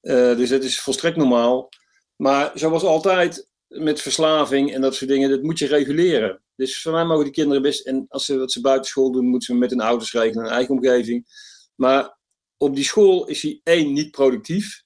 Uh, 0.03 0.37
dus 0.37 0.49
dat 0.49 0.63
is 0.63 0.81
volstrekt 0.81 1.17
normaal. 1.17 1.69
Maar 2.17 2.51
zoals 2.55 2.83
altijd 2.83 3.49
met 3.67 4.01
verslaving 4.01 4.75
en 4.75 4.81
dat 4.81 4.95
soort 4.95 5.11
dingen, 5.11 5.31
dat 5.31 5.43
moet 5.43 5.59
je 5.59 5.67
reguleren. 5.67 6.43
Dus 6.57 6.83
voor 6.83 6.93
mij 6.93 7.05
mogen 7.05 7.25
die 7.25 7.33
kinderen 7.33 7.63
best, 7.63 7.87
en 7.87 8.07
als 8.09 8.25
ze 8.25 8.39
wat 8.39 8.53
ze 8.53 8.61
buiten 8.61 8.91
school 8.91 9.13
doen, 9.13 9.27
moeten 9.27 9.55
ze 9.55 9.61
met 9.61 9.71
hun 9.71 9.81
ouders 9.81 10.13
regelen, 10.13 10.45
een 10.45 10.53
eigen 10.53 10.75
omgeving. 10.75 11.27
Maar 11.75 12.19
op 12.57 12.75
die 12.75 12.85
school 12.85 13.27
is 13.27 13.43
hij 13.43 13.61
één, 13.63 13.93
niet 13.93 14.11
productief. 14.11 14.84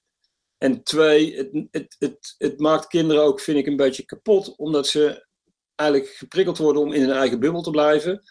En 0.59 0.83
twee, 0.83 1.35
het, 1.37 1.67
het, 1.71 1.95
het, 1.99 2.35
het 2.37 2.59
maakt 2.59 2.87
kinderen 2.87 3.23
ook, 3.23 3.39
vind 3.39 3.57
ik, 3.57 3.67
een 3.67 3.75
beetje 3.75 4.05
kapot, 4.05 4.55
omdat 4.55 4.87
ze 4.87 5.27
eigenlijk 5.75 6.11
geprikkeld 6.11 6.57
worden 6.57 6.81
om 6.81 6.93
in 6.93 7.01
hun 7.01 7.11
eigen 7.11 7.39
bubbel 7.39 7.61
te 7.61 7.69
blijven. 7.69 8.21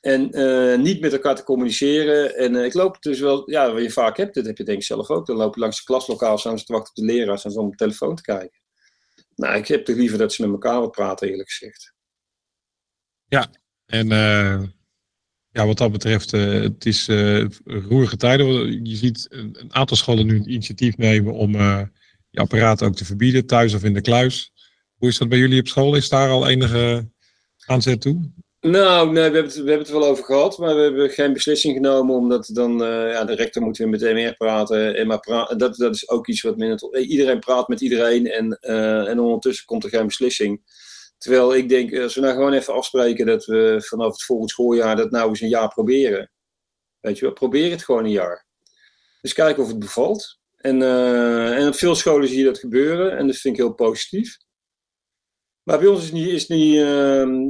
En 0.00 0.38
uh, 0.38 0.78
niet 0.78 1.00
met 1.00 1.12
elkaar 1.12 1.34
te 1.34 1.44
communiceren. 1.44 2.36
En 2.36 2.54
uh, 2.54 2.64
ik 2.64 2.74
loop 2.74 3.02
dus 3.02 3.20
wel, 3.20 3.50
ja, 3.50 3.72
wat 3.72 3.82
je 3.82 3.90
vaak 3.90 4.16
hebt, 4.16 4.34
dat 4.34 4.46
heb 4.46 4.58
je 4.58 4.64
denk 4.64 4.78
ik 4.78 4.84
zelf 4.84 5.10
ook. 5.10 5.26
Dan 5.26 5.36
loop 5.36 5.54
je 5.54 5.60
langs 5.60 5.76
de 5.76 5.84
klaslokaal, 5.84 6.38
staan 6.38 6.58
ze 6.58 6.64
te 6.64 6.72
wachten 6.72 6.90
op 6.90 7.08
de 7.08 7.12
leraars 7.12 7.44
en 7.44 7.50
zo 7.50 7.60
op 7.60 7.70
de 7.70 7.76
telefoon 7.76 8.16
te 8.16 8.22
kijken. 8.22 8.60
Nou, 9.34 9.56
ik 9.56 9.68
heb 9.68 9.84
toch 9.84 9.96
liever 9.96 10.18
dat 10.18 10.32
ze 10.32 10.42
met 10.42 10.50
elkaar 10.50 10.80
wat 10.80 10.90
praten, 10.90 11.28
eerlijk 11.28 11.50
gezegd. 11.50 11.94
Ja, 13.26 13.50
en 13.86 14.10
uh, 14.12 14.62
ja, 15.52 15.66
wat 15.66 15.78
dat 15.78 15.92
betreft, 15.92 16.30
het 16.30 16.86
is 16.86 17.08
roerige 17.64 18.16
tijden. 18.16 18.84
Je 18.86 18.96
ziet 18.96 19.26
een, 19.30 19.56
aantal 19.68 19.96
scholen 19.96 20.26
nu 20.26 20.42
initiatief 20.44 20.96
nemen 20.96 21.34
om 21.34 21.52
je 22.30 22.40
apparaat 22.40 22.82
ook 22.82 22.94
te 22.94 23.04
verbieden, 23.04 23.46
thuis 23.46 23.74
of 23.74 23.84
in 23.84 23.94
de 23.94 24.00
kluis. 24.00 24.52
Hoe 24.96 25.08
is 25.08 25.18
dat 25.18 25.28
bij 25.28 25.38
jullie 25.38 25.60
op 25.60 25.68
school? 25.68 25.94
Is 25.94 26.08
daar 26.08 26.28
al 26.28 26.48
enige 26.48 27.08
aanzet 27.66 28.00
toe? 28.00 28.30
Nou, 28.60 29.04
nee, 29.06 29.14
we 29.14 29.20
hebben, 29.20 29.42
het, 29.42 29.52
we 29.52 29.58
hebben 29.58 29.78
het 29.78 29.88
er 29.88 29.98
wel 29.98 30.08
over 30.08 30.24
gehad, 30.24 30.58
maar 30.58 30.74
we 30.74 30.80
hebben 30.80 31.10
geen 31.10 31.32
beslissing 31.32 31.74
genomen, 31.74 32.14
omdat 32.14 32.50
dan, 32.52 32.82
uh, 32.82 33.12
ja, 33.12 33.24
de 33.24 33.34
rector 33.34 33.62
moet 33.62 33.78
weer 33.78 33.88
met 33.88 34.00
de 34.00 34.12
MR 34.12 34.34
praten. 34.36 34.96
En 34.96 35.06
maar 35.06 35.20
dat, 35.56 35.76
dat 35.76 35.94
is 35.94 36.08
ook 36.08 36.28
iets 36.28 36.40
wat 36.40 36.56
minder. 36.56 36.98
Iedereen 36.98 37.38
praat 37.38 37.68
met 37.68 37.80
iedereen 37.80 38.26
en, 38.26 38.58
uh, 38.60 39.08
en 39.08 39.20
ondertussen 39.20 39.66
komt 39.66 39.84
er 39.84 39.90
geen 39.90 40.06
beslissing. 40.06 40.60
Terwijl 41.20 41.54
ik 41.54 41.68
denk, 41.68 41.98
als 41.98 42.14
we 42.14 42.20
nou 42.20 42.34
gewoon 42.34 42.52
even 42.52 42.74
afspreken 42.74 43.26
dat 43.26 43.44
we 43.44 43.82
vanaf 43.86 44.12
het 44.12 44.22
volgende 44.22 44.52
schooljaar 44.52 44.96
dat 44.96 45.10
nou 45.10 45.28
eens 45.28 45.40
een 45.40 45.48
jaar 45.48 45.68
proberen. 45.68 46.30
Weet 47.00 47.18
je 47.18 47.24
wel, 47.24 47.34
probeer 47.34 47.70
het 47.70 47.84
gewoon 47.84 48.04
een 48.04 48.10
jaar. 48.10 48.46
Dus 49.20 49.32
kijken 49.32 49.62
of 49.62 49.68
het 49.68 49.78
bevalt. 49.78 50.38
En, 50.56 50.80
uh, 50.80 51.58
en 51.58 51.68
op 51.68 51.74
veel 51.74 51.94
scholen 51.94 52.28
zie 52.28 52.38
je 52.38 52.44
dat 52.44 52.58
gebeuren 52.58 53.16
en 53.16 53.26
dat 53.26 53.36
vind 53.36 53.54
ik 53.54 53.60
heel 53.60 53.74
positief. 53.74 54.36
Maar 55.62 55.78
bij 55.78 55.88
ons 55.88 55.98
is 55.98 56.04
het 56.04 56.14
niet, 56.14 56.28
is 56.28 56.46
niet, 56.48 56.76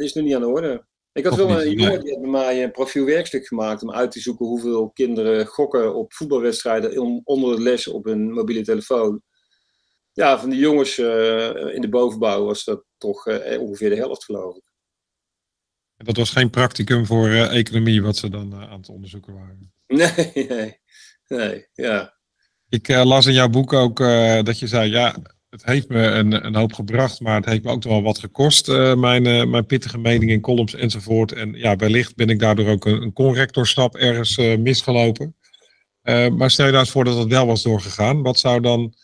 is 0.01 0.13
nog 0.13 0.25
niet 0.25 0.35
aan 0.35 0.41
de 0.41 0.49
orde. 0.49 0.87
Ik 1.13 1.25
had 1.25 1.37
wel 1.37 1.51
een 1.51 1.71
jongen 1.71 2.01
die 2.01 2.13
had 2.13 2.21
bij 2.21 2.31
mij 2.31 2.63
een 2.63 2.71
profielwerkstuk 2.71 3.47
gemaakt 3.47 3.83
om 3.83 3.93
uit 3.93 4.11
te 4.11 4.21
zoeken 4.21 4.47
hoeveel 4.47 4.91
kinderen 4.91 5.47
gokken 5.47 5.95
op 5.95 6.13
voetbalwedstrijden 6.13 7.21
onder 7.25 7.57
de 7.57 7.63
les 7.63 7.89
op 7.89 8.05
hun 8.05 8.33
mobiele 8.33 8.63
telefoon. 8.63 9.23
Ja, 10.13 10.39
van 10.39 10.51
die 10.51 10.59
jongens 10.59 10.99
uh, 10.99 11.75
in 11.75 11.81
de 11.81 11.89
bovenbouw 11.89 12.45
was 12.45 12.65
dat 12.65 12.85
toch 12.99 13.27
uh, 13.27 13.61
ongeveer 13.61 13.91
de 13.91 13.97
helft, 13.97 14.25
geloof 14.25 14.57
ik. 14.57 14.63
En 15.97 16.05
dat 16.05 16.17
was 16.17 16.31
geen 16.31 16.51
practicum 16.51 17.07
voor 17.07 17.29
uh, 17.29 17.57
economie 17.57 18.03
wat 18.03 18.17
ze 18.17 18.29
dan 18.29 18.55
aan 18.55 18.79
het 18.79 18.89
onderzoeken 18.89 19.35
waren? 19.35 19.73
Nee, 19.87 20.47
nee, 20.49 20.81
nee, 21.27 21.69
ja. 21.73 22.19
Ik 22.69 22.89
las 22.89 23.27
in 23.27 23.33
jouw 23.33 23.49
boek 23.49 23.73
ook 23.73 23.99
dat 24.45 24.59
je 24.59 24.67
zei, 24.67 24.91
ja, 24.91 25.17
het 25.51 25.65
heeft 25.65 25.89
me 25.89 26.07
een, 26.07 26.47
een 26.47 26.55
hoop 26.55 26.73
gebracht, 26.73 27.21
maar 27.21 27.35
het 27.35 27.45
heeft 27.45 27.63
me 27.63 27.71
ook 27.71 27.83
wel 27.83 28.03
wat 28.03 28.19
gekost. 28.19 28.69
Uh, 28.69 28.95
mijn, 28.95 29.25
uh, 29.25 29.45
mijn 29.45 29.67
pittige 29.67 29.99
mening 29.99 30.31
in 30.31 30.41
columns 30.41 30.75
enzovoort. 30.75 31.33
En 31.33 31.53
ja, 31.53 31.77
wellicht 31.77 32.17
ben 32.17 32.29
ik 32.29 32.39
daardoor 32.39 32.69
ook 32.69 32.85
een, 32.85 33.03
een 33.03 33.13
conrectorstap 33.13 33.97
ergens 33.97 34.39
uh, 34.39 34.59
misgelopen. 34.59 35.37
maar 36.03 36.51
stel 36.51 36.65
je 36.65 36.71
nou 36.71 36.85
eens 36.85 36.93
voor 36.93 37.05
dat 37.05 37.19
het 37.19 37.29
wel 37.29 37.47
was 37.47 37.63
doorgegaan. 37.63 38.23
Wat 38.23 38.39
zou 38.39 38.61
dan 38.61 38.95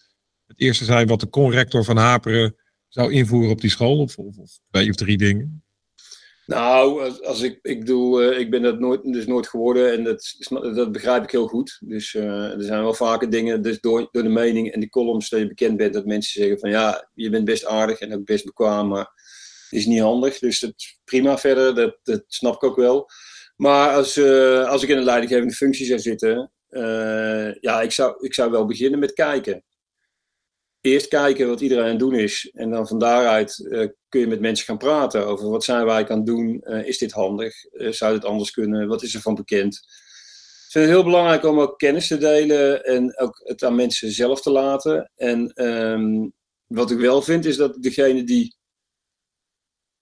het 0.57 0.65
eerste 0.65 0.85
zijn 0.85 1.07
wat 1.07 1.21
de 1.21 1.29
conrector 1.29 1.85
van 1.85 1.97
Haperen 1.97 2.57
zou 2.89 3.13
invoeren 3.13 3.51
op 3.51 3.61
die 3.61 3.71
school? 3.71 3.99
Of, 3.99 4.19
of, 4.19 4.39
of 4.39 4.59
twee 4.71 4.89
of 4.89 4.95
drie 4.95 5.17
dingen? 5.17 5.65
Nou, 6.47 7.11
als, 7.23 7.41
ik, 7.41 7.59
ik 7.63 7.79
bedoel, 7.79 8.23
uh, 8.23 8.39
ik 8.39 8.51
ben 8.51 8.63
dat 8.63 8.79
nooit, 8.79 9.13
dus 9.13 9.27
nooit 9.27 9.49
geworden 9.49 9.93
en 9.93 10.05
dat, 10.05 10.37
dat 10.75 10.93
begrijp 10.93 11.23
ik 11.23 11.31
heel 11.31 11.47
goed. 11.47 11.79
Dus 11.81 12.15
uh, 12.15 12.53
er 12.53 12.63
zijn 12.63 12.83
wel 12.83 12.95
vaker 12.95 13.31
dingen, 13.31 13.63
dus 13.63 13.81
door, 13.81 14.09
door 14.13 14.23
de 14.23 14.29
mening 14.29 14.73
en 14.73 14.81
die 14.81 14.89
columns 14.89 15.29
dat 15.29 15.41
je 15.41 15.47
bekend 15.47 15.77
bent, 15.77 15.95
dat 15.95 16.07
mensen 16.07 16.41
zeggen 16.41 16.59
van 16.59 16.71
ja, 16.71 17.09
je 17.15 17.31
bent 17.31 17.45
best 17.45 17.65
aardig 17.65 17.99
en 17.99 18.15
ook 18.15 18.25
best 18.25 18.45
bekwaam, 18.45 18.89
maar 18.89 19.13
is 19.71 19.87
niet 19.87 20.01
handig. 20.01 20.39
Dus 20.39 20.61
dat 20.61 20.75
prima 21.05 21.39
verder, 21.39 21.75
dat, 21.75 21.99
dat 22.03 22.25
snap 22.27 22.55
ik 22.55 22.65
ook 22.65 22.77
wel. 22.77 23.11
Maar 23.57 23.95
als, 23.95 24.17
uh, 24.17 24.69
als 24.69 24.83
ik 24.83 24.89
in 24.89 24.97
een 24.97 25.05
leidinggevende 25.05 25.55
functie 25.55 25.87
zou 25.87 26.01
zitten, 26.01 26.51
ja, 27.61 27.81
ik 27.81 27.93
zou, 27.93 28.17
ik 28.21 28.35
zou 28.35 28.51
wel 28.51 28.67
beginnen 28.67 28.99
met 28.99 29.13
kijken 29.13 29.65
eerst 30.87 31.09
kijken 31.09 31.49
wat 31.49 31.61
iedereen 31.61 31.85
aan 31.85 31.91
het 31.91 31.99
doen 31.99 32.15
is. 32.15 32.51
En 32.55 32.71
dan 32.71 32.87
van 32.89 32.99
daaruit 32.99 33.59
uh, 33.59 33.89
kun 34.09 34.21
je 34.21 34.27
met 34.27 34.41
mensen 34.41 34.67
gaan 34.67 34.79
praten 34.79 35.27
over 35.27 35.49
wat 35.49 35.65
zijn 35.65 35.85
wij 35.85 36.09
aan 36.09 36.17
het 36.17 36.27
doen. 36.27 36.63
Uh, 36.65 36.87
is 36.87 36.99
dit 36.99 37.13
handig? 37.13 37.65
Uh, 37.73 37.93
zou 37.93 38.15
dit 38.15 38.25
anders 38.25 38.51
kunnen? 38.51 38.89
Wat 38.89 39.03
is 39.03 39.15
er 39.15 39.21
van 39.21 39.35
bekend? 39.35 39.75
Ik 39.75 40.73
vind 40.73 40.85
het 40.85 40.95
heel 40.95 41.05
belangrijk 41.05 41.45
om 41.45 41.61
ook 41.61 41.79
kennis 41.79 42.07
te 42.07 42.19
delen 42.19 42.85
en 42.85 43.19
ook 43.19 43.41
het 43.45 43.65
aan 43.65 43.75
mensen 43.75 44.11
zelf 44.11 44.43
te 44.43 44.51
laten. 44.51 45.13
En 45.15 45.65
um, 45.65 46.33
wat 46.67 46.91
ik 46.91 46.99
wel 46.99 47.23
vind 47.23 47.45
is 47.45 47.57
dat 47.57 47.83
degene 47.83 48.25
die. 48.25 48.57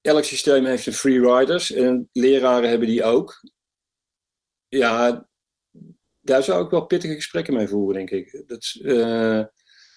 Elk 0.01 0.25
systeem 0.25 0.65
heeft 0.65 0.87
een 0.87 0.93
free 0.93 1.21
riders 1.21 1.73
en 1.73 2.09
leraren 2.13 2.69
hebben 2.69 2.89
die 2.89 3.05
ook. 3.05 3.41
Ja, 4.69 5.29
daar 6.21 6.43
zou 6.43 6.65
ik 6.65 6.71
wel 6.71 6.87
pittige 6.87 7.15
gesprekken 7.15 7.55
mee 7.55 7.69
voeren, 7.69 7.95
denk 7.95 8.11
ik. 8.11 8.45
Dat, 8.47 8.75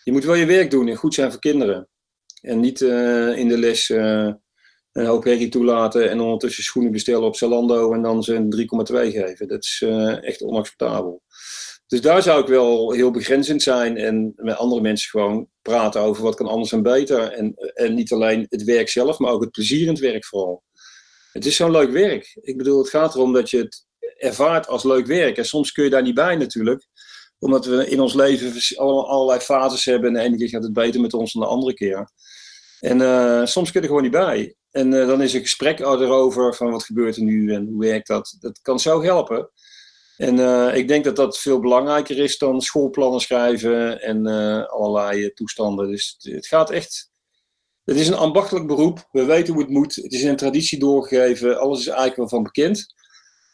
je 0.08 0.14
moet 0.14 0.24
wel 0.24 0.36
je 0.36 0.46
werk 0.46 0.72
doen 0.72 0.88
en 0.88 0.96
goed 0.96 1.14
zijn 1.14 1.32
voor 1.32 1.40
kinderen. 1.40 1.90
En 2.42 2.60
niet 2.60 2.82
uh, 2.82 3.38
in 3.38 3.48
de 3.48 3.58
les 3.58 3.90
uh, 3.90 4.32
een 4.92 5.06
hoop 5.06 5.24
herrie 5.24 5.50
toelaten 5.50 6.10
en 6.10 6.20
ondertussen 6.20 6.64
schoenen 6.64 6.92
bestellen 6.92 7.24
op 7.24 7.36
Zalando 7.36 7.94
en 7.94 8.02
dan 8.02 8.24
ze 8.24 8.36
een 8.36 8.68
3,2 8.92 8.96
geven. 8.96 9.48
Dat 9.48 9.64
is 9.64 9.82
uh, 9.86 10.24
echt 10.24 10.42
onacceptabel. 10.42 11.22
Dus 11.88 12.02
daar 12.02 12.22
zou 12.22 12.42
ik 12.42 12.48
wel 12.48 12.92
heel 12.92 13.12
begrenzend 13.12 13.62
zijn 13.62 13.98
en 13.98 14.34
met 14.36 14.58
andere 14.58 14.82
mensen 14.82 15.10
gewoon 15.10 15.48
praten 15.62 16.02
over 16.02 16.24
wat 16.24 16.36
kan 16.36 16.48
anders 16.48 16.72
en 16.72 16.84
beter. 16.84 17.32
En, 17.32 17.54
en 17.74 17.94
niet 17.94 18.12
alleen 18.12 18.46
het 18.50 18.64
werk 18.64 18.90
zelf, 18.90 19.20
maar 19.20 19.32
ook 19.32 19.42
het 19.42 19.52
plezier 19.52 19.82
in 19.82 19.88
het 19.88 20.00
werk 20.00 20.26
vooral. 20.26 20.64
Het 21.32 21.46
is 21.46 21.56
zo'n 21.56 21.72
leuk 21.72 21.92
werk. 21.92 22.38
Ik 22.42 22.58
bedoel, 22.58 22.78
het 22.78 22.90
gaat 22.90 23.16
erom 23.16 23.34
dat 23.34 23.50
je 23.50 23.58
het 23.58 23.86
ervaart 24.18 24.68
als 24.68 24.84
leuk 24.84 25.06
werk. 25.06 25.38
En 25.38 25.46
soms 25.46 25.72
kun 25.72 25.84
je 25.84 25.90
daar 25.90 26.02
niet 26.02 26.16
bij 26.16 26.36
natuurlijk 26.36 26.88
omdat 27.40 27.66
we 27.66 27.90
in 27.90 28.00
ons 28.00 28.14
leven 28.14 28.78
allerlei 28.78 29.40
fases 29.40 29.86
hebben. 29.86 30.10
En 30.10 30.16
de 30.16 30.20
ene 30.20 30.38
keer 30.38 30.50
gaat 30.50 30.64
het 30.64 30.74
beter 30.74 31.02
met 31.02 31.14
ons 31.14 31.34
dan 31.34 31.42
de 31.42 31.48
andere 31.48 31.74
keer. 31.74 32.10
En 32.80 33.00
uh, 33.00 33.46
soms 33.46 33.72
kun 33.72 33.82
je 33.82 33.88
er 33.88 33.94
gewoon 33.94 34.04
niet 34.04 34.12
bij. 34.12 34.56
En 34.72 34.92
uh, 34.92 35.08
dan 35.08 35.22
is 35.22 35.34
een 35.34 35.42
gesprek 35.42 35.80
erover 35.80 36.56
van 36.56 36.72
wat 36.72 36.84
gebeurt 36.84 37.16
er 37.16 37.24
nu 37.24 37.54
en 37.54 37.68
hoe 37.68 37.80
werkt 37.80 38.08
dat. 38.08 38.36
Dat 38.40 38.62
kan 38.62 38.80
zo 38.80 39.04
helpen. 39.04 39.50
En 40.18 40.38
uh, 40.38 40.76
ik 40.76 40.88
denk 40.88 41.04
dat 41.04 41.16
dat 41.16 41.38
veel 41.38 41.60
belangrijker 41.60 42.18
is 42.18 42.38
dan 42.38 42.62
schoolplannen 42.62 43.20
schrijven 43.20 44.02
en 44.02 44.28
allerlei 44.68 45.34
toestanden. 45.34 45.88
Dus 45.88 46.16
het 46.20 46.48
gaat 46.48 46.70
echt. 46.70 47.12
Het 47.84 47.96
is 47.96 48.08
een 48.08 48.14
ambachtelijk 48.14 48.68
beroep. 48.68 49.08
We 49.12 49.26
weten 49.26 49.54
hoe 49.54 49.64
het 49.64 49.72
moet. 49.72 49.96
Het 49.96 50.14
is 50.14 50.22
in 50.22 50.30
een 50.30 50.36
traditie 50.36 50.80
doorgegeven. 50.80 51.60
Alles 51.60 51.80
is 51.80 51.88
eigenlijk 51.88 52.18
wel 52.18 52.30
van 52.30 52.44
bekend. 52.44 52.94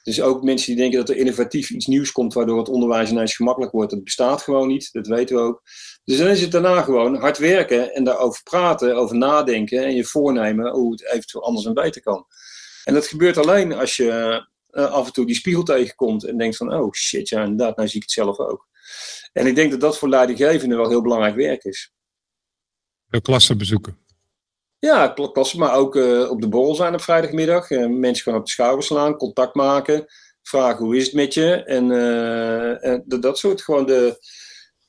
Dus 0.03 0.21
ook 0.21 0.43
mensen 0.43 0.67
die 0.67 0.81
denken 0.81 0.99
dat 0.99 1.09
er 1.09 1.15
innovatief 1.15 1.69
iets 1.69 1.85
nieuws 1.85 2.11
komt 2.11 2.33
waardoor 2.33 2.57
het 2.57 2.69
onderwijs 2.69 3.09
ineens 3.09 3.35
gemakkelijk 3.35 3.71
wordt, 3.71 3.91
dat 3.91 4.03
bestaat 4.03 4.41
gewoon 4.41 4.67
niet, 4.67 4.89
dat 4.91 5.07
weten 5.07 5.35
we 5.35 5.41
ook. 5.41 5.61
Dus 6.03 6.17
dan 6.17 6.27
is 6.27 6.41
het 6.41 6.51
daarna 6.51 6.81
gewoon 6.81 7.15
hard 7.15 7.37
werken 7.37 7.93
en 7.93 8.03
daarover 8.03 8.43
praten, 8.43 8.95
over 8.95 9.15
nadenken 9.15 9.83
en 9.83 9.95
je 9.95 10.03
voornemen 10.03 10.71
hoe 10.71 10.91
het 10.91 11.05
eventueel 11.05 11.43
anders 11.43 11.65
en 11.65 11.73
beter 11.73 12.01
kan. 12.01 12.25
En 12.83 12.93
dat 12.93 13.07
gebeurt 13.07 13.37
alleen 13.37 13.73
als 13.73 13.95
je 13.95 14.41
eh, 14.69 14.91
af 14.91 15.05
en 15.05 15.13
toe 15.13 15.25
die 15.25 15.35
spiegel 15.35 15.63
tegenkomt 15.63 16.23
en 16.23 16.37
denkt 16.37 16.57
van, 16.57 16.73
oh 16.73 16.93
shit, 16.93 17.29
ja 17.29 17.41
inderdaad, 17.41 17.75
nou 17.75 17.87
zie 17.87 17.97
ik 17.97 18.03
het 18.03 18.11
zelf 18.11 18.39
ook. 18.39 18.67
En 19.33 19.47
ik 19.47 19.55
denk 19.55 19.71
dat 19.71 19.79
dat 19.79 19.97
voor 19.97 20.09
leidinggevenden 20.09 20.77
wel 20.77 20.89
heel 20.89 21.01
belangrijk 21.01 21.35
werk 21.35 21.63
is. 21.63 21.93
De 23.05 23.21
klassen 23.21 23.57
bezoeken. 23.57 23.97
Ja, 24.83 25.07
klassen, 25.07 25.59
maar 25.59 25.75
ook 25.75 25.95
uh, 25.95 26.29
op 26.29 26.41
de 26.41 26.47
borrel 26.47 26.75
zijn 26.75 26.93
op 26.93 27.01
vrijdagmiddag. 27.01 27.69
Uh, 27.69 27.87
mensen 27.87 28.23
gaan 28.23 28.39
op 28.39 28.45
de 28.45 28.51
schouder 28.51 28.83
slaan, 28.83 29.17
contact 29.17 29.55
maken, 29.55 30.05
vragen 30.41 30.85
hoe 30.85 30.97
is 30.97 31.05
het 31.05 31.13
met 31.13 31.33
je. 31.33 31.63
En, 31.63 31.89
uh, 31.89 32.85
en 32.85 33.03
dat 33.05 33.37
soort 33.37 33.61
gewoon 33.61 33.85
de, 33.85 34.17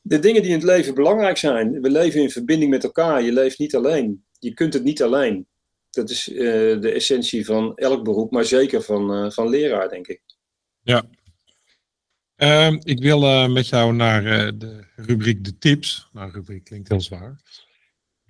de 0.01 0.19
dingen 0.19 0.43
die 0.43 0.51
in 0.51 0.57
het 0.57 0.67
leven 0.67 0.95
belangrijk 0.95 1.37
zijn. 1.37 1.81
We 1.81 1.91
leven 1.91 2.21
in 2.21 2.31
verbinding 2.31 2.71
met 2.71 2.85
elkaar. 2.85 3.23
Je 3.23 3.33
leeft 3.33 3.59
niet 3.59 3.75
alleen. 3.75 4.25
Je 4.39 4.55
kunt 4.55 4.75
het 4.75 4.85
niet 4.85 5.03
alleen. 5.03 5.47
Dat 5.91 6.11
is 6.11 6.25
de 6.25 6.93
essentie 6.95 7.45
van 7.45 7.77
elk 7.77 8.05
beroep, 8.05 8.31
maar 8.31 8.45
zeker 8.45 8.83
van, 8.83 9.33
van 9.33 9.49
leraar, 9.49 9.89
denk 9.89 10.07
ik. 10.07 10.23
Ja. 10.83 11.05
Ehm, 12.37 12.79
ik 12.83 13.03
wil 13.03 13.49
met 13.49 13.69
jou 13.69 13.93
naar 13.93 14.23
de 14.59 14.85
rubriek 14.97 15.45
de 15.45 15.59
tips. 15.59 16.09
Nou, 16.13 16.31
rubriek 16.31 16.65
klinkt 16.65 16.89
heel 16.89 17.01
zwaar. 17.01 17.41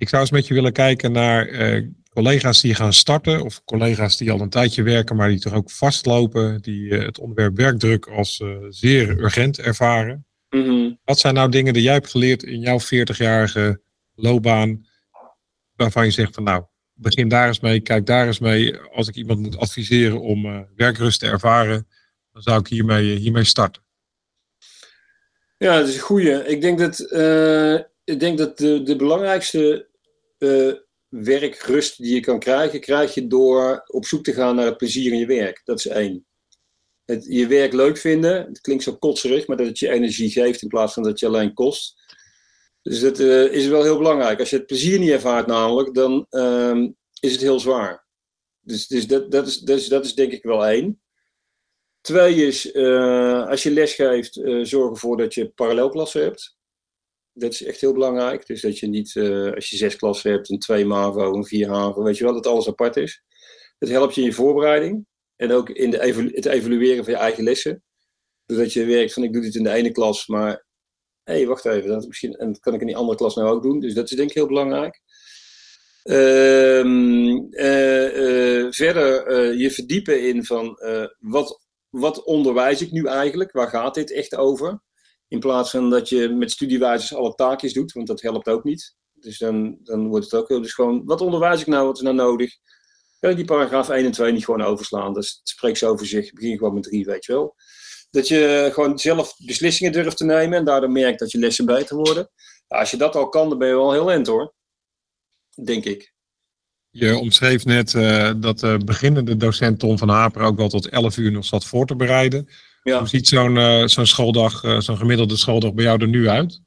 Ik 0.04 0.10
zou 0.10 0.22
eens 0.22 0.30
met 0.30 0.46
je 0.46 0.54
willen 0.54 0.72
kijken 0.72 1.12
naar 1.12 1.48
uh, 1.48 1.88
collega's 2.10 2.60
die 2.60 2.74
gaan 2.74 2.92
starten, 2.92 3.42
of 3.42 3.64
collega's 3.64 4.16
die 4.16 4.30
al 4.30 4.40
een 4.40 4.48
tijdje 4.48 4.82
werken, 4.82 5.16
maar 5.16 5.28
die 5.28 5.40
toch 5.40 5.52
ook 5.52 5.70
vastlopen, 5.70 6.62
die 6.62 6.80
uh, 6.80 7.04
het 7.04 7.18
onderwerp 7.18 7.56
werkdruk 7.56 8.06
als 8.06 8.40
uh, 8.40 8.56
zeer 8.68 9.18
urgent 9.18 9.58
ervaren. 9.58 10.26
Mm 10.50 10.64
-hmm. 10.64 10.98
Wat 11.04 11.18
zijn 11.18 11.34
nou 11.34 11.50
dingen 11.50 11.72
die 11.72 11.82
jij 11.82 11.92
hebt 11.92 12.10
geleerd 12.10 12.42
in 12.42 12.60
jouw 12.60 12.78
40-jarige 12.80 13.80
loopbaan, 14.14 14.86
waarvan 15.76 16.04
je 16.04 16.10
zegt 16.10 16.34
van 16.34 16.44
nou, 16.44 16.64
begin 16.94 17.28
daar 17.28 17.46
eens 17.46 17.60
mee, 17.60 17.80
kijk 17.80 18.06
daar 18.06 18.26
eens 18.26 18.38
mee. 18.38 18.78
Als 18.78 19.08
ik 19.08 19.14
iemand 19.14 19.40
moet 19.40 19.56
adviseren 19.56 20.20
om 20.20 20.66
werkrust 20.76 21.20
te 21.20 21.26
ervaren, 21.26 21.88
dan 22.32 22.42
zou 22.42 22.60
ik 22.60 22.66
hiermee, 22.66 23.16
hiermee 23.16 23.44
starten. 23.44 23.82
Ja, 25.58 25.78
dat 25.78 25.88
is 25.88 25.94
een 25.94 26.00
goede. 26.00 26.44
Ik 26.46 26.60
denk 26.60 26.78
dat 26.78 26.98
ik 28.04 28.20
denk 28.20 28.38
dat 28.38 28.58
de, 28.58 28.82
de 28.82 28.96
belangrijkste 28.96 29.88
werkrust 31.08 31.96
die 31.96 32.14
je 32.14 32.20
kan 32.20 32.38
krijgen, 32.38 32.80
krijg 32.80 33.14
je 33.14 33.26
door 33.26 33.84
op 33.86 34.04
zoek 34.04 34.24
te 34.24 34.32
gaan 34.32 34.56
naar 34.56 34.66
het 34.66 34.76
plezier 34.76 35.12
in 35.12 35.18
je 35.18 35.26
werk. 35.26 35.60
Dat 35.64 35.78
is 35.78 35.86
één. 35.86 36.26
Het, 37.04 37.24
je 37.28 37.46
werk 37.46 37.72
leuk 37.72 37.96
vinden, 37.96 38.46
het 38.46 38.60
klinkt 38.60 38.82
zo 38.82 38.96
kotserig, 38.96 39.46
maar 39.46 39.56
dat 39.56 39.66
het 39.66 39.78
je 39.78 39.90
energie 39.90 40.30
geeft 40.30 40.62
in 40.62 40.68
plaats 40.68 40.92
van 40.92 41.02
dat 41.02 41.20
je 41.20 41.26
alleen 41.26 41.54
kost. 41.54 42.02
Dus 42.82 43.00
dat 43.00 43.20
uh, 43.20 43.52
is 43.52 43.66
wel 43.66 43.82
heel 43.82 43.98
belangrijk. 43.98 44.38
Als 44.40 44.50
je 44.50 44.56
het 44.56 44.66
plezier 44.66 44.98
niet 44.98 45.10
ervaart 45.10 45.46
namelijk, 45.46 45.94
dan 45.94 46.26
uh, 46.30 46.88
is 47.20 47.32
het 47.32 47.40
heel 47.40 47.60
zwaar. 47.60 48.06
Dus, 48.60 48.86
dus 48.86 49.06
dat, 49.06 49.30
dat, 49.30 49.46
is, 49.46 49.62
is, 49.62 49.88
dat 49.88 50.04
is 50.04 50.14
denk 50.14 50.32
ik 50.32 50.42
wel 50.42 50.66
één. 50.66 51.02
Twee 52.00 52.46
is, 52.46 52.74
uh, 52.74 53.48
als 53.48 53.62
je 53.62 53.70
les 53.70 53.94
geeft, 53.94 54.40
zorg 54.62 54.90
ervoor 54.90 55.16
dat 55.16 55.34
je 55.34 55.48
parallelklassen 55.48 56.22
hebt 56.22 56.56
dat 57.34 57.52
is 57.52 57.62
echt 57.62 57.80
heel 57.80 57.92
belangrijk. 57.92 58.46
Dus 58.46 58.60
dat 58.60 58.78
je 58.78 58.86
niet, 58.86 59.14
uh, 59.14 59.52
als 59.52 59.70
je 59.70 59.76
zes 59.76 59.96
klassen 59.96 60.30
hebt, 60.30 60.50
een 60.50 60.58
twee 60.58 60.84
MAVO, 60.84 61.34
een 61.34 61.44
vier 61.44 61.68
HAVO, 61.68 62.02
weet 62.02 62.18
je 62.18 62.24
wel, 62.24 62.32
dat 62.32 62.46
alles 62.46 62.68
apart 62.68 62.96
is. 62.96 63.22
Dat 63.78 63.88
helpt 63.88 64.14
je 64.14 64.20
in 64.20 64.26
je 64.26 64.32
voorbereiding 64.32 65.06
en 65.36 65.52
ook 65.52 65.70
in 65.70 65.90
de 65.90 66.30
het 66.34 66.46
evalueren 66.46 67.04
van 67.04 67.12
je 67.12 67.18
eigen 67.18 67.44
lessen. 67.44 67.82
Doordat 68.46 68.72
je 68.72 68.84
werkt 68.84 69.12
van 69.12 69.22
ik 69.22 69.32
doe 69.32 69.42
dit 69.42 69.54
in 69.54 69.62
de 69.62 69.70
ene 69.70 69.90
klas, 69.90 70.26
maar 70.26 70.66
hé, 71.22 71.34
hey, 71.34 71.46
wacht 71.46 71.64
even, 71.64 71.88
dat, 71.88 72.06
misschien, 72.06 72.34
en 72.34 72.46
dat 72.46 72.60
kan 72.60 72.74
ik 72.74 72.80
in 72.80 72.86
die 72.86 72.96
andere 72.96 73.18
klas 73.18 73.34
nou 73.34 73.48
ook 73.48 73.62
doen. 73.62 73.80
Dus 73.80 73.94
dat 73.94 74.10
is 74.10 74.16
denk 74.16 74.28
ik 74.28 74.34
heel 74.34 74.46
belangrijk. 74.46 75.00
Uh, 76.04 76.84
uh, 76.84 78.16
uh, 78.16 78.66
verder 78.70 79.54
je 79.54 79.70
verdiepen 79.70 80.22
in 80.22 80.44
van 80.44 80.78
wat, 81.18 81.66
wat 81.90 82.24
onderwijs 82.24 82.82
ik 82.82 82.90
nu 82.90 83.06
eigenlijk? 83.06 83.52
Waar 83.52 83.68
gaat 83.68 83.94
dit 83.94 84.12
echt 84.12 84.36
over? 84.36 84.82
In 85.34 85.40
plaats 85.40 85.70
van 85.70 85.90
dat 85.90 86.08
je 86.08 86.28
met 86.28 86.50
studiewijzers 86.50 87.14
alle 87.14 87.34
taakjes 87.34 87.72
doet, 87.72 87.92
want 87.92 88.06
dat 88.06 88.20
helpt 88.22 88.48
ook 88.48 88.64
niet. 88.64 88.96
Dus 89.12 89.38
dan, 89.38 89.78
dan 89.82 90.08
wordt 90.08 90.24
het 90.24 90.34
ook 90.34 90.48
heel. 90.48 90.60
Dus 90.60 90.74
gewoon, 90.74 91.04
wat 91.04 91.20
onderwijs 91.20 91.60
ik 91.60 91.66
nou? 91.66 91.86
Wat 91.86 91.96
is 91.96 92.02
nou 92.02 92.14
nodig? 92.14 92.56
Kan 93.20 93.30
ik 93.30 93.36
die 93.36 93.44
paragraaf 93.44 93.88
1 93.88 94.04
en 94.04 94.12
2 94.12 94.32
niet 94.32 94.44
gewoon 94.44 94.62
overslaan? 94.62 95.12
Dat 95.12 95.40
spreekt 95.42 95.78
zo 95.78 95.90
over 95.90 96.06
zich. 96.06 96.32
Begin 96.32 96.58
gewoon 96.58 96.74
met 96.74 96.82
3, 96.82 97.04
weet 97.04 97.24
je 97.24 97.32
wel. 97.32 97.54
Dat 98.10 98.28
je 98.28 98.70
gewoon 98.72 98.98
zelf 98.98 99.34
beslissingen 99.38 99.92
durft 99.92 100.16
te 100.16 100.24
nemen 100.24 100.58
en 100.58 100.64
daardoor 100.64 100.90
merkt 100.90 101.18
dat 101.18 101.30
je 101.30 101.38
lessen 101.38 101.66
beter 101.66 101.96
worden. 101.96 102.30
als 102.66 102.90
je 102.90 102.96
dat 102.96 103.16
al 103.16 103.28
kan, 103.28 103.48
dan 103.48 103.58
ben 103.58 103.68
je 103.68 103.74
wel 103.74 103.92
heel 103.92 104.12
end 104.12 104.26
hoor. 104.26 104.54
Denk 105.64 105.84
ik. 105.84 106.14
Je 106.90 107.16
omschreef 107.16 107.64
net 107.64 107.92
uh, 107.92 108.32
dat 108.36 108.58
de 108.58 108.78
beginnende 108.84 109.36
docent 109.36 109.78
Tom 109.78 109.98
van 109.98 110.08
Haper 110.08 110.42
ook 110.42 110.56
wel 110.56 110.68
tot 110.68 110.88
11 110.88 111.16
uur 111.16 111.32
nog 111.32 111.44
zat 111.44 111.64
voor 111.64 111.86
te 111.86 111.96
bereiden. 111.96 112.48
Ja. 112.84 112.98
Hoe 112.98 113.08
ziet 113.08 113.28
zo'n 113.28 113.56
uh, 113.56 113.86
zo'n 113.86 114.06
schooldag, 114.06 114.62
uh, 114.62 114.80
zo'n 114.80 114.96
gemiddelde 114.96 115.36
schooldag 115.36 115.74
bij 115.74 115.84
jou 115.84 116.00
er 116.00 116.08
nu 116.08 116.28
uit? 116.28 116.60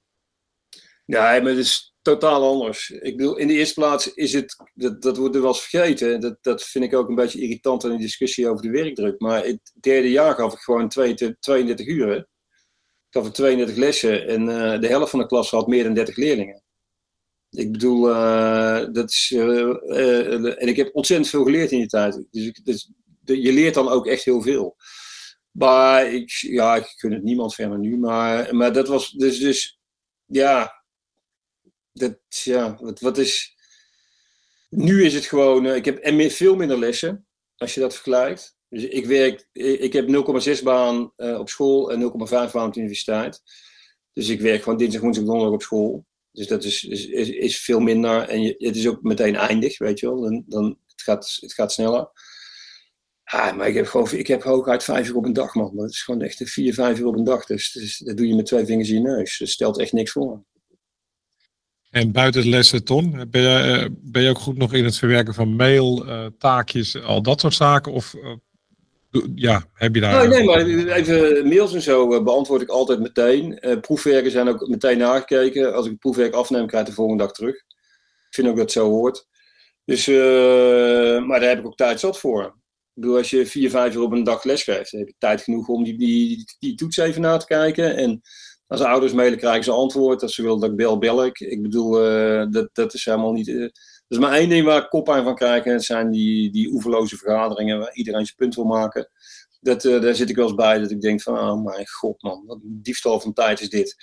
Ja, 1.06 1.22
maar 1.22 1.52
het 1.52 1.58
is 1.58 1.96
totaal 2.02 2.44
anders. 2.44 2.90
Ik 2.90 3.18
bedoel, 3.18 3.38
in 3.38 3.48
de 3.48 3.54
eerste 3.54 3.74
plaats 3.74 4.14
is 4.14 4.34
het, 4.34 4.56
dat, 4.74 5.02
dat 5.02 5.18
wordt 5.18 5.36
er 5.36 5.42
wel 5.42 5.50
eens 5.50 5.62
vergeten. 5.62 6.20
Dat, 6.20 6.38
dat 6.42 6.64
vind 6.64 6.84
ik 6.84 6.96
ook 6.96 7.10
een 7.10 7.16
beetje 7.16 7.42
irritant 7.42 7.84
in 7.84 7.90
de 7.90 7.98
discussie 7.98 8.50
over 8.50 8.62
de 8.62 8.70
werkdruk. 8.70 9.20
Maar 9.20 9.46
het 9.46 9.74
derde 9.80 10.12
jaar 10.12 10.36
gaf 10.36 10.54
ik 10.54 10.60
gewoon 10.60 10.90
22, 10.90 11.40
32 11.40 11.88
uur. 11.88 12.16
Ik 12.16 12.26
gaf 13.10 13.28
ik 13.28 13.34
32 13.34 13.76
lessen 13.76 14.28
en 14.28 14.42
uh, 14.42 14.80
de 14.80 14.88
helft 14.88 15.10
van 15.10 15.20
de 15.20 15.26
klas 15.26 15.50
had 15.50 15.68
meer 15.68 15.84
dan 15.84 15.94
30 15.94 16.16
leerlingen. 16.16 16.64
Ik 17.50 17.72
bedoel, 17.72 18.02
dat 18.94 19.10
is. 19.10 19.34
en 19.36 20.68
ik 20.68 20.76
heb 20.76 20.90
ontzettend 20.96 21.30
veel 21.30 21.44
geleerd 21.44 21.72
in 21.72 21.80
die 21.80 21.88
tijd. 21.88 22.26
Dus, 22.32 22.46
ik, 22.46 22.66
dus 22.66 22.92
je 23.24 23.54
leert 23.54 23.74
dan 23.74 23.90
ook 23.90 24.08
echt 24.08 24.24
heel 24.24 24.42
veel. 24.42 24.76
Maar 25.58 26.14
ik, 26.14 26.30
ja, 26.32 26.76
ik 26.76 26.96
het 26.98 27.24
niemand 27.24 27.56
verder 27.56 27.80
nu. 27.80 27.98
Maar, 27.98 28.56
maar 28.56 28.74
dat 28.74 28.88
was 28.88 29.12
dus, 29.12 29.40
dus 29.40 29.80
ja, 30.26 30.84
dat, 31.94 32.18
ja, 32.30 32.78
wat, 32.82 33.00
wat 33.00 33.18
is. 33.18 33.56
Nu 34.70 35.06
is 35.06 35.14
het 35.14 35.26
gewoon, 35.26 35.66
uh, 35.66 35.76
ik 35.76 35.86
heb 35.86 35.98
en 35.98 36.32
veel 36.32 36.56
minder 36.56 36.80
lessen, 36.80 37.28
als 37.56 37.74
je 37.74 37.80
dat 37.80 37.94
vergelijkt. 37.94 38.58
Dus 38.70 38.84
ik 38.84 39.06
werk, 39.06 39.48
ik 39.54 39.94
heb 39.94 40.08
0,6 40.58 40.64
baan 40.64 41.14
uh, 41.18 41.40
op 41.40 41.50
school 41.50 41.92
en 41.92 42.02
0,5 42.02 42.52
baan 42.52 42.68
op 42.68 42.74
de 42.74 42.80
universiteit. 42.80 43.42
Dus 44.14 44.30
ik 44.30 44.42
werk 44.42 44.64
gewoon 44.64 44.78
dinsdag, 44.78 45.02
woensdag, 45.02 45.26
donderdag 45.26 45.54
op 45.54 45.62
school. 45.62 46.06
Dus 46.32 46.48
dat 46.48 46.64
is, 46.64 46.84
is, 46.84 47.06
is, 47.06 47.30
is 47.30 47.60
veel 47.60 47.80
minder 47.80 48.30
en 48.30 48.42
je, 48.42 48.56
het 48.58 48.76
is 48.76 48.88
ook 48.88 49.02
meteen 49.02 49.36
eindig, 49.36 49.78
weet 49.78 50.00
je 50.00 50.06
wel. 50.06 50.22
Dan, 50.22 50.44
dan, 50.48 50.80
het, 50.88 51.02
gaat, 51.02 51.38
het 51.40 51.54
gaat 51.54 51.72
sneller. 51.72 52.10
Ja, 53.32 53.52
maar 53.52 53.68
ik 53.68 53.76
heb, 53.76 53.88
gewoon, 53.88 54.12
ik 54.12 54.28
heb 54.28 54.44
hooguit 54.44 54.84
vijf 54.84 55.08
uur 55.08 55.16
op 55.16 55.26
een 55.26 55.34
dag, 55.34 55.54
man. 55.54 55.76
Dat 55.76 55.90
is 55.90 56.02
gewoon 56.02 56.22
echt 56.22 56.42
vier, 56.46 56.74
vijf 56.74 57.00
uur 57.00 57.06
op 57.06 57.18
een 57.18 57.24
dag. 57.24 57.46
Dus, 57.46 57.72
dus 57.72 57.98
dat 57.98 58.18
doe 58.18 58.28
je 58.28 58.36
met 58.36 58.46
twee 58.46 58.66
vingers 58.66 58.90
in 58.90 58.96
je 58.96 59.02
neus. 59.02 59.38
Dat 59.38 59.48
stelt 59.48 59.80
echt 59.80 59.92
niks 59.92 60.12
voor. 60.12 60.44
En 61.90 62.12
buiten 62.12 62.42
het 62.42 62.50
lessen, 62.50 62.84
Ton, 62.84 63.30
ben 63.30 63.42
je, 63.42 63.80
eh, 63.80 63.90
ben 63.92 64.22
je 64.22 64.30
ook 64.30 64.38
goed 64.38 64.58
nog 64.58 64.74
in 64.74 64.86
het 64.86 64.98
verwerken 64.98 65.34
van 65.34 65.56
mail, 65.56 66.08
uh, 66.08 66.26
taakjes, 66.38 67.02
al 67.02 67.22
dat 67.22 67.40
soort 67.40 67.54
zaken? 67.54 67.92
Of 67.92 68.14
uh, 68.14 69.24
ja, 69.36 69.66
heb 69.74 69.96
je 69.96 70.02
daar... 70.02 70.24
Oh, 70.24 70.30
nee, 70.30 70.44
maar 70.44 70.66
even 70.66 71.48
mails 71.48 71.74
en 71.74 71.82
zo 71.82 72.24
beantwoord 72.24 72.62
ik 72.62 72.70
altijd 72.70 73.00
meteen. 73.00 73.60
proefwerken 73.82 74.32
zijn 74.32 74.48
ook 74.48 74.68
meteen 74.68 74.98
nagekeken. 74.98 75.76
Als 75.76 75.86
ik 75.86 75.92
het 75.92 76.00
proefwerk 76.00 76.34
afneem, 76.34 76.68
krijg 76.68 76.84
ik 76.84 76.90
de 76.90 76.96
volgende 76.96 77.24
dag 77.24 77.34
terug. 77.34 77.56
Ik 77.56 78.34
vind 78.34 78.48
ook 78.48 78.56
dat 78.56 78.64
het 78.64 78.72
zo 78.72 78.90
hoort. 78.90 79.28
Dus, 79.86 80.08
maar 81.28 81.40
daar 81.40 81.50
heb 81.50 81.60
ik 81.60 81.66
ook 81.66 81.78
tijd 81.78 82.00
zat 82.00 82.20
voor. 82.20 82.57
Ik 82.98 83.04
bedoel, 83.04 83.18
als 83.18 83.30
je 83.30 83.46
vier, 83.46 83.70
vijf 83.70 83.96
uur 83.96 84.02
op 84.02 84.12
een 84.12 84.24
dag 84.24 84.44
les 84.44 84.64
geeft, 84.64 84.92
heb 84.92 85.08
je 85.08 85.14
tijd 85.18 85.42
genoeg 85.42 85.68
om 85.68 85.84
die, 85.84 85.98
die, 85.98 86.46
die 86.60 86.76
toets 86.76 86.98
even 86.98 87.22
na 87.22 87.38
te 87.38 87.46
kijken. 87.46 87.96
En 87.96 88.22
als 88.68 88.82
ouders 88.82 89.14
mailen, 89.14 89.38
krijgen 89.38 89.64
ze 89.64 89.72
antwoord. 89.72 90.22
Als 90.22 90.36
ze 90.36 90.42
willen 90.42 90.60
dat 90.60 90.70
ik 90.70 90.76
bel, 90.76 90.98
bel 90.98 91.26
ik. 91.26 91.40
Ik 91.40 91.62
bedoel, 91.62 92.06
uh, 92.06 92.46
dat, 92.50 92.70
dat 92.74 92.94
is 92.94 93.06
helemaal 93.06 93.32
niet... 93.32 93.48
Uh, 93.48 93.64
er 93.64 93.72
is 94.08 94.18
maar 94.18 94.34
één 94.34 94.50
ding 94.50 94.66
waar 94.66 94.84
ik 94.84 94.90
kop 94.90 95.10
aan 95.10 95.24
van 95.24 95.36
krijg. 95.36 95.64
En 95.64 95.72
dat 95.72 95.84
zijn 95.84 96.12
die, 96.12 96.52
die 96.52 96.70
oeverloze 96.72 97.18
vergaderingen 97.18 97.80
waar 97.80 97.94
iedereen 97.94 98.26
zijn 98.26 98.36
punt 98.38 98.56
wil 98.56 98.66
maken. 98.66 99.10
Dat, 99.60 99.84
uh, 99.84 100.02
daar 100.02 100.16
zit 100.16 100.30
ik 100.30 100.36
wel 100.36 100.48
eens 100.48 100.56
bij 100.56 100.80
dat 100.80 100.92
ik 100.92 101.02
denk 101.02 101.22
van, 101.22 101.40
oh 101.40 101.64
mijn 101.64 101.88
god 101.88 102.22
man, 102.22 102.44
wat 102.46 102.60
een 102.64 102.80
diefstal 102.82 103.20
van 103.20 103.34
tijd 103.34 103.62
is 103.62 103.70
dit. 103.70 103.96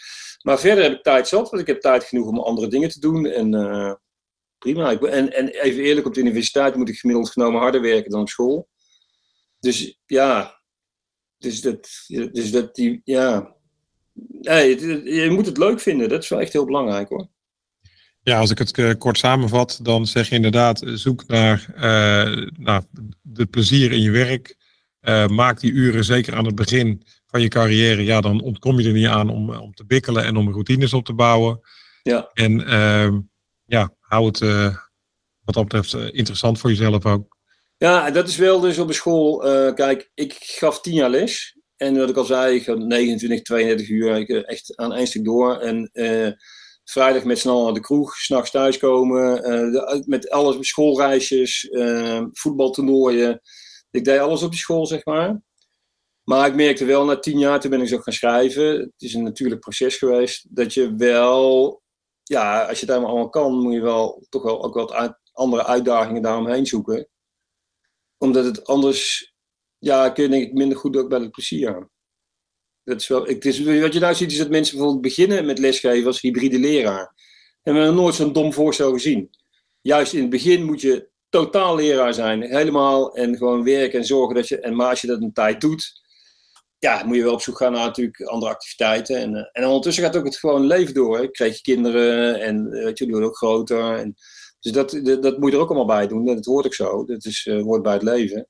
Maar 0.42 0.60
verder 0.60 0.84
heb 0.84 0.92
ik 0.92 1.02
tijd 1.02 1.28
zat, 1.28 1.50
want 1.50 1.62
ik 1.62 1.68
heb 1.68 1.80
tijd 1.80 2.04
genoeg 2.04 2.26
om 2.26 2.38
andere 2.38 2.68
dingen 2.68 2.88
te 2.88 3.00
doen. 3.00 3.26
En 3.26 3.50
prima. 4.58 4.98
En, 4.98 5.32
en 5.32 5.48
even 5.48 5.82
eerlijk, 5.82 6.06
op 6.06 6.14
de 6.14 6.20
universiteit 6.20 6.74
moet 6.74 6.88
ik 6.88 6.98
gemiddeld 6.98 7.30
genomen 7.30 7.60
harder 7.60 7.80
werken 7.80 8.10
dan 8.10 8.20
op 8.20 8.28
school. 8.28 8.72
Dus 9.64 9.98
ja, 10.06 10.60
dus 11.38 11.60
dat, 11.60 11.88
dus 12.32 12.50
dat 12.50 12.74
die, 12.74 13.00
ja. 13.04 13.54
Nee, 14.40 14.80
je 15.22 15.30
moet 15.30 15.46
het 15.46 15.58
leuk 15.58 15.80
vinden. 15.80 16.08
Dat 16.08 16.22
is 16.22 16.28
wel 16.28 16.40
echt 16.40 16.52
heel 16.52 16.64
belangrijk 16.64 17.08
hoor. 17.08 17.28
Ja, 18.22 18.38
als 18.38 18.50
ik 18.50 18.58
het 18.58 18.78
uh, 18.78 18.92
kort 18.98 19.18
samenvat, 19.18 19.78
dan 19.82 20.06
zeg 20.06 20.28
je 20.28 20.34
inderdaad: 20.34 20.82
zoek 20.84 21.26
naar, 21.26 21.66
uh, 21.76 22.48
naar 22.58 22.82
de 23.22 23.46
plezier 23.46 23.92
in 23.92 24.00
je 24.00 24.10
werk. 24.10 24.56
maak 25.30 25.60
die 25.60 25.72
uren 25.72 26.04
zeker 26.04 26.34
aan 26.34 26.46
het 26.46 26.54
begin 26.54 27.02
van 27.26 27.40
je 27.40 27.48
carrière. 27.48 28.04
Ja, 28.04 28.20
dan 28.20 28.42
ontkom 28.42 28.80
je 28.80 28.88
er 28.88 28.94
niet 28.94 29.06
aan 29.06 29.28
om, 29.30 29.50
om 29.50 29.74
te 29.74 29.84
bikkelen 29.84 30.24
en 30.24 30.36
om 30.36 30.50
routines 30.50 30.92
op 30.92 31.04
te 31.04 31.14
bouwen. 31.14 31.60
Ja. 32.02 32.30
En 32.32 32.66
ehm, 32.66 33.20
ja, 33.66 33.94
hou 34.00 34.26
het 34.26 34.38
wat 35.44 35.54
dat 35.54 35.64
betreft 35.64 35.94
interessant 36.12 36.58
voor 36.58 36.70
jezelf 36.70 37.06
ook. 37.06 37.33
Ja, 37.76 38.10
dat 38.10 38.28
is 38.28 38.36
wel 38.36 38.60
dus 38.60 38.78
op 38.78 38.86
de 38.86 38.92
school. 38.92 39.38
kijk, 39.74 40.10
ik 40.14 40.32
gaf 40.40 40.80
tien 40.80 40.94
jaar 40.94 41.10
les. 41.10 41.58
En 41.76 41.98
wat 41.98 42.08
ik 42.08 42.16
al 42.16 42.24
zei, 42.24 42.54
ik 42.54 42.66
had 42.66 42.78
29, 42.78 43.42
32 43.42 43.88
uur 43.88 44.16
ik, 44.16 44.28
echt 44.28 44.76
aan 44.76 44.92
één 44.92 45.06
stuk 45.06 45.24
door. 45.24 45.58
En 45.58 45.90
vrijdag 46.84 47.24
met 47.24 47.38
snel 47.38 47.64
naar 47.64 47.72
de 47.72 47.80
kroeg, 47.80 48.16
s'nachts 48.16 48.50
thuiskomen, 48.50 49.50
uh, 49.52 50.00
met 50.06 50.30
alles, 50.30 50.68
schoolreisjes, 50.68 51.68
voetbaltoernooien. 52.32 53.40
Ik 53.90 54.04
deed 54.04 54.18
alles 54.18 54.42
op 54.42 54.50
die 54.50 54.60
school, 54.60 54.86
zeg 54.86 55.04
maar. 55.04 55.42
Maar 56.24 56.46
ik 56.46 56.54
merkte 56.54 56.84
wel, 56.84 57.04
na 57.04 57.18
tien 57.18 57.38
jaar, 57.38 57.60
toen 57.60 57.70
ben 57.70 57.80
ik 57.80 57.88
zo 57.88 57.98
gaan 57.98 58.12
schrijven. 58.12 58.64
Het 58.64 58.92
is 58.96 59.14
een 59.14 59.22
natuurlijk 59.22 59.60
proces 59.60 59.96
geweest. 59.96 60.46
Dat 60.50 60.74
je 60.74 60.96
wel, 60.96 61.82
ja, 62.22 62.60
als 62.60 62.80
je 62.80 62.86
het 62.86 62.94
helemaal 62.94 63.10
allemaal 63.10 63.28
kan, 63.28 63.60
moet 63.60 63.72
je 63.72 63.80
wel 63.80 64.26
toch 64.28 64.42
wel 64.42 64.64
ook 64.64 64.74
wat 64.74 65.18
andere 65.32 65.66
uitdagingen 65.66 66.22
daaromheen 66.22 66.66
zoeken. 66.66 67.08
Omdat 68.18 68.44
het 68.44 68.66
anders, 68.66 69.34
ja, 69.78 70.10
kun 70.10 70.22
je 70.22 70.28
denk 70.28 70.46
ik 70.46 70.52
minder 70.52 70.78
goed 70.78 70.96
ook 70.96 71.08
bij 71.08 71.20
het 71.20 71.30
plezier 71.30 71.74
aan. 71.74 71.90
Dat 72.84 73.00
is 73.00 73.08
wel, 73.08 73.24
het 73.24 73.44
is, 73.44 73.80
wat 73.80 73.92
je 73.92 74.00
nou 74.00 74.14
ziet 74.14 74.30
is 74.30 74.38
dat 74.38 74.48
mensen 74.48 74.76
bijvoorbeeld 74.76 75.04
beginnen 75.04 75.46
met 75.46 75.58
lesgeven 75.58 76.06
als 76.06 76.20
hybride 76.20 76.58
leraar. 76.58 77.14
En 77.62 77.74
we 77.74 77.80
hebben 77.80 77.96
nooit 77.96 78.14
zo'n 78.14 78.32
dom 78.32 78.52
voorstel 78.52 78.92
gezien. 78.92 79.30
Juist 79.80 80.12
in 80.12 80.20
het 80.20 80.30
begin 80.30 80.64
moet 80.64 80.80
je 80.80 81.08
totaal 81.28 81.76
leraar 81.76 82.14
zijn, 82.14 82.42
helemaal 82.42 83.14
en 83.14 83.36
gewoon 83.36 83.64
werken 83.64 83.98
en 83.98 84.04
zorgen 84.04 84.34
dat 84.34 84.48
je. 84.48 84.60
En 84.60 84.76
maar 84.76 84.88
als 84.88 85.00
je 85.00 85.06
dat 85.06 85.22
een 85.22 85.32
tijd 85.32 85.60
doet, 85.60 86.02
ja, 86.78 87.04
moet 87.04 87.16
je 87.16 87.22
wel 87.22 87.32
op 87.32 87.42
zoek 87.42 87.56
gaan 87.56 87.72
naar 87.72 87.86
natuurlijk 87.86 88.22
andere 88.22 88.52
activiteiten. 88.52 89.16
En, 89.16 89.34
eh, 89.34 89.44
en 89.52 89.66
ondertussen 89.66 90.04
gaat 90.04 90.16
ook 90.16 90.24
het 90.24 90.36
gewoon 90.36 90.66
leven 90.66 90.94
door. 90.94 91.22
Ik 91.22 91.32
kreeg 91.32 91.54
je 91.56 91.62
kinderen 91.62 92.40
en 92.40 92.72
eh, 92.72 92.92
die 92.92 93.10
worden 93.10 93.28
ook 93.28 93.36
groter. 93.36 93.98
En, 93.98 94.14
dus 94.64 94.72
dat, 94.72 95.22
dat, 95.22 95.38
moet 95.38 95.50
je 95.50 95.56
er 95.56 95.62
ook 95.62 95.68
allemaal 95.68 95.96
bij 95.96 96.06
doen. 96.06 96.24
Dat 96.24 96.44
hoort 96.44 96.66
ook 96.66 96.74
zo. 96.74 97.04
Dat 97.04 97.24
is, 97.24 97.46
uh, 97.46 97.62
hoort 97.62 97.82
bij 97.82 97.92
het 97.92 98.02
leven. 98.02 98.48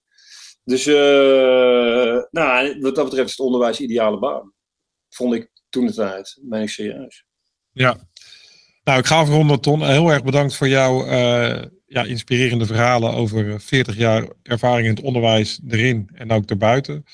Dus 0.65 0.87
uh, 0.87 2.23
nou, 2.31 2.81
wat 2.81 2.95
dat 2.95 3.05
betreft 3.05 3.29
is 3.29 3.37
het 3.37 3.47
onderwijs 3.47 3.81
ideale 3.81 4.19
baan. 4.19 4.53
Vond 5.09 5.35
ik 5.35 5.51
toen 5.69 5.87
het 5.87 5.99
uit. 5.99 6.39
Ben 6.43 6.63
ik 6.63 6.69
serieus. 6.69 7.25
Ja. 7.73 8.09
Nou, 8.85 8.99
ik 8.99 9.07
ga 9.07 9.19
afronden, 9.19 9.61
Ton. 9.61 9.85
Heel 9.85 10.09
erg 10.09 10.23
bedankt 10.23 10.57
voor 10.57 10.69
jouw 10.69 11.07
ja, 11.87 12.03
inspirerende 12.05 12.67
verhalen 12.67 13.13
over 13.13 13.61
40 13.61 13.97
jaar 13.97 14.29
ervaring 14.43 14.87
in 14.89 14.95
het 14.95 15.05
onderwijs 15.05 15.61
erin 15.69 16.11
en 16.15 16.31
ook 16.31 16.51
erbuiten. 16.51 17.05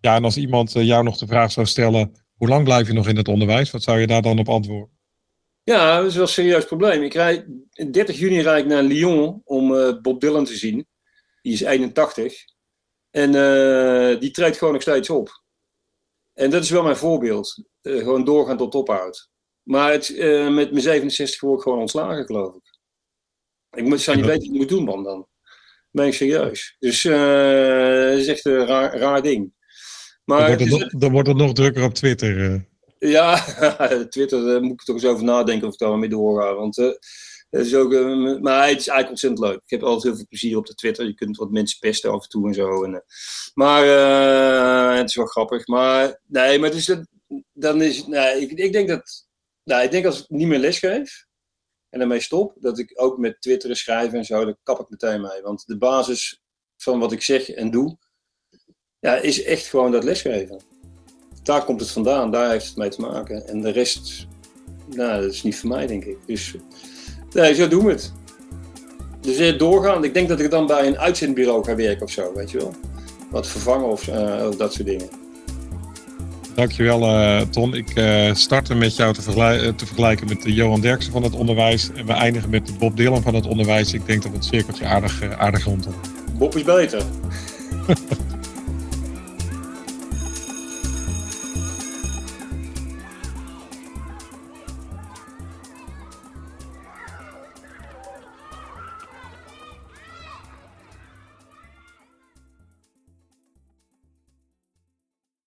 Ja, 0.00 0.14
en 0.14 0.24
als 0.24 0.36
iemand 0.36 0.72
jou 0.72 1.04
nog 1.04 1.16
de 1.16 1.26
vraag 1.26 1.52
zou 1.52 1.66
stellen, 1.66 2.12
hoe 2.34 2.48
lang 2.48 2.64
blijf 2.64 2.86
je 2.86 2.92
nog 2.92 3.08
in 3.08 3.16
het 3.16 3.28
onderwijs? 3.28 3.70
Wat 3.70 3.82
zou 3.82 3.98
je 3.98 4.06
daar 4.06 4.22
dan 4.22 4.38
op 4.38 4.48
antwoorden? 4.48 4.97
Ja, 5.68 5.96
dat 5.96 6.06
is 6.06 6.14
wel 6.14 6.22
een 6.22 6.28
serieus 6.28 6.64
probleem. 6.64 7.02
Ik 7.02 7.14
rijd, 7.14 7.44
30 7.92 8.18
juni 8.18 8.40
rijd 8.40 8.64
ik 8.64 8.70
naar 8.70 8.82
Lyon 8.82 9.40
om 9.44 9.68
Bob 10.02 10.20
Dylan 10.20 10.44
te 10.44 10.56
zien. 10.56 10.86
Die 11.42 11.52
is 11.52 11.60
81. 11.60 12.44
En 13.10 13.34
uh, 13.34 14.20
die 14.20 14.30
treedt 14.30 14.56
gewoon 14.56 14.72
nog 14.72 14.82
steeds 14.82 15.10
op. 15.10 15.42
En 16.34 16.50
dat 16.50 16.62
is 16.62 16.70
wel 16.70 16.82
mijn 16.82 16.96
voorbeeld. 16.96 17.64
Uh, 17.82 17.98
gewoon 17.98 18.24
doorgaan 18.24 18.56
tot 18.56 18.74
ophoudt. 18.74 19.30
Maar 19.62 19.92
het, 19.92 20.16
met 20.50 20.70
mijn 20.70 20.80
67 20.80 21.40
word 21.40 21.56
ik 21.56 21.62
gewoon 21.62 21.78
ontslagen, 21.78 22.24
geloof 22.24 22.54
ik. 22.54 22.78
Ik 23.78 23.84
moet, 23.84 24.00
zou 24.00 24.16
niet 24.16 24.26
weten 24.26 24.42
wat 24.42 24.52
ik 24.54 24.58
moet 24.60 24.68
doen, 24.68 24.84
man, 24.84 25.02
dan. 25.02 25.26
Ben 25.90 26.06
ik 26.06 26.14
serieus. 26.14 26.76
Dus 26.78 27.02
dat 27.02 28.18
is 28.18 28.26
echt 28.26 28.44
een 28.44 28.66
raar, 28.66 28.96
raar 28.98 29.22
ding. 29.22 29.52
Maar, 30.24 30.38
dan, 30.38 30.48
wordt 30.48 30.60
het, 30.60 30.80
nog, 30.80 31.00
dan 31.00 31.12
wordt 31.12 31.28
het 31.28 31.36
nog 31.36 31.52
drukker 31.52 31.84
op 31.84 31.94
Twitter. 31.94 32.67
Ja, 32.98 33.36
Twitter, 34.10 34.44
daar 34.44 34.62
moet 34.62 34.80
ik 34.80 34.84
toch 34.86 34.94
eens 34.94 35.04
over 35.04 35.24
nadenken 35.24 35.66
of 35.66 35.72
ik 35.72 35.78
daar 35.78 35.98
mee 35.98 36.08
doorga. 36.08 36.54
Want 36.54 36.76
dat 37.50 37.66
is 37.66 37.74
ook, 37.74 37.92
uh, 37.92 38.40
maar 38.40 38.68
het 38.68 38.78
is 38.78 38.88
eigenlijk 38.88 39.08
ontzettend 39.08 39.42
leuk. 39.42 39.60
Ik 39.64 39.70
heb 39.70 39.82
altijd 39.82 40.02
heel 40.02 40.14
veel 40.14 40.26
plezier 40.28 40.56
op 40.56 40.66
de 40.66 40.74
Twitter. 40.74 41.06
Je 41.06 41.14
kunt 41.14 41.36
wat 41.36 41.50
mensen 41.50 41.78
pesten 41.78 42.10
af 42.10 42.22
en 42.22 42.28
toe 42.28 42.46
en 42.46 42.54
zo. 42.54 42.84
En, 42.84 43.04
maar 43.54 43.84
het 44.96 45.08
is 45.08 45.14
wel 45.14 45.26
grappig. 45.26 45.66
Maar 45.66 46.20
nee, 46.26 46.58
maar 46.58 46.70
dus 46.70 46.96
dan 47.52 47.82
is 47.82 48.06
nee, 48.06 48.40
ik, 48.40 48.50
ik 48.50 48.72
denk 48.72 48.88
dat. 48.88 49.26
Nou, 49.64 49.82
ik 49.82 49.90
denk 49.90 50.06
als 50.06 50.20
ik 50.20 50.28
niet 50.28 50.48
meer 50.48 50.58
lesgeef 50.58 51.26
en 51.90 51.98
daarmee 51.98 52.20
stop, 52.20 52.54
dat 52.60 52.78
ik 52.78 52.92
ook 52.94 53.18
met 53.18 53.40
Twitter 53.40 53.76
schrijven 53.76 54.18
en 54.18 54.24
zo, 54.24 54.44
daar 54.44 54.56
kap 54.62 54.80
ik 54.80 54.90
meteen 54.90 55.20
mee. 55.20 55.42
Want 55.42 55.66
de 55.66 55.78
basis 55.78 56.42
van 56.76 56.98
wat 56.98 57.12
ik 57.12 57.22
zeg 57.22 57.50
en 57.50 57.70
doe, 57.70 57.98
ja, 58.98 59.14
is 59.14 59.42
echt 59.42 59.66
gewoon 59.66 59.92
dat 59.92 60.04
lesgeven. 60.04 60.62
Daar 61.48 61.64
komt 61.64 61.80
het 61.80 61.90
vandaan, 61.90 62.30
daar 62.30 62.50
heeft 62.50 62.66
het 62.66 62.76
mee 62.76 62.88
te 62.88 63.00
maken. 63.00 63.48
En 63.48 63.60
de 63.60 63.70
rest, 63.70 64.26
nou, 64.94 65.22
dat 65.22 65.32
is 65.32 65.42
niet 65.42 65.58
voor 65.58 65.68
mij, 65.68 65.86
denk 65.86 66.04
ik. 66.04 66.16
Dus 66.26 66.54
Nee, 67.32 67.54
zo 67.54 67.68
doen 67.68 67.84
we 67.84 67.90
het. 67.90 68.12
Dus 69.20 69.58
doorgaan. 69.58 70.04
Ik 70.04 70.14
denk 70.14 70.28
dat 70.28 70.40
ik 70.40 70.50
dan 70.50 70.66
bij 70.66 70.86
een 70.86 70.98
uitzendbureau 70.98 71.64
ga 71.64 71.74
werken 71.74 72.02
of 72.04 72.10
zo, 72.10 72.32
weet 72.34 72.50
je 72.50 72.58
wel. 72.58 72.74
Wat 73.30 73.46
vervangen 73.46 73.88
of 73.88 74.08
uh, 74.08 74.50
dat 74.56 74.72
soort 74.72 74.86
dingen. 74.86 75.08
Dankjewel, 76.54 77.02
uh, 77.02 77.40
Ton. 77.40 77.74
Ik 77.74 77.96
uh, 77.96 78.34
startte 78.34 78.74
met 78.74 78.96
jou 78.96 79.14
te, 79.14 79.22
vergelijken, 79.22 79.76
te 79.76 79.86
vergelijken 79.86 80.28
met 80.28 80.42
de 80.42 80.54
Johan 80.54 80.80
Derksen 80.80 81.12
van 81.12 81.22
het 81.22 81.34
onderwijs. 81.34 81.90
En 81.94 82.06
we 82.06 82.12
eindigen 82.12 82.50
met 82.50 82.66
de 82.66 82.72
Bob 82.72 82.96
Dylan 82.96 83.22
van 83.22 83.34
het 83.34 83.46
onderwijs. 83.46 83.92
Ik 83.92 84.06
denk 84.06 84.22
dat 84.22 84.30
we 84.30 84.36
het 84.36 84.46
cirkeltje 84.46 84.86
aardig, 84.86 85.22
aardig 85.38 85.64
rond 85.64 85.88
Bob 86.38 86.56
is 86.56 86.62
beter. 86.62 87.02